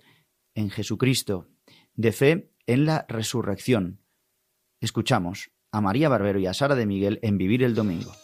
en 0.55 0.71
Jesucristo, 0.71 1.47
de 1.93 2.13
fe 2.13 2.53
en 2.67 2.87
la 2.87 3.05
resurrección. 3.07 4.01
Escuchamos 4.81 5.51
a 5.73 5.83
María 5.83 6.09
Barbero 6.09 6.39
y 6.39 6.47
a 6.47 6.55
Sara 6.55 6.75
de 6.75 6.87
Miguel 6.87 7.19
en 7.21 7.37
Vivir 7.37 7.63
el 7.65 7.75
Domingo. 7.75 8.15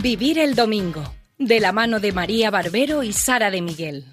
Vivir 0.00 0.38
el 0.38 0.54
Domingo, 0.54 1.02
de 1.38 1.58
la 1.58 1.72
mano 1.72 1.98
de 1.98 2.12
María 2.12 2.52
Barbero 2.52 3.02
y 3.02 3.12
Sara 3.12 3.50
de 3.50 3.60
Miguel. 3.60 4.04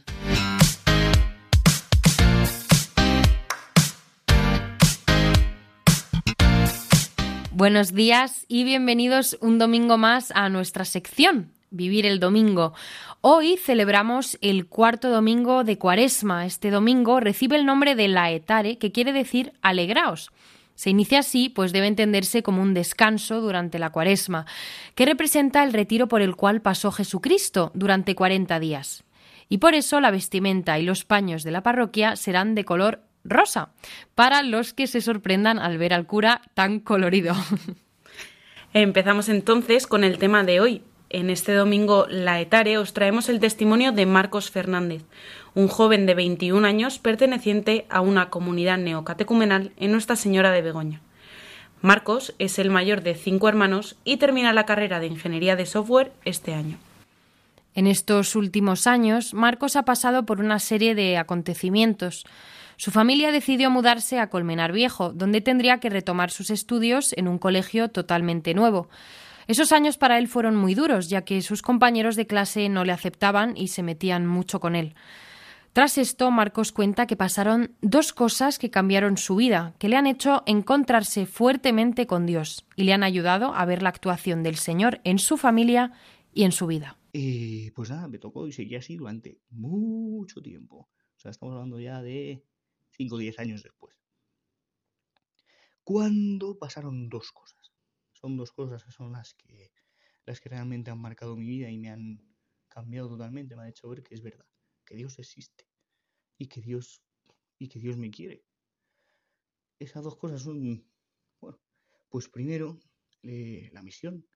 Buenos 7.52 7.94
días 7.94 8.46
y 8.48 8.64
bienvenidos 8.64 9.38
un 9.42 9.60
domingo 9.60 10.00
más 10.00 10.32
a 10.32 10.50
nuestra 10.50 10.86
sección, 10.86 11.52
Vivir 11.70 12.08
el 12.08 12.20
Domingo. 12.20 12.74
Hoy 13.22 13.56
celebramos 13.56 14.40
el 14.42 14.66
cuarto 14.66 15.12
domingo 15.12 15.64
de 15.64 15.78
Cuaresma. 15.78 16.48
Este 16.48 16.72
domingo 16.72 17.20
recibe 17.20 17.58
el 17.58 17.66
nombre 17.68 17.94
de 17.94 18.08
Laetare, 18.08 18.80
que 18.80 18.92
quiere 18.92 19.14
decir 19.14 19.54
alegraos. 19.62 20.32
Se 20.76 20.90
inicia 20.90 21.20
así, 21.20 21.50
pues 21.50 21.72
debe 21.72 21.88
entenderse 21.88 22.44
como 22.44 22.62
un 22.62 22.74
descanso 22.74 23.42
durante 23.42 23.80
la 23.80 23.90
cuaresma, 23.90 24.46
que 24.94 25.06
representa 25.06 25.64
el 25.64 25.74
retiro 25.74 26.08
por 26.08 26.22
el 26.22 26.36
cual 26.36 26.62
pasó 26.62 26.92
Jesucristo 26.92 27.72
durante 27.74 28.16
cuarenta 28.16 28.60
días. 28.60 29.04
Y 29.48 29.60
por 29.60 29.74
eso 29.74 30.02
la 30.02 30.12
vestimenta 30.12 30.78
y 30.80 30.84
los 30.84 31.06
paños 31.06 31.44
de 31.44 31.52
la 31.52 31.64
parroquia 31.64 32.16
serán 32.16 32.56
de 32.56 32.66
color 32.66 33.02
rosa, 33.24 33.70
para 34.14 34.44
los 34.44 34.74
que 34.74 34.88
se 34.88 35.02
sorprendan 35.02 35.60
al 35.60 35.78
ver 35.78 35.94
al 35.94 36.06
cura 36.06 36.42
tan 36.54 36.80
colorido. 36.80 37.36
Empezamos 38.74 39.30
entonces 39.30 39.88
con 39.88 40.04
el 40.04 40.18
tema 40.18 40.44
de 40.44 40.60
hoy. 40.60 40.84
En 41.10 41.30
este 41.30 41.54
domingo 41.54 42.08
Laetare 42.10 42.78
os 42.78 42.94
traemos 42.94 43.30
el 43.30 43.40
testimonio 43.40 43.92
de 43.92 44.06
Marcos 44.06 44.52
Fernández, 44.52 45.04
un 45.56 45.70
joven 45.70 46.06
de 46.06 46.14
21 46.14 46.68
años 46.68 47.00
perteneciente 47.00 47.86
a 47.90 48.02
una 48.02 48.30
comunidad 48.30 48.78
neocatecumenal 48.78 49.72
en 49.78 49.94
Nuestra 49.94 50.18
Señora 50.18 50.52
de 50.52 50.62
Begoña. 50.62 51.02
Marcos 51.82 52.36
es 52.40 52.60
el 52.60 52.70
mayor 52.70 53.04
de 53.04 53.16
cinco 53.16 53.48
hermanos 53.48 53.96
y 54.04 54.18
termina 54.18 54.54
la 54.54 54.66
carrera 54.66 55.00
de 55.00 55.08
Ingeniería 55.08 55.56
de 55.56 55.66
Software 55.66 56.12
este 56.26 56.54
año. 56.54 56.78
En 57.74 57.88
estos 57.88 58.36
últimos 58.36 58.86
años, 58.86 59.34
Marcos 59.34 59.76
ha 59.76 59.84
pasado 59.84 60.26
por 60.26 60.40
una 60.40 60.60
serie 60.60 60.96
de 60.96 61.18
acontecimientos. 61.18 62.26
Su 62.78 62.92
familia 62.92 63.32
decidió 63.32 63.70
mudarse 63.70 64.20
a 64.20 64.30
Colmenar 64.30 64.72
Viejo, 64.72 65.14
donde 65.14 65.42
tendría 65.42 65.80
que 65.80 65.90
retomar 65.90 66.32
sus 66.32 66.50
estudios 66.50 67.14
en 67.14 67.28
un 67.28 67.38
colegio 67.38 67.90
totalmente 67.90 68.54
nuevo. 68.54 68.90
Esos 69.48 69.72
años 69.72 69.98
para 69.98 70.18
él 70.18 70.28
fueron 70.28 70.56
muy 70.56 70.74
duros, 70.74 71.10
ya 71.10 71.22
que 71.22 71.42
sus 71.42 71.62
compañeros 71.62 72.16
de 72.16 72.28
clase 72.28 72.68
no 72.68 72.84
le 72.84 72.92
aceptaban 72.92 73.56
y 73.56 73.68
se 73.68 73.84
metían 73.84 74.26
mucho 74.26 74.60
con 74.60 74.76
él. 74.76 74.96
Tras 75.76 75.98
esto, 75.98 76.32
Marcos 76.32 76.72
cuenta 76.72 77.06
que 77.06 77.18
pasaron 77.18 77.76
dos 77.82 78.14
cosas 78.14 78.60
que 78.60 78.72
cambiaron 78.72 79.18
su 79.18 79.36
vida, 79.36 79.76
que 79.78 79.90
le 79.90 79.98
han 79.98 80.08
hecho 80.08 80.42
encontrarse 80.46 81.26
fuertemente 81.26 82.08
con 82.08 82.26
Dios 82.26 82.66
y 82.78 82.86
le 82.86 82.94
han 82.94 83.04
ayudado 83.04 83.54
a 83.54 83.66
ver 83.66 83.84
la 83.84 83.90
actuación 83.90 84.42
del 84.42 84.56
Señor 84.56 85.02
en 85.04 85.20
su 85.20 85.36
familia 85.36 85.92
y 86.32 86.44
en 86.44 86.54
su 86.54 86.66
vida. 86.66 86.98
Y 87.12 87.72
pues 87.72 87.90
nada, 87.90 88.08
me 88.08 88.20
tocó 88.20 88.48
y 88.48 88.54
seguí 88.54 88.78
así 88.78 88.96
durante 88.96 89.42
mucho 89.50 90.42
tiempo. 90.42 90.78
O 90.78 91.20
sea, 91.20 91.32
estamos 91.32 91.52
hablando 91.56 91.78
ya 91.78 92.02
de 92.02 92.46
5 92.92 93.14
o 93.14 93.18
10 93.18 93.38
años 93.40 93.62
después. 93.62 93.98
Cuando 95.84 96.58
pasaron 96.58 97.10
dos 97.10 97.34
cosas. 97.34 97.74
Son 98.14 98.38
dos 98.38 98.54
cosas 98.54 98.82
que 98.86 98.94
son 98.94 99.12
las 99.12 99.34
que, 99.34 99.74
las 100.26 100.40
que 100.40 100.48
realmente 100.48 100.90
han 100.90 101.02
marcado 101.02 101.36
mi 101.36 101.48
vida 101.48 101.70
y 101.70 101.78
me 101.80 101.90
han 101.90 102.22
cambiado 102.70 103.10
totalmente. 103.10 103.58
Me 103.58 103.64
han 103.64 103.70
hecho 103.72 103.90
ver 103.90 104.04
que 104.04 104.16
es 104.16 104.22
verdad, 104.22 104.48
que 104.86 104.96
Dios 104.96 105.20
existe 105.20 105.65
y 106.38 106.48
que 106.48 106.62
Dios, 106.62 107.02
y 107.60 107.68
que 107.68 107.80
Dios 107.80 107.98
me 107.98 108.12
quiere. 108.12 108.44
Esas 109.80 110.04
dos 110.04 110.18
cosas 110.18 110.42
son, 110.42 110.86
bueno, 111.42 111.60
pues 112.10 112.30
primero 112.30 112.80
la 113.22 113.82
misión. 113.82 114.28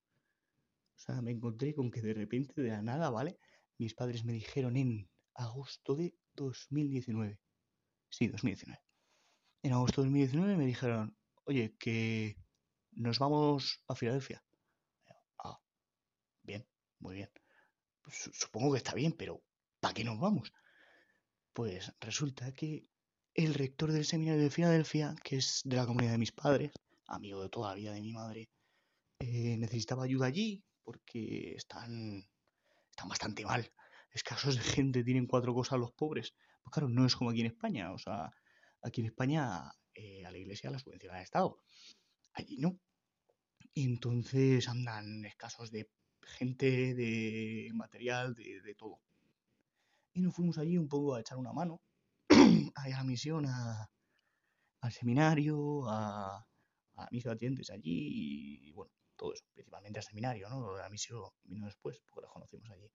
O 0.95 1.02
sea, 1.02 1.22
me 1.22 1.32
encontré 1.32 1.74
con 1.74 1.89
que 1.91 2.02
de 2.02 2.14
repente, 2.14 2.62
de 2.62 2.70
la 2.70 2.82
nada, 2.82 3.10
¿vale? 3.10 3.38
Mis 3.78 3.93
padres 3.93 4.26
me 4.26 4.34
dijeron 4.34 4.76
en 4.76 5.10
agosto 5.36 5.95
de 5.95 6.14
2019. 6.34 7.39
Sí, 8.10 8.28
2019. 8.28 8.82
En 9.64 9.74
agosto 9.74 10.02
de 10.02 10.08
2019 10.08 10.58
me 10.58 10.66
dijeron, 10.66 11.16
oye, 11.45 11.76
que 11.78 12.36
nos 12.91 13.20
vamos 13.20 13.82
a 13.88 13.95
Filadelfia. 13.95 14.43
Ah, 15.38 15.58
bien, 16.43 16.68
muy 17.00 17.16
bien. 17.16 17.30
Supongo 18.08 18.74
que 18.74 18.80
está 18.80 18.93
bien, 18.93 19.14
pero 19.14 19.41
¿para 19.80 19.93
qué 19.93 20.04
nos 20.04 20.20
vamos? 20.20 20.52
Pues 21.60 21.91
resulta 21.99 22.53
que 22.53 22.88
el 23.34 23.53
rector 23.53 23.91
del 23.91 24.05
seminario 24.05 24.41
de 24.41 24.49
Filadelfia, 24.49 25.14
que 25.22 25.36
es 25.36 25.62
de 25.66 25.76
la 25.76 25.86
comunidad 25.86 26.14
de 26.14 26.18
mis 26.18 26.32
padres, 26.32 26.72
amigo 27.05 27.43
de 27.43 27.49
toda 27.49 27.72
la 27.72 27.76
vida 27.76 27.91
de 27.91 27.99
mi 27.99 28.14
madre, 28.14 28.49
eh, 29.20 29.57
necesitaba 29.57 30.05
ayuda 30.05 30.28
allí 30.28 30.64
porque 30.86 31.55
están, 31.57 32.26
están 32.89 33.10
bastante 33.10 33.43
mal. 33.43 33.70
Escasos 34.14 34.55
de 34.55 34.62
gente, 34.62 35.03
tienen 35.03 35.28
cuatro 35.28 35.53
cosas 35.53 35.80
los 35.80 35.91
pobres. 35.91 36.34
Pues 36.64 36.72
claro, 36.72 36.88
no 36.88 37.05
es 37.05 37.18
como 37.18 37.30
aquí 37.30 37.41
en 37.41 37.47
España. 37.47 37.91
O 37.91 37.97
sea, 37.97 38.32
aquí 38.82 39.01
en 39.01 39.07
España 39.07 39.70
eh, 39.93 40.26
a 40.26 40.32
la 40.32 40.38
iglesia 40.38 40.72
la 40.72 40.80
subvenciona 40.80 41.18
el 41.18 41.24
Estado. 41.24 41.57
Allí 42.36 42.55
no. 42.55 42.80
entonces 43.76 44.70
andan 44.70 45.26
escasos 45.26 45.72
de 45.72 45.91
gente, 46.22 46.95
de 46.95 47.70
material, 47.74 48.34
de, 48.34 48.76
todo. 48.76 49.01
Y 50.14 50.22
nos 50.22 50.36
fuimos 50.36 50.57
allí 50.57 50.78
un 50.78 50.88
poco 50.88 51.16
a 51.16 51.22
echar 51.22 51.38
una 51.38 51.53
mano 51.53 51.82
a 52.76 52.89
la 52.89 53.03
misión, 53.03 53.45
al 53.45 54.91
seminario, 54.91 55.88
a, 55.88 56.45
a 56.95 57.07
mis 57.12 57.24
batientes 57.24 57.70
allí 57.70 58.68
y, 58.68 58.72
bueno, 58.72 58.91
todo 59.16 59.34
eso, 59.34 59.43
principalmente 59.53 59.99
al 59.99 60.05
seminario, 60.05 60.49
¿no? 60.49 60.78
La 60.78 60.89
misión 60.89 61.24
vino 61.43 61.66
después, 61.66 61.99
porque 62.10 62.26
la 62.26 62.32
conocimos 62.34 62.70
allí. 62.72 62.91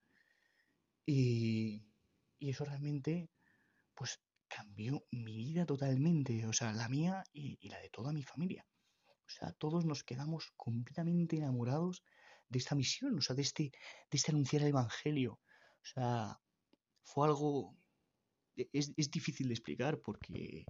Y, 1.06 1.86
y 2.38 2.50
eso 2.50 2.64
realmente, 2.64 3.30
pues 3.94 4.20
cambió 4.48 5.04
mi 5.10 5.36
vida 5.36 5.66
totalmente, 5.66 6.46
o 6.46 6.52
sea, 6.52 6.72
la 6.72 6.88
mía 6.88 7.24
y, 7.32 7.68
la 7.68 7.78
de 7.80 7.90
toda 7.90 8.12
mi 8.12 8.22
familia. 8.22 8.66
O 9.26 9.28
sea, 9.28 9.52
todos 9.52 9.84
nos 9.84 10.04
quedamos 10.04 10.52
completamente 10.56 11.36
enamorados 11.36 12.04
de 12.48 12.58
esta 12.58 12.74
misión, 12.74 13.18
o 13.18 13.20
sea, 13.20 13.34
de 13.34 13.42
este, 13.42 13.72
de 14.10 14.16
este 14.16 14.32
anunciar 14.32 14.62
el 14.62 14.68
Evangelio. 14.68 15.40
O 15.82 15.86
sea, 15.86 16.40
fue 17.04 17.28
algo... 17.28 17.76
E, 18.56 18.68
es, 18.72 18.92
es 18.96 19.10
difícil 19.10 19.48
de 19.48 19.54
explicar 19.54 20.00
porque... 20.00 20.64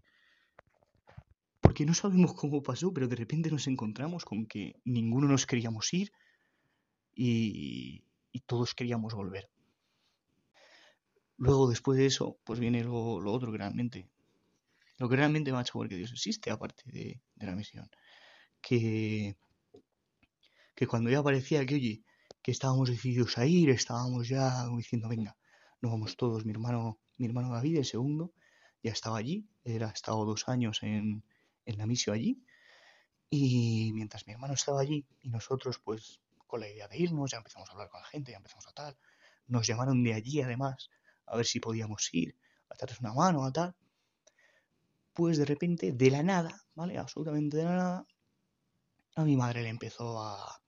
Porque 1.61 1.87
no 1.87 1.95
sabemos 1.95 2.35
cómo 2.35 2.62
pasó, 2.62 2.93
pero 2.93 3.09
de 3.09 3.16
repente 3.16 3.51
nos 3.51 3.66
encontramos 3.66 4.24
con 4.24 4.47
que 4.47 4.76
ninguno 4.85 5.28
nos 5.28 5.47
queríamos 5.47 5.93
ir 5.95 6.12
y, 7.14 8.05
y 8.32 8.41
todos 8.41 8.74
queríamos 8.74 9.14
volver. 9.14 9.49
Luego, 11.37 11.68
después 11.68 11.99
de 11.99 12.07
eso, 12.07 12.39
pues 12.45 12.61
viene 12.61 12.85
lo, 12.85 13.18
otro 13.32 13.51
que 13.51 13.59
realmente, 13.59 14.09
lo 14.99 15.09
que 15.09 15.16
realmente 15.16 15.51
me 15.51 15.59
ha 15.59 15.62
hecho 15.62 15.78
ver 15.78 15.89
que 15.89 15.97
Dios 15.97 16.12
existe, 16.12 16.51
aparte 16.51 16.82
de, 16.87 17.20
la 17.37 17.55
misión. 17.55 17.89
Que, 18.61 19.37
que 20.74 20.87
cuando 20.87 21.11
ya 21.11 21.22
parecía 21.22 21.64
que, 21.66 21.74
oye, 21.74 22.03
que 22.43 22.51
estábamos 22.51 22.89
decididos 22.89 23.37
a 23.39 23.47
ir, 23.47 23.70
estábamos 23.70 24.28
ya 24.28 24.66
diciendo, 24.76 25.09
venga, 25.09 25.37
nos 25.85 25.93
vamos 25.93 26.16
todos, 26.16 26.47
mi 26.47 26.53
hermano, 26.53 26.99
mi 27.18 27.26
hermano 27.26 27.53
David, 27.53 27.76
el 27.76 27.85
segundo, 27.85 28.32
ya 28.82 28.93
estaba 28.93 29.18
allí, 29.18 29.47
era 29.64 29.91
estado 29.91 30.24
dos 30.24 30.49
años 30.49 30.82
en, 30.82 31.22
en 31.66 31.78
la 31.78 31.87
misión 31.87 32.16
allí, 32.16 32.43
y 33.28 33.93
mientras 33.93 34.26
mi 34.26 34.32
hermano 34.32 34.55
estaba 34.55 34.80
allí 34.80 35.05
y 35.20 35.28
nosotros, 35.28 35.78
pues, 35.85 36.22
con 36.47 36.61
la 36.61 36.70
idea 36.70 36.89
de 36.89 36.97
irnos, 36.97 37.32
ya 37.32 37.37
empezamos 37.37 37.68
a 37.68 37.72
hablar 37.72 37.91
con 37.91 38.01
la 38.01 38.07
gente, 38.07 38.30
ya 38.30 38.39
empezamos 38.39 38.66
a 38.66 38.72
tal, 38.72 38.97
nos 39.47 39.66
llamaron 39.66 40.03
de 40.03 40.14
allí 40.14 40.41
además 40.41 40.89
a 41.26 41.37
ver 41.37 41.45
si 41.45 41.61
podíamos 41.61 42.09
ir, 42.14 42.35
a 42.70 42.74
echarles 42.74 43.01
una 43.01 43.12
mano, 43.12 43.45
a 43.45 43.53
tal. 43.53 43.76
Pues 45.12 45.37
de 45.37 45.45
repente, 45.45 45.93
de 45.93 46.11
la 46.11 46.22
nada, 46.22 46.64
¿vale? 46.74 46.97
Absolutamente 46.97 47.59
de 47.59 47.64
la 47.64 47.76
nada, 47.76 48.07
a 49.16 49.24
mi 49.24 49.37
madre 49.37 49.62
le 49.62 49.68
empezó 49.68 50.18
a, 50.18 50.62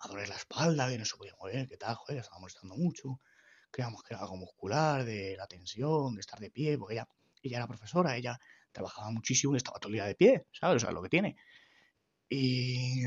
a 0.00 0.08
doler 0.08 0.28
la 0.28 0.34
espalda, 0.34 0.88
que 0.88 0.98
no 0.98 1.04
se 1.04 1.16
podía 1.16 1.36
mover, 1.38 1.68
que 1.68 1.76
tal, 1.76 1.94
joder, 1.94 2.18
estaba 2.18 2.40
molestando 2.40 2.76
mucho. 2.76 3.20
Creíamos 3.70 4.02
que 4.02 4.14
era 4.14 4.22
algo 4.22 4.36
muscular, 4.36 5.04
de 5.04 5.36
la 5.36 5.46
tensión, 5.46 6.14
de 6.14 6.20
estar 6.20 6.38
de 6.40 6.50
pie, 6.50 6.78
porque 6.78 6.94
ella, 6.94 7.08
ella 7.42 7.58
era 7.58 7.66
profesora, 7.66 8.16
ella 8.16 8.38
trabajaba 8.72 9.10
muchísimo 9.10 9.54
y 9.54 9.58
estaba 9.58 9.78
todo 9.78 9.92
día 9.92 10.04
de 10.04 10.14
pie, 10.14 10.46
¿sabes? 10.52 10.82
O 10.82 10.86
sea, 10.86 10.92
lo 10.92 11.02
que 11.02 11.08
tiene. 11.08 11.36
Y, 12.28 13.04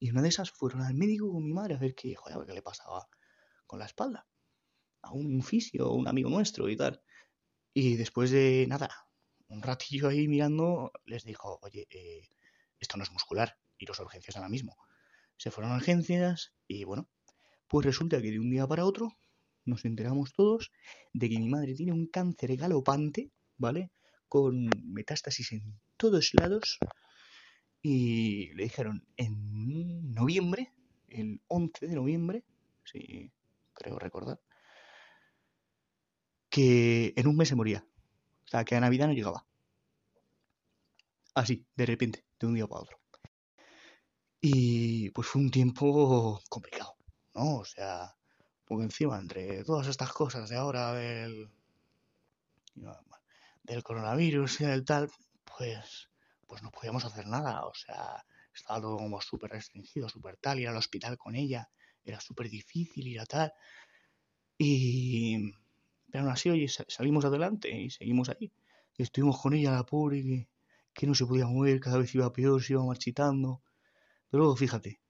y 0.00 0.10
una 0.10 0.22
de 0.22 0.28
esas 0.28 0.50
fueron 0.50 0.82
al 0.82 0.94
médico 0.94 1.32
con 1.32 1.44
mi 1.44 1.52
madre 1.52 1.74
a 1.74 1.78
ver 1.78 1.94
qué, 1.94 2.14
joder, 2.14 2.46
qué 2.46 2.52
le 2.52 2.62
pasaba 2.62 3.08
con 3.66 3.78
la 3.78 3.86
espalda 3.86 4.26
a 5.02 5.12
un 5.12 5.42
fisio, 5.42 5.92
un 5.92 6.08
amigo 6.08 6.30
nuestro 6.30 6.68
y 6.68 6.76
tal. 6.76 7.02
Y 7.74 7.96
después 7.96 8.30
de 8.30 8.66
nada, 8.68 8.90
un 9.48 9.62
ratillo 9.62 10.08
ahí 10.08 10.28
mirando, 10.28 10.92
les 11.04 11.24
dijo, 11.24 11.58
oye, 11.62 11.86
eh, 11.90 12.28
esto 12.78 12.96
no 12.96 13.04
es 13.04 13.12
muscular, 13.12 13.58
iros 13.78 14.00
a 14.00 14.04
urgencias 14.04 14.36
ahora 14.36 14.48
mismo. 14.48 14.76
Se 15.36 15.50
fueron 15.50 15.72
a 15.72 15.76
urgencias 15.76 16.54
y 16.66 16.84
bueno, 16.84 17.08
pues 17.68 17.86
resulta 17.86 18.20
que 18.20 18.30
de 18.30 18.40
un 18.40 18.50
día 18.50 18.66
para 18.66 18.84
otro 18.84 19.18
nos 19.68 19.84
enteramos 19.84 20.32
todos 20.32 20.72
de 21.12 21.28
que 21.28 21.38
mi 21.38 21.48
madre 21.48 21.74
tiene 21.74 21.92
un 21.92 22.06
cáncer 22.06 22.56
galopante, 22.56 23.30
¿vale? 23.56 23.90
Con 24.28 24.68
metástasis 24.84 25.52
en 25.52 25.78
todos 25.96 26.30
lados. 26.34 26.78
Y 27.82 28.52
le 28.54 28.64
dijeron 28.64 29.06
en 29.16 30.12
noviembre, 30.12 30.72
el 31.08 31.40
11 31.46 31.86
de 31.86 31.94
noviembre, 31.94 32.44
si 32.84 33.30
creo 33.72 33.98
recordar, 33.98 34.40
que 36.50 37.12
en 37.16 37.26
un 37.26 37.36
mes 37.36 37.48
se 37.48 37.54
moría. 37.54 37.86
O 38.44 38.48
sea, 38.48 38.64
que 38.64 38.74
a 38.74 38.80
Navidad 38.80 39.06
no 39.06 39.12
llegaba. 39.12 39.46
Así, 41.34 41.66
de 41.76 41.86
repente, 41.86 42.24
de 42.40 42.46
un 42.46 42.54
día 42.54 42.66
para 42.66 42.82
otro. 42.82 42.98
Y 44.40 45.10
pues 45.10 45.28
fue 45.28 45.42
un 45.42 45.50
tiempo 45.50 46.40
complicado, 46.48 46.96
¿no? 47.34 47.56
O 47.56 47.64
sea, 47.64 48.17
porque 48.68 48.84
encima, 48.84 49.18
entre 49.18 49.64
todas 49.64 49.86
estas 49.88 50.12
cosas 50.12 50.48
de 50.48 50.56
ahora 50.56 50.92
del, 50.92 51.48
del 53.64 53.82
coronavirus 53.82 54.60
y 54.60 54.64
del 54.66 54.84
tal, 54.84 55.10
pues, 55.44 56.10
pues 56.46 56.62
no 56.62 56.70
podíamos 56.70 57.04
hacer 57.04 57.26
nada. 57.26 57.64
O 57.66 57.74
sea, 57.74 58.24
estaba 58.54 58.80
todo 58.80 58.98
como 58.98 59.20
súper 59.20 59.50
restringido, 59.50 60.08
súper 60.08 60.36
tal, 60.36 60.60
ir 60.60 60.68
al 60.68 60.76
hospital 60.76 61.16
con 61.16 61.34
ella 61.34 61.68
era 62.08 62.20
súper 62.20 62.48
difícil 62.48 63.06
ir 63.06 63.20
a 63.20 63.26
tal. 63.26 63.52
Y, 64.56 65.52
pero 66.10 66.24
aún 66.24 66.32
así, 66.32 66.50
oye, 66.50 66.66
salimos 66.68 67.24
adelante 67.24 67.70
y 67.70 67.90
seguimos 67.90 68.28
ahí. 68.28 68.52
Y 68.96 69.02
estuvimos 69.02 69.40
con 69.40 69.54
ella, 69.54 69.72
la 69.72 69.84
pobre, 69.84 70.22
que, 70.22 70.48
que 70.92 71.06
no 71.06 71.14
se 71.14 71.26
podía 71.26 71.46
mover, 71.46 71.80
cada 71.80 71.98
vez 71.98 72.14
iba 72.14 72.32
peor, 72.32 72.62
se 72.62 72.72
iba 72.72 72.84
marchitando. 72.84 73.62
Pero 74.30 74.42
luego, 74.42 74.56
fíjate, 74.56 75.00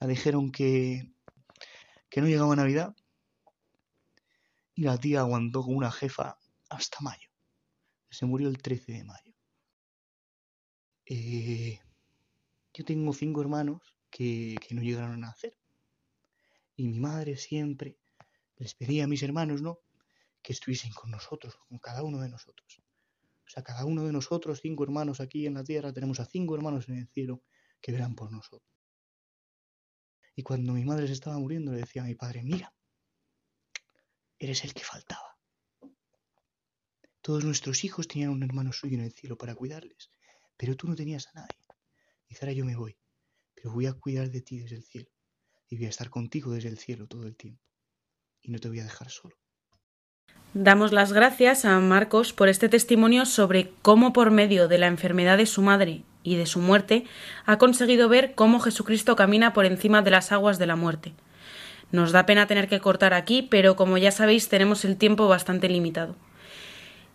la 0.00 0.06
dijeron 0.06 0.52
que, 0.52 1.12
que 2.08 2.20
no 2.20 2.28
llegaba 2.28 2.56
Navidad 2.56 2.94
y 4.74 4.82
la 4.82 4.98
tía 4.98 5.20
aguantó 5.20 5.62
con 5.62 5.76
una 5.76 5.90
jefa 5.90 6.38
hasta 6.68 6.98
mayo. 7.00 7.30
Se 8.10 8.26
murió 8.26 8.48
el 8.48 8.58
13 8.58 8.92
de 8.92 9.04
mayo. 9.04 9.34
Eh, 11.06 11.80
yo 12.74 12.84
tengo 12.84 13.12
cinco 13.12 13.40
hermanos 13.40 13.96
que, 14.10 14.56
que 14.66 14.74
no 14.74 14.82
llegaron 14.82 15.12
a 15.12 15.28
nacer. 15.28 15.56
Y 16.76 16.88
mi 16.88 16.98
madre 16.98 17.36
siempre 17.36 17.98
les 18.56 18.74
pedía 18.74 19.04
a 19.04 19.06
mis 19.06 19.22
hermanos, 19.22 19.62
¿no? 19.62 19.80
que 20.46 20.52
estuviesen 20.52 20.92
con 20.92 21.10
nosotros, 21.10 21.56
con 21.68 21.80
cada 21.80 22.04
uno 22.04 22.20
de 22.20 22.28
nosotros. 22.28 22.80
O 23.44 23.50
sea, 23.50 23.64
cada 23.64 23.84
uno 23.84 24.04
de 24.04 24.12
nosotros, 24.12 24.60
cinco 24.62 24.84
hermanos 24.84 25.18
aquí 25.18 25.44
en 25.44 25.54
la 25.54 25.64
tierra, 25.64 25.92
tenemos 25.92 26.20
a 26.20 26.24
cinco 26.24 26.54
hermanos 26.54 26.88
en 26.88 26.98
el 26.98 27.08
cielo 27.08 27.42
que 27.80 27.90
verán 27.90 28.14
por 28.14 28.30
nosotros. 28.30 28.75
Y 30.36 30.42
cuando 30.42 30.74
mi 30.74 30.84
madre 30.84 31.06
se 31.06 31.14
estaba 31.14 31.38
muriendo, 31.38 31.72
le 31.72 31.78
decía 31.78 32.02
a 32.02 32.04
mi 32.06 32.14
padre, 32.14 32.42
mira, 32.42 32.72
eres 34.38 34.64
el 34.64 34.74
que 34.74 34.84
faltaba. 34.84 35.38
Todos 37.22 37.44
nuestros 37.44 37.82
hijos 37.84 38.06
tenían 38.06 38.30
un 38.30 38.42
hermano 38.42 38.72
suyo 38.72 38.98
en 38.98 39.04
el 39.04 39.12
cielo 39.12 39.36
para 39.38 39.54
cuidarles, 39.54 40.10
pero 40.56 40.76
tú 40.76 40.86
no 40.86 40.94
tenías 40.94 41.26
a 41.28 41.40
nadie. 41.40 41.58
Dice, 42.28 42.44
ahora 42.44 42.52
yo 42.52 42.64
me 42.66 42.76
voy, 42.76 42.96
pero 43.54 43.72
voy 43.72 43.86
a 43.86 43.94
cuidar 43.94 44.30
de 44.30 44.42
ti 44.42 44.60
desde 44.60 44.76
el 44.76 44.84
cielo 44.84 45.10
y 45.68 45.76
voy 45.76 45.86
a 45.86 45.90
estar 45.90 46.10
contigo 46.10 46.52
desde 46.52 46.68
el 46.68 46.78
cielo 46.78 47.08
todo 47.08 47.26
el 47.26 47.34
tiempo 47.34 47.64
y 48.42 48.50
no 48.50 48.58
te 48.58 48.68
voy 48.68 48.80
a 48.80 48.84
dejar 48.84 49.10
solo. 49.10 49.36
Damos 50.54 50.92
las 50.92 51.12
gracias 51.12 51.64
a 51.64 51.78
Marcos 51.80 52.32
por 52.32 52.48
este 52.48 52.68
testimonio 52.68 53.26
sobre 53.26 53.72
cómo 53.82 54.12
por 54.12 54.30
medio 54.30 54.68
de 54.68 54.78
la 54.78 54.86
enfermedad 54.86 55.38
de 55.38 55.46
su 55.46 55.62
madre 55.62 56.04
y 56.26 56.34
de 56.36 56.46
su 56.46 56.58
muerte 56.58 57.04
ha 57.46 57.56
conseguido 57.56 58.08
ver 58.08 58.34
cómo 58.34 58.58
Jesucristo 58.58 59.14
camina 59.14 59.52
por 59.52 59.64
encima 59.64 60.02
de 60.02 60.10
las 60.10 60.32
aguas 60.32 60.58
de 60.58 60.66
la 60.66 60.74
muerte. 60.74 61.12
Nos 61.92 62.10
da 62.10 62.26
pena 62.26 62.48
tener 62.48 62.68
que 62.68 62.80
cortar 62.80 63.14
aquí, 63.14 63.42
pero 63.42 63.76
como 63.76 63.96
ya 63.96 64.10
sabéis 64.10 64.48
tenemos 64.48 64.84
el 64.84 64.96
tiempo 64.96 65.28
bastante 65.28 65.68
limitado. 65.68 66.16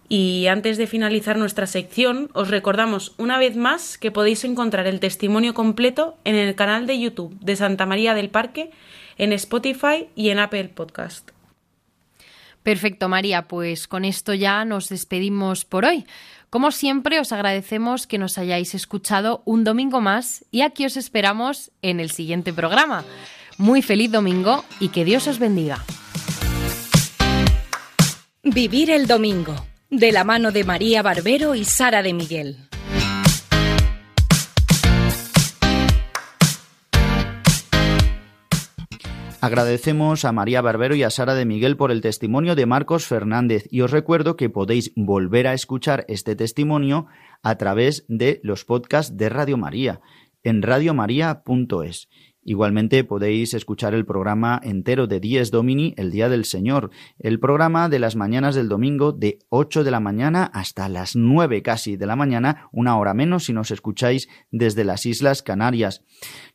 Y 0.08 0.48
antes 0.48 0.78
de 0.78 0.88
finalizar 0.88 1.38
nuestra 1.38 1.68
sección, 1.68 2.30
os 2.34 2.50
recordamos 2.50 3.14
una 3.18 3.38
vez 3.38 3.56
más 3.56 3.98
que 3.98 4.12
podéis 4.12 4.44
encontrar 4.46 4.88
el 4.88 5.00
testimonio 5.00 5.54
completo 5.54 6.18
en 6.24 6.36
el 6.36 6.56
canal 6.56 6.88
de 6.88 7.00
YouTube 7.00 7.38
de 7.40 7.56
Santa 7.58 7.86
María 7.86 8.14
del 8.14 8.30
Parque, 8.30 8.72
en 9.18 9.34
Spotify 9.34 10.08
y 10.16 10.30
en 10.30 10.40
Apple 10.40 10.70
Podcast. 10.70 11.32
Perfecto, 12.64 13.10
María, 13.10 13.48
pues 13.48 13.88
con 13.88 14.06
esto 14.06 14.34
ya 14.34 14.64
nos 14.66 14.88
despedimos 14.90 15.66
por 15.66 15.86
hoy. 15.86 16.06
Como 16.52 16.72
siempre, 16.72 17.22
os 17.22 17.32
agradecemos 17.32 18.08
que 18.08 18.18
nos 18.18 18.38
hayáis 18.38 18.76
escuchado 18.76 19.42
un 19.46 19.64
domingo 19.64 20.02
más 20.02 20.44
y 20.52 20.64
aquí 20.64 20.86
os 20.86 20.98
esperamos 20.98 21.72
en 21.82 22.02
el 22.02 22.12
siguiente 22.12 22.52
programa. 22.52 23.06
Muy 23.58 23.82
feliz 23.82 24.12
domingo 24.12 24.66
y 24.82 24.90
que 24.90 25.06
Dios 25.06 25.28
os 25.28 25.40
bendiga. 25.40 25.82
Vivir 28.44 28.92
el 28.92 29.08
domingo, 29.08 29.56
de 29.90 30.12
la 30.12 30.26
mano 30.26 30.52
de 30.52 30.66
María 30.66 31.02
Barbero 31.02 31.56
y 31.56 31.64
Sara 31.64 32.04
de 32.04 32.14
Miguel. 32.14 32.58
Agradecemos 39.42 40.24
a 40.24 40.32
María 40.32 40.62
Barbero 40.62 40.94
y 40.94 41.02
a 41.02 41.10
Sara 41.10 41.34
de 41.34 41.46
Miguel 41.46 41.76
por 41.76 41.90
el 41.90 42.02
testimonio 42.02 42.54
de 42.54 42.68
Marcos 42.68 43.08
Fernández 43.08 43.68
y 43.72 43.82
os 43.82 43.90
recuerdo 43.90 44.36
que 44.36 44.52
podéis 44.52 44.94
volver 44.96 45.48
a 45.48 45.56
escuchar 45.56 46.06
este 46.08 46.36
testimonio 46.36 47.08
a 47.42 47.56
través 47.56 48.06
de 48.08 48.40
los 48.44 48.66
podcasts 48.66 49.18
de 49.18 49.30
Radio 49.30 49.58
María 49.58 50.00
en 50.44 50.62
radiomaria.es. 50.62 52.08
Igualmente 52.44 53.04
podéis 53.04 53.56
escuchar 53.56 53.96
el 53.96 54.06
programa 54.06 54.62
entero 54.64 55.08
de 55.08 55.20
Dies 55.20 55.50
Domini, 55.50 55.96
el 55.98 56.12
Día 56.12 56.30
del 56.30 56.46
Señor, 56.46 56.92
el 57.18 57.40
programa 57.40 57.90
de 57.90 57.98
las 57.98 58.16
mañanas 58.16 58.54
del 58.54 58.70
domingo 58.70 59.12
de 59.12 59.40
8 59.50 59.84
de 59.84 59.90
la 59.90 60.00
mañana 60.00 60.52
hasta 60.54 60.88
las 60.88 61.16
9 61.16 61.64
casi 61.64 61.98
de 61.98 62.06
la 62.06 62.16
mañana, 62.16 62.70
una 62.72 62.96
hora 62.96 63.16
menos 63.16 63.46
si 63.46 63.54
nos 63.54 63.72
escucháis 63.72 64.30
desde 64.52 64.84
las 64.84 65.08
Islas 65.08 65.42
Canarias. 65.42 66.04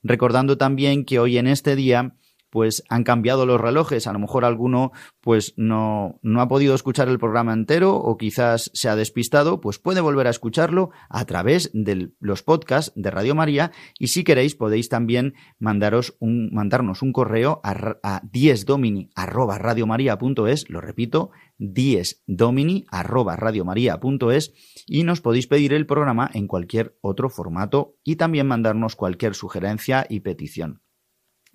Recordando 0.05 0.57
también 0.57 1.05
que 1.05 1.19
hoy 1.19 1.39
en 1.39 1.49
este 1.49 1.75
día 1.75 2.15
pues 2.51 2.83
han 2.89 3.05
cambiado 3.05 3.47
los 3.47 3.61
relojes. 3.61 4.07
A 4.07 4.13
lo 4.13 4.19
mejor 4.19 4.45
alguno 4.45 4.93
pues 5.21 5.55
no, 5.57 6.19
no 6.23 6.41
ha 6.41 6.49
podido 6.49 6.75
escuchar 6.75 7.09
el 7.09 7.19
programa 7.19 7.53
entero 7.53 7.97
o 7.97 8.17
quizás 8.17 8.71
se 8.75 8.89
ha 8.89 8.97
despistado, 8.97 9.61
pues 9.61 9.79
puede 9.79 10.01
volver 10.01 10.27
a 10.27 10.31
escucharlo 10.31 10.91
a 11.09 11.25
través 11.25 11.71
de 11.73 12.13
los 12.21 12.43
podcasts 12.43 12.93
de 12.95 13.11
Radio 13.11 13.35
María 13.35 13.73
y 13.99 14.09
si 14.09 14.25
queréis 14.25 14.55
podéis 14.55 14.89
también 14.89 15.35
mandaros 15.59 16.17
mandarnos 16.21 17.03
un 17.03 17.13
correo 17.13 17.61
a, 17.63 17.97
a 18.03 18.23
diesdomini 18.25 19.11
arroba 19.15 19.59
lo 20.69 20.81
repito, 20.81 21.31
diesdomini 21.59 22.87
arroba 22.91 23.37
radiomaria.es 23.37 24.53
y 24.87 25.05
nos 25.05 25.21
podéis 25.21 25.47
pedir 25.47 25.73
el 25.73 25.87
programa 25.87 26.31
en 26.33 26.47
cualquier 26.47 26.97
otro 27.01 27.29
formato 27.29 27.97
y 28.05 28.17
también 28.17 28.47
mandarnos 28.47 28.97
cualquier 28.97 29.35
sugerencia 29.35 30.07
y 30.09 30.21
petición. 30.21 30.86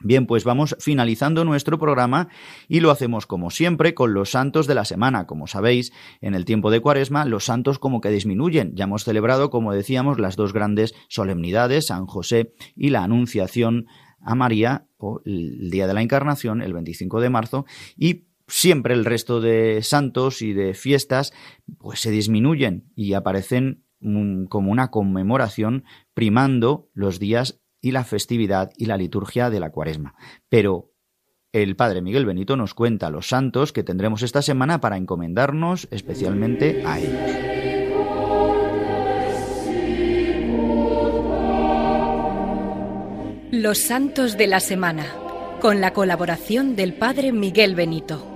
Bien, 0.04 0.26
pues 0.26 0.44
vamos 0.44 0.76
finalizando 0.80 1.46
nuestro 1.46 1.78
programa 1.78 2.28
y 2.68 2.80
lo 2.80 2.92
hacemos 2.92 3.28
como 3.28 3.52
siempre 3.52 3.94
con 3.94 4.14
los 4.14 4.32
santos 4.32 4.66
de 4.66 4.76
la 4.76 4.86
semana. 4.86 5.28
Como 5.28 5.48
sabéis, 5.48 5.94
en 6.22 6.34
el 6.34 6.46
tiempo 6.46 6.72
de 6.72 6.80
Cuaresma 6.80 7.26
los 7.26 7.46
santos 7.46 7.78
como 7.78 8.02
que 8.02 8.10
disminuyen. 8.10 8.76
Ya 8.76 8.86
hemos 8.86 9.04
celebrado, 9.04 9.50
como 9.50 9.74
decíamos, 9.74 10.20
las 10.20 10.36
dos 10.36 10.54
grandes 10.54 10.96
solemnidades, 11.08 11.88
San 11.88 12.08
José 12.08 12.54
y 12.76 12.90
la 12.90 13.04
Anunciación 13.04 13.86
a 14.20 14.36
María, 14.36 14.88
o 14.98 15.22
el 15.26 15.70
Día 15.72 15.88
de 15.88 15.94
la 15.94 16.02
Encarnación, 16.02 16.62
el 16.62 16.74
25 16.74 17.22
de 17.22 17.30
marzo, 17.30 17.66
y 17.98 18.28
siempre 18.48 18.94
el 18.94 19.06
resto 19.06 19.42
de 19.42 19.82
santos 19.82 20.42
y 20.42 20.54
de 20.54 20.74
fiestas 20.74 21.32
pues 21.80 22.02
se 22.02 22.12
disminuyen 22.12 22.92
y 22.96 23.14
aparecen 23.14 23.86
como 24.50 24.72
una 24.72 24.90
conmemoración 24.90 25.86
primando 26.14 26.90
los 26.94 27.20
días 27.20 27.61
y 27.82 27.92
la 27.92 28.04
festividad 28.04 28.72
y 28.78 28.86
la 28.86 28.98
liturgia 28.98 29.50
de 29.50 29.60
la 29.60 29.72
cuaresma. 29.72 30.16
Pero 30.48 30.92
el 31.52 31.76
Padre 31.76 32.02
Miguel 32.02 32.26
Benito 32.26 32.56
nos 32.56 32.74
cuenta 32.74 33.10
los 33.10 33.28
santos 33.28 33.74
que 33.74 33.84
tendremos 33.84 34.22
esta 34.22 34.42
semana 34.42 34.80
para 34.80 34.98
encomendarnos 34.98 35.88
especialmente 35.92 36.84
a 36.86 37.00
ellos. 37.00 37.52
Los 43.52 43.80
santos 43.80 44.38
de 44.38 44.48
la 44.48 44.62
semana, 44.62 45.06
con 45.60 45.82
la 45.82 45.92
colaboración 45.92 46.78
del 46.78 46.94
Padre 46.94 47.34
Miguel 47.34 47.76
Benito. 47.76 48.31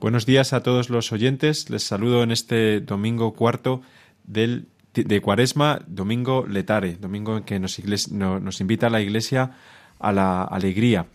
Buenos 0.00 0.24
días 0.24 0.54
a 0.54 0.62
todos 0.62 0.88
los 0.88 1.12
oyentes. 1.12 1.68
Les 1.68 1.82
saludo 1.82 2.22
en 2.22 2.30
este 2.30 2.80
domingo 2.80 3.34
cuarto 3.34 3.82
del, 4.24 4.68
de 4.94 5.20
Cuaresma, 5.20 5.82
domingo 5.86 6.46
letare, 6.46 6.96
domingo 6.96 7.36
en 7.36 7.44
que 7.44 7.60
nos, 7.60 7.78
nos 8.10 8.60
invita 8.62 8.88
la 8.88 9.02
Iglesia 9.02 9.58
a 9.98 10.12
la 10.12 10.42
alegría. 10.42 11.08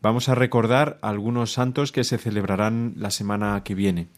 Vamos 0.00 0.30
a 0.30 0.34
recordar 0.34 0.98
algunos 1.02 1.52
santos 1.52 1.92
que 1.92 2.04
se 2.04 2.16
celebrarán 2.16 2.94
la 2.96 3.10
semana 3.10 3.62
que 3.64 3.74
viene. 3.74 4.08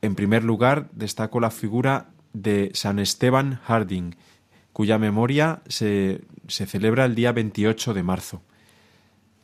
En 0.00 0.14
primer 0.14 0.42
lugar, 0.42 0.88
destaco 0.92 1.40
la 1.40 1.50
figura 1.50 2.12
de 2.32 2.70
San 2.72 2.98
Esteban 2.98 3.60
Harding, 3.62 4.16
cuya 4.72 4.96
memoria 4.96 5.60
se, 5.68 6.22
se 6.48 6.64
celebra 6.64 7.04
el 7.04 7.14
día 7.14 7.32
28 7.32 7.92
de 7.92 8.02
marzo. 8.02 8.40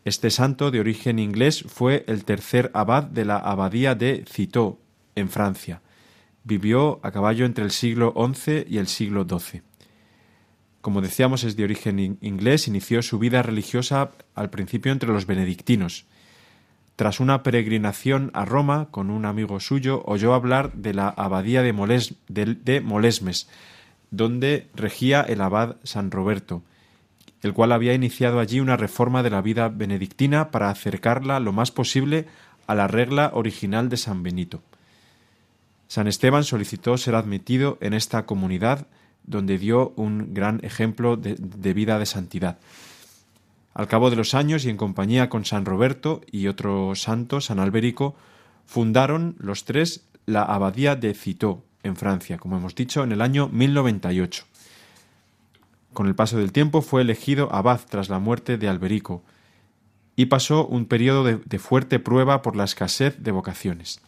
Este 0.04 0.30
santo 0.30 0.70
de 0.70 0.80
origen 0.80 1.18
inglés 1.18 1.64
fue 1.68 2.04
el 2.06 2.24
tercer 2.24 2.70
abad 2.72 3.04
de 3.04 3.26
la 3.26 3.36
abadía 3.36 3.94
de 3.94 4.24
Citeaux, 4.26 4.78
en 5.14 5.28
Francia. 5.28 5.82
Vivió 6.44 7.00
a 7.02 7.10
caballo 7.10 7.44
entre 7.44 7.64
el 7.64 7.70
siglo 7.70 8.14
XI 8.16 8.64
y 8.66 8.78
el 8.78 8.86
siglo 8.86 9.26
XII. 9.28 9.62
Como 10.80 11.02
decíamos, 11.02 11.44
es 11.44 11.56
de 11.56 11.64
origen 11.64 12.18
inglés, 12.22 12.66
inició 12.66 13.02
su 13.02 13.18
vida 13.18 13.42
religiosa 13.42 14.12
al 14.34 14.48
principio 14.48 14.92
entre 14.92 15.12
los 15.12 15.26
benedictinos. 15.26 16.06
Tras 16.96 17.20
una 17.20 17.42
peregrinación 17.42 18.30
a 18.32 18.46
Roma 18.46 18.88
con 18.90 19.10
un 19.10 19.26
amigo 19.26 19.60
suyo, 19.60 20.02
oyó 20.06 20.32
hablar 20.32 20.72
de 20.72 20.94
la 20.94 21.08
abadía 21.08 21.62
de, 21.62 21.74
de 22.28 22.80
Molesmes, 22.80 23.48
donde 24.10 24.68
regía 24.74 25.20
el 25.20 25.42
abad 25.42 25.76
San 25.82 26.10
Roberto, 26.10 26.62
el 27.42 27.54
cual 27.54 27.72
había 27.72 27.94
iniciado 27.94 28.38
allí 28.38 28.60
una 28.60 28.76
reforma 28.76 29.22
de 29.22 29.30
la 29.30 29.42
vida 29.42 29.68
benedictina 29.68 30.50
para 30.50 30.70
acercarla 30.70 31.40
lo 31.40 31.52
más 31.52 31.70
posible 31.70 32.26
a 32.66 32.74
la 32.74 32.86
regla 32.86 33.30
original 33.34 33.88
de 33.88 33.96
San 33.96 34.22
Benito. 34.22 34.62
San 35.88 36.06
Esteban 36.06 36.44
solicitó 36.44 36.96
ser 36.98 37.14
admitido 37.16 37.78
en 37.80 37.94
esta 37.94 38.24
comunidad 38.26 38.86
donde 39.24 39.58
dio 39.58 39.92
un 39.96 40.34
gran 40.34 40.60
ejemplo 40.62 41.16
de, 41.16 41.34
vida 41.74 41.98
de 41.98 42.06
santidad. 42.06 42.58
Al 43.74 43.88
cabo 43.88 44.10
de 44.10 44.16
los 44.16 44.34
años 44.34 44.64
y 44.64 44.70
en 44.70 44.76
compañía 44.76 45.28
con 45.28 45.44
San 45.44 45.64
Roberto 45.64 46.20
y 46.30 46.48
otro 46.48 46.94
santo, 46.94 47.40
San 47.40 47.58
Alberico, 47.58 48.16
fundaron 48.66 49.36
los 49.38 49.64
tres 49.64 50.06
la 50.26 50.42
abadía 50.42 50.96
de 50.96 51.14
Citeaux, 51.14 51.62
en 51.82 51.96
Francia, 51.96 52.38
como 52.38 52.56
hemos 52.56 52.74
dicho, 52.74 53.02
en 53.02 53.12
el 53.12 53.20
año 53.20 53.48
1098. 53.48 54.44
Con 55.92 56.06
el 56.06 56.14
paso 56.14 56.38
del 56.38 56.52
tiempo 56.52 56.82
fue 56.82 57.02
elegido 57.02 57.52
abad 57.52 57.80
tras 57.88 58.08
la 58.08 58.18
muerte 58.18 58.58
de 58.58 58.68
Alberico 58.68 59.22
y 60.14 60.26
pasó 60.26 60.66
un 60.66 60.86
periodo 60.86 61.24
de, 61.24 61.58
fuerte 61.58 61.98
prueba 61.98 62.42
por 62.42 62.54
la 62.54 62.64
escasez 62.64 63.22
de 63.22 63.30
vocaciones. 63.30 64.00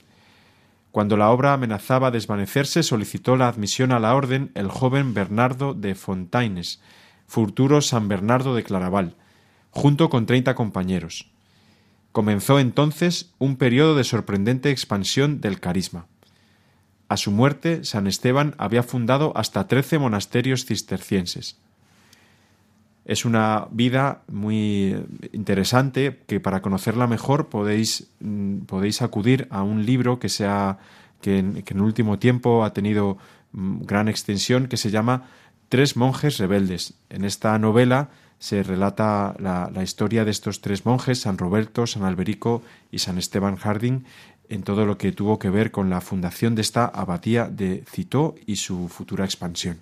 Cuando 0.91 1.17
la 1.17 1.31
obra 1.31 1.55
amenazaba 1.55 2.11
desvanecerse, 2.11 2.83
solicitó 2.83 3.37
la 3.37 3.49
admisión 3.49 3.93
a 3.93 3.99
la 3.99 4.15
orden 4.15 4.51
el 4.55 4.69
joven 4.69 5.15
Bernardo 5.15 5.73
de 5.73 5.95
Fontaines, 5.95 6.83
futuro 7.27 7.81
San 7.81 8.09
Bernardo 8.09 8.55
de 8.55 8.63
Claraval, 8.63 9.17
junto 9.71 10.11
con 10.11 10.27
treinta 10.27 10.55
compañeros. 10.55 11.31
Comenzó 12.13 12.59
entonces 12.59 13.33
un 13.39 13.57
periodo 13.57 13.95
de 13.95 14.05
sorprendente 14.05 14.71
expansión 14.71 15.41
del 15.41 15.61
carisma. 15.61 16.07
A 17.09 17.17
su 17.17 17.31
muerte, 17.31 17.85
San 17.85 18.07
Esteban 18.07 18.55
había 18.59 18.83
fundado 18.83 19.33
hasta 19.35 19.67
trece 19.67 19.99
monasterios 19.99 20.67
cistercienses. 20.67 21.62
Es 23.05 23.25
una 23.25 23.67
vida 23.71 24.23
muy 24.29 24.97
interesante 25.33 26.21
que 26.27 26.39
para 26.41 26.63
conocerla 26.63 27.07
mejor 27.07 27.49
podéis, 27.49 28.11
mm, 28.21 28.61
podéis 28.61 29.03
acudir 29.03 29.49
a 29.51 29.63
un 29.63 29.85
libro 29.85 30.19
que, 30.19 30.29
sea, 30.29 30.79
que, 31.21 31.39
en, 31.39 31.63
que 31.63 31.75
en 31.75 31.81
el 31.81 31.85
último 31.85 32.19
tiempo 32.19 32.65
ha 32.65 32.73
tenido 32.73 33.19
mm, 33.53 33.83
gran 33.83 34.09
extensión 34.09 34.69
que 34.69 34.77
se 34.77 34.91
llama 34.91 35.25
Tres 35.69 35.97
monjes 35.97 36.37
rebeldes. 36.39 36.95
En 37.09 37.25
esta 37.25 37.59
novela 37.59 38.11
se 38.43 38.65
relata 38.65 39.37
la, 39.39 39.71
historia 39.85 40.25
de 40.25 40.33
estos 40.33 40.61
tres 40.61 40.85
monjes, 40.85 41.21
San 41.21 41.39
Roberto, 41.39 41.87
San 41.87 42.03
Alberico 42.03 42.63
y 42.91 42.99
San 42.99 43.17
Esteban 43.17 43.55
Harding, 43.55 44.05
en 44.49 44.65
todo 44.65 44.85
lo 44.85 44.99
que 44.99 45.13
tuvo 45.13 45.39
que 45.39 45.49
ver 45.49 45.71
con 45.71 45.91
la 45.91 46.01
fundación 46.01 46.57
de 46.57 46.63
esta 46.63 46.87
abadía 46.87 47.49
de 47.49 47.85
Citó 47.89 48.35
y 48.45 48.57
su 48.57 48.89
futura 48.89 49.25
expansión. 49.25 49.79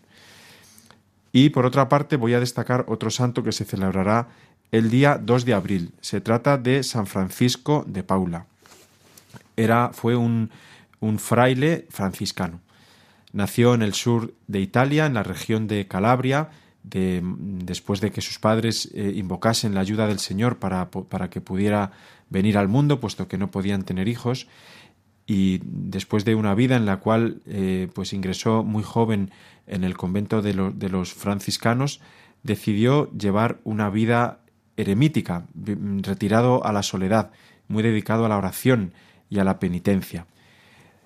Y 1.33 1.51
por 1.51 1.64
otra 1.66 1.89
parte 1.89 2.16
voy 2.16 2.35
a 2.35 2.41
destacar 2.41 2.85
otro 2.89 3.11
santo 3.11 3.43
que 3.43 3.53
se 3.53 3.64
celebrará 3.64 4.28
el 4.72 4.91
día 4.91 5.18
2 5.20 5.45
de 5.45 5.55
abril. 5.55 5.93
Se 6.01 6.20
trata 6.20 6.59
de 6.59 6.83
San 6.83 7.07
Francisco 7.07 7.85
de 7.87 8.03
Paula. 8.03 8.47
Era, 9.57 9.91
fue 9.93 10.16
un, 10.16 10.51
un 11.01 11.18
fraile 11.18 11.87
franciscano. 11.91 12.61
Nació 13.33 13.74
en 13.74 13.83
el 13.83 13.95
sur 13.95 14.35
de 14.49 14.61
Italia, 14.61 15.07
en 15.07 15.14
la 15.14 15.22
región 15.22 15.66
de 15.66 15.87
Calabria, 15.87 16.51
de, 16.83 17.20
después 17.22 18.01
de 18.01 18.11
que 18.11 18.20
sus 18.20 18.39
padres 18.39 18.89
eh, 18.95 19.12
invocasen 19.14 19.74
la 19.74 19.81
ayuda 19.81 20.07
del 20.07 20.18
Señor 20.18 20.59
para, 20.59 20.91
para, 20.91 21.31
que 21.31 21.41
pudiera 21.41 21.93
venir 22.28 22.57
al 22.57 22.68
mundo, 22.68 23.01
puesto 23.01 23.28
que 23.28 23.39
no 23.39 23.51
podían 23.51 23.85
tener 23.85 24.09
hijos, 24.09 24.47
y 25.31 25.61
después 25.62 26.24
de 26.24 26.35
una 26.35 26.57
vida 26.57 26.74
en 26.74 26.87
la 26.87 26.97
cual 26.97 27.41
eh, 27.47 27.89
pues 27.95 28.12
ingresó 28.12 28.64
muy 28.64 28.83
joven 28.83 29.31
en 29.68 29.85
el 29.85 29.97
convento 29.97 30.43
de, 30.43 30.55
lo, 30.55 30.72
de 30.72 30.89
los 30.89 31.14
franciscanos, 31.14 32.01
decidió 32.43 33.09
llevar 33.12 33.61
una 33.62 33.91
vida 33.91 34.41
eremítica, 34.76 35.47
retirado 35.55 36.66
a 36.66 36.72
la 36.72 36.83
soledad, 36.83 37.31
muy 37.68 37.85
dedicado 37.85 38.26
a 38.26 38.28
la 38.28 38.39
oración 38.39 38.93
y 39.28 39.39
a 39.39 39.45
la 39.45 39.61
penitencia. 39.61 40.26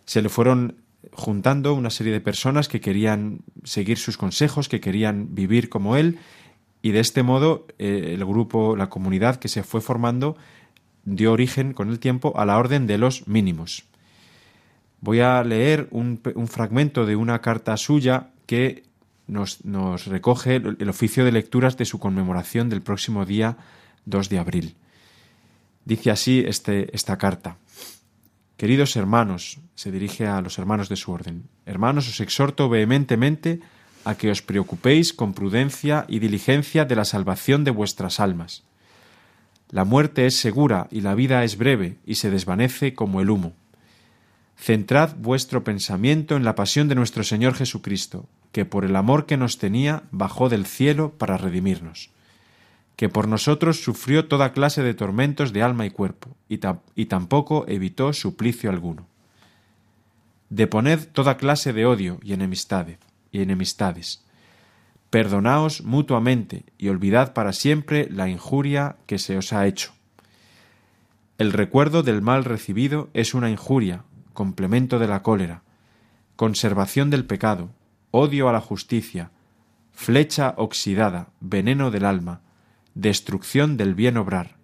Se 0.06 0.22
le 0.22 0.30
fueron 0.30 0.76
juntando 1.12 1.74
una 1.74 1.90
serie 1.90 2.14
de 2.14 2.22
personas 2.22 2.66
que 2.66 2.80
querían 2.80 3.40
seguir 3.62 3.98
sus 3.98 4.16
consejos, 4.16 4.70
que 4.70 4.80
querían 4.80 5.34
vivir 5.34 5.68
como 5.68 5.96
él, 5.96 6.18
y 6.80 6.92
de 6.92 7.00
este 7.00 7.22
modo 7.22 7.66
eh, 7.78 8.14
el 8.14 8.24
grupo, 8.24 8.74
la 8.74 8.88
comunidad 8.88 9.36
que 9.36 9.48
se 9.48 9.62
fue 9.64 9.82
formando, 9.82 10.38
dio 11.04 11.30
origen 11.30 11.74
con 11.74 11.90
el 11.90 11.98
tiempo 11.98 12.32
a 12.38 12.46
la 12.46 12.56
orden 12.56 12.86
de 12.86 12.96
los 12.96 13.28
mínimos. 13.28 13.84
Voy 15.04 15.20
a 15.20 15.44
leer 15.44 15.86
un, 15.90 16.18
fragmento 16.48 17.04
de 17.04 17.14
una 17.14 17.42
carta 17.42 17.76
suya 17.76 18.30
que 18.46 18.84
nos, 19.26 19.62
nos 19.66 20.06
recoge 20.06 20.56
el, 20.56 20.78
el 20.80 20.88
oficio 20.88 21.26
de 21.26 21.32
lecturas 21.32 21.76
de 21.76 21.84
su 21.84 21.98
conmemoración 21.98 22.70
del 22.70 22.80
próximo 22.80 23.26
día 23.26 23.58
2 24.06 24.30
de 24.30 24.38
abril. 24.38 24.76
Dice 25.84 26.10
así 26.10 26.42
este, 26.46 26.88
esta 26.96 27.18
carta. 27.18 27.58
Queridos 28.56 28.96
hermanos, 28.96 29.58
se 29.74 29.92
dirige 29.92 30.26
a 30.26 30.40
los 30.40 30.58
hermanos 30.58 30.88
de 30.88 30.96
su 30.96 31.12
orden, 31.12 31.50
hermanos, 31.66 32.08
os 32.08 32.20
exhorto 32.20 32.70
vehementemente 32.70 33.60
a 34.06 34.14
que 34.14 34.30
os 34.30 34.40
preocupéis 34.40 35.12
con 35.12 35.34
prudencia 35.34 36.06
y 36.08 36.18
diligencia 36.18 36.86
de 36.86 36.96
la 36.96 37.04
salvación 37.04 37.62
de 37.64 37.72
vuestras 37.72 38.20
almas. 38.20 38.62
La 39.68 39.84
muerte 39.84 40.24
es 40.24 40.36
segura 40.36 40.88
y 40.90 41.02
la 41.02 41.14
vida 41.14 41.44
es 41.44 41.58
breve 41.58 41.98
y 42.06 42.14
se 42.14 42.30
desvanece 42.30 42.94
como 42.94 43.20
el 43.20 43.28
humo. 43.28 43.52
Centrad 44.56 45.16
vuestro 45.16 45.64
pensamiento 45.64 46.36
en 46.36 46.44
la 46.44 46.54
pasión 46.54 46.88
de 46.88 46.94
nuestro 46.94 47.24
Señor 47.24 47.54
Jesucristo, 47.54 48.26
que 48.52 48.64
por 48.64 48.84
el 48.84 48.96
amor 48.96 49.26
que 49.26 49.36
nos 49.36 49.58
tenía 49.58 50.04
bajó 50.10 50.48
del 50.48 50.66
cielo 50.66 51.10
para 51.18 51.36
redimirnos 51.36 52.10
que 52.96 53.08
por 53.08 53.26
nosotros 53.28 53.82
sufrió 53.82 54.28
toda 54.28 54.52
clase 54.52 54.82
de 54.82 54.94
tormentos 54.94 55.52
de 55.52 55.62
alma 55.62 55.86
y 55.86 55.90
cuerpo, 55.90 56.36
y, 56.48 57.06
tampoco 57.06 57.64
evitó 57.66 58.12
suplicio 58.12 58.70
alguno. 58.70 59.06
Deponed 60.50 61.08
toda 61.12 61.36
clase 61.36 61.72
de 61.72 61.86
odio 61.86 62.20
y 62.22 62.32
enemistades, 62.32 62.98
y 63.32 63.42
enemistades. 63.42 64.22
Perdonaos 65.10 65.82
mutuamente 65.82 66.64
y 66.78 66.88
olvidad 66.88 67.32
para 67.32 67.52
siempre 67.52 68.08
la 68.10 68.28
injuria 68.28 68.96
que 69.06 69.18
se 69.18 69.36
os 69.36 69.52
ha 69.52 69.66
hecho. 69.66 69.92
El 71.38 71.52
recuerdo 71.52 72.04
del 72.04 72.22
mal 72.22 72.44
recibido 72.44 73.10
es 73.12 73.34
una 73.34 73.50
injuria, 73.50 74.04
complemento 74.34 74.98
de 74.98 75.08
la 75.08 75.22
cólera, 75.22 75.62
conservación 76.36 77.08
del 77.08 77.24
pecado, 77.24 77.70
odio 78.10 78.48
a 78.48 78.52
la 78.52 78.60
justicia, 78.60 79.30
flecha 79.92 80.54
oxidada, 80.58 81.28
veneno 81.40 81.90
del 81.90 82.04
alma, 82.04 82.42
destrucción 82.94 83.76
del 83.76 83.94
bien 83.94 84.16
obrar, 84.18 84.56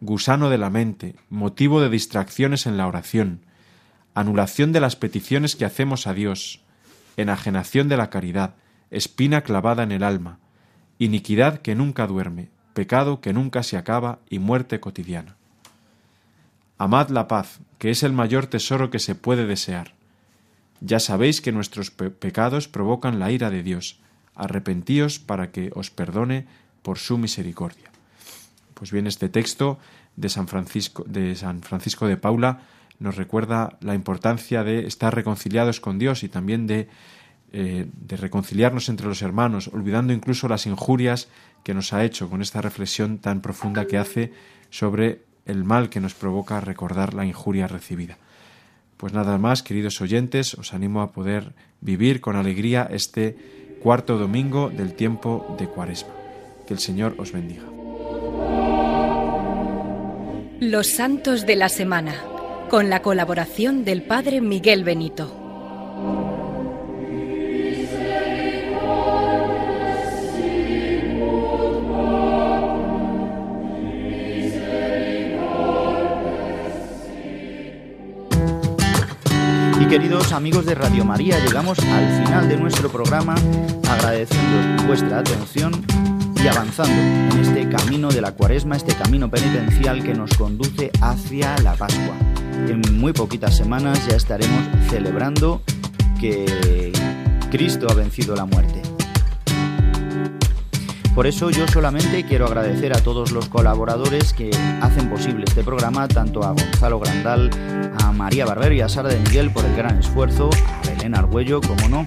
gusano 0.00 0.50
de 0.50 0.58
la 0.58 0.70
mente, 0.70 1.16
motivo 1.28 1.80
de 1.80 1.88
distracciones 1.88 2.66
en 2.66 2.76
la 2.76 2.86
oración, 2.86 3.40
anulación 4.14 4.72
de 4.72 4.80
las 4.80 4.96
peticiones 4.96 5.56
que 5.56 5.64
hacemos 5.64 6.06
a 6.06 6.14
Dios, 6.14 6.62
enajenación 7.16 7.88
de 7.88 7.96
la 7.96 8.10
caridad, 8.10 8.54
espina 8.90 9.40
clavada 9.40 9.82
en 9.82 9.92
el 9.92 10.02
alma, 10.02 10.38
iniquidad 10.98 11.60
que 11.62 11.74
nunca 11.74 12.06
duerme, 12.06 12.50
pecado 12.74 13.20
que 13.20 13.32
nunca 13.32 13.62
se 13.62 13.76
acaba 13.76 14.20
y 14.28 14.38
muerte 14.38 14.80
cotidiana. 14.80 15.36
Amad 16.76 17.08
la 17.10 17.28
paz, 17.28 17.60
que 17.78 17.90
es 17.90 18.02
el 18.02 18.12
mayor 18.12 18.46
tesoro 18.46 18.90
que 18.90 18.98
se 18.98 19.14
puede 19.14 19.46
desear. 19.46 19.94
Ya 20.80 20.98
sabéis 20.98 21.40
que 21.40 21.52
nuestros 21.52 21.90
pe 21.90 22.10
pecados 22.10 22.68
provocan 22.68 23.18
la 23.18 23.30
ira 23.30 23.50
de 23.50 23.62
Dios. 23.62 24.00
Arrepentíos 24.34 25.18
para 25.18 25.52
que 25.52 25.70
os 25.74 25.90
perdone 25.90 26.46
por 26.82 26.98
su 26.98 27.16
misericordia. 27.16 27.90
Pues 28.74 28.90
bien, 28.90 29.06
este 29.06 29.28
texto 29.28 29.78
de 30.16 30.28
San 30.28 30.48
Francisco 30.48 31.04
de, 31.06 31.36
San 31.36 31.62
Francisco 31.62 32.06
de 32.06 32.16
Paula 32.16 32.62
nos 32.98 33.16
recuerda 33.16 33.78
la 33.80 33.94
importancia 33.94 34.64
de 34.64 34.86
estar 34.86 35.14
reconciliados 35.14 35.80
con 35.80 35.98
Dios 35.98 36.22
y 36.22 36.28
también 36.28 36.66
de, 36.66 36.88
eh, 37.52 37.86
de 37.92 38.16
reconciliarnos 38.16 38.88
entre 38.88 39.06
los 39.06 39.22
hermanos, 39.22 39.68
olvidando 39.68 40.12
incluso 40.12 40.48
las 40.48 40.66
injurias 40.66 41.28
que 41.62 41.74
nos 41.74 41.92
ha 41.92 42.04
hecho 42.04 42.28
con 42.28 42.42
esta 42.42 42.60
reflexión 42.60 43.18
tan 43.18 43.40
profunda 43.40 43.86
que 43.86 43.98
hace 43.98 44.32
sobre 44.70 45.22
el 45.46 45.64
mal 45.64 45.90
que 45.90 46.00
nos 46.00 46.14
provoca 46.14 46.60
recordar 46.60 47.14
la 47.14 47.26
injuria 47.26 47.66
recibida. 47.66 48.18
Pues 48.96 49.12
nada 49.12 49.38
más, 49.38 49.62
queridos 49.62 50.00
oyentes, 50.00 50.54
os 50.54 50.72
animo 50.72 51.02
a 51.02 51.12
poder 51.12 51.52
vivir 51.80 52.20
con 52.20 52.36
alegría 52.36 52.88
este 52.90 53.36
cuarto 53.82 54.16
domingo 54.16 54.70
del 54.70 54.94
tiempo 54.94 55.54
de 55.58 55.66
Cuaresma. 55.66 56.14
Que 56.66 56.74
el 56.74 56.80
Señor 56.80 57.14
os 57.18 57.32
bendiga. 57.32 57.64
Los 60.60 60.86
Santos 60.86 61.44
de 61.44 61.56
la 61.56 61.68
Semana, 61.68 62.14
con 62.70 62.88
la 62.88 63.02
colaboración 63.02 63.84
del 63.84 64.02
Padre 64.02 64.40
Miguel 64.40 64.84
Benito. 64.84 66.33
Queridos 79.98 80.32
amigos 80.32 80.66
de 80.66 80.74
Radio 80.74 81.04
María, 81.04 81.38
llegamos 81.38 81.78
al 81.78 82.24
final 82.24 82.48
de 82.48 82.56
nuestro 82.56 82.88
programa 82.88 83.36
agradeciendo 83.88 84.88
vuestra 84.88 85.20
atención 85.20 85.70
y 86.42 86.48
avanzando 86.48 86.92
en 86.92 87.38
este 87.40 87.68
camino 87.68 88.08
de 88.08 88.20
la 88.20 88.32
cuaresma, 88.32 88.74
este 88.74 88.92
camino 88.96 89.30
penitencial 89.30 90.02
que 90.02 90.12
nos 90.12 90.36
conduce 90.36 90.90
hacia 91.00 91.56
la 91.58 91.74
Pascua. 91.74 92.16
En 92.66 92.98
muy 92.98 93.12
poquitas 93.12 93.56
semanas 93.56 94.04
ya 94.08 94.16
estaremos 94.16 94.66
celebrando 94.90 95.62
que 96.18 96.90
Cristo 97.52 97.86
ha 97.88 97.94
vencido 97.94 98.34
la 98.34 98.46
muerte. 98.46 98.93
Por 101.14 101.28
eso 101.28 101.48
yo 101.50 101.68
solamente 101.68 102.24
quiero 102.24 102.46
agradecer 102.46 102.92
a 102.92 103.00
todos 103.00 103.30
los 103.30 103.48
colaboradores 103.48 104.32
que 104.32 104.50
hacen 104.82 105.08
posible 105.08 105.44
este 105.46 105.62
programa, 105.62 106.08
tanto 106.08 106.42
a 106.42 106.50
Gonzalo 106.50 106.98
Grandal, 106.98 107.50
a 108.02 108.10
María 108.10 108.44
Barber 108.44 108.72
y 108.72 108.80
a 108.80 108.88
Sara 108.88 109.10
de 109.10 109.20
Miguel 109.20 109.52
por 109.52 109.64
el 109.64 109.76
gran 109.76 109.96
esfuerzo, 109.96 110.50
a 110.82 110.90
Elena 110.90 111.20
Argüello, 111.20 111.60
como 111.60 111.88
no, 111.88 112.04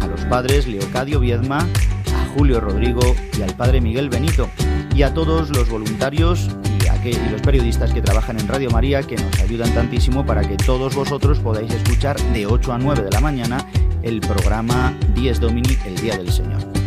a 0.00 0.06
los 0.08 0.22
padres 0.22 0.66
Leocadio 0.66 1.20
Viedma, 1.20 1.58
a 1.58 2.36
Julio 2.36 2.60
Rodrigo 2.60 3.14
y 3.38 3.42
al 3.42 3.54
padre 3.54 3.80
Miguel 3.80 4.08
Benito, 4.08 4.50
y 4.92 5.02
a 5.02 5.14
todos 5.14 5.50
los 5.50 5.68
voluntarios 5.68 6.50
y, 6.82 6.88
a 6.88 7.30
los 7.30 7.40
periodistas 7.42 7.92
que 7.94 8.02
trabajan 8.02 8.40
en 8.40 8.48
Radio 8.48 8.70
María 8.70 9.04
que 9.04 9.14
nos 9.14 9.38
ayudan 9.38 9.72
tantísimo 9.72 10.26
para 10.26 10.42
que 10.42 10.56
todos 10.56 10.96
vosotros 10.96 11.38
podáis 11.38 11.72
escuchar 11.72 12.20
de 12.32 12.46
8 12.46 12.72
a 12.72 12.78
9 12.78 13.02
de 13.02 13.10
la 13.10 13.20
mañana 13.20 13.64
el 14.02 14.20
programa 14.20 14.92
Dies 15.14 15.38
Domini, 15.38 15.76
el 15.86 15.94
Día 15.96 16.16
del 16.16 16.32
Señor. 16.32 16.77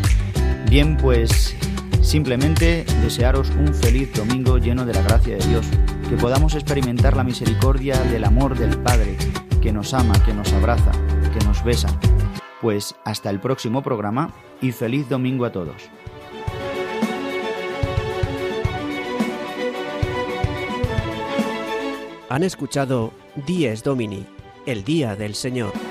Bien, 0.71 0.95
pues 0.95 1.53
simplemente 2.01 2.85
desearos 3.03 3.49
un 3.49 3.73
feliz 3.73 4.13
domingo 4.13 4.57
lleno 4.57 4.85
de 4.85 4.93
la 4.93 5.01
gracia 5.01 5.35
de 5.35 5.45
Dios, 5.45 5.65
que 6.09 6.15
podamos 6.15 6.55
experimentar 6.55 7.13
la 7.17 7.25
misericordia 7.25 8.01
del 8.03 8.23
amor 8.23 8.57
del 8.57 8.81
Padre, 8.81 9.17
que 9.61 9.73
nos 9.73 9.93
ama, 9.93 10.13
que 10.23 10.33
nos 10.33 10.53
abraza, 10.53 10.93
que 11.37 11.45
nos 11.45 11.61
besa. 11.65 11.89
Pues 12.61 12.95
hasta 13.03 13.29
el 13.29 13.41
próximo 13.41 13.83
programa 13.83 14.33
y 14.61 14.71
feliz 14.71 15.09
domingo 15.09 15.43
a 15.43 15.51
todos. 15.51 15.89
Han 22.29 22.43
escuchado 22.43 23.11
Dies 23.45 23.83
Domini, 23.83 24.25
el 24.65 24.85
Día 24.85 25.17
del 25.17 25.35
Señor. 25.35 25.90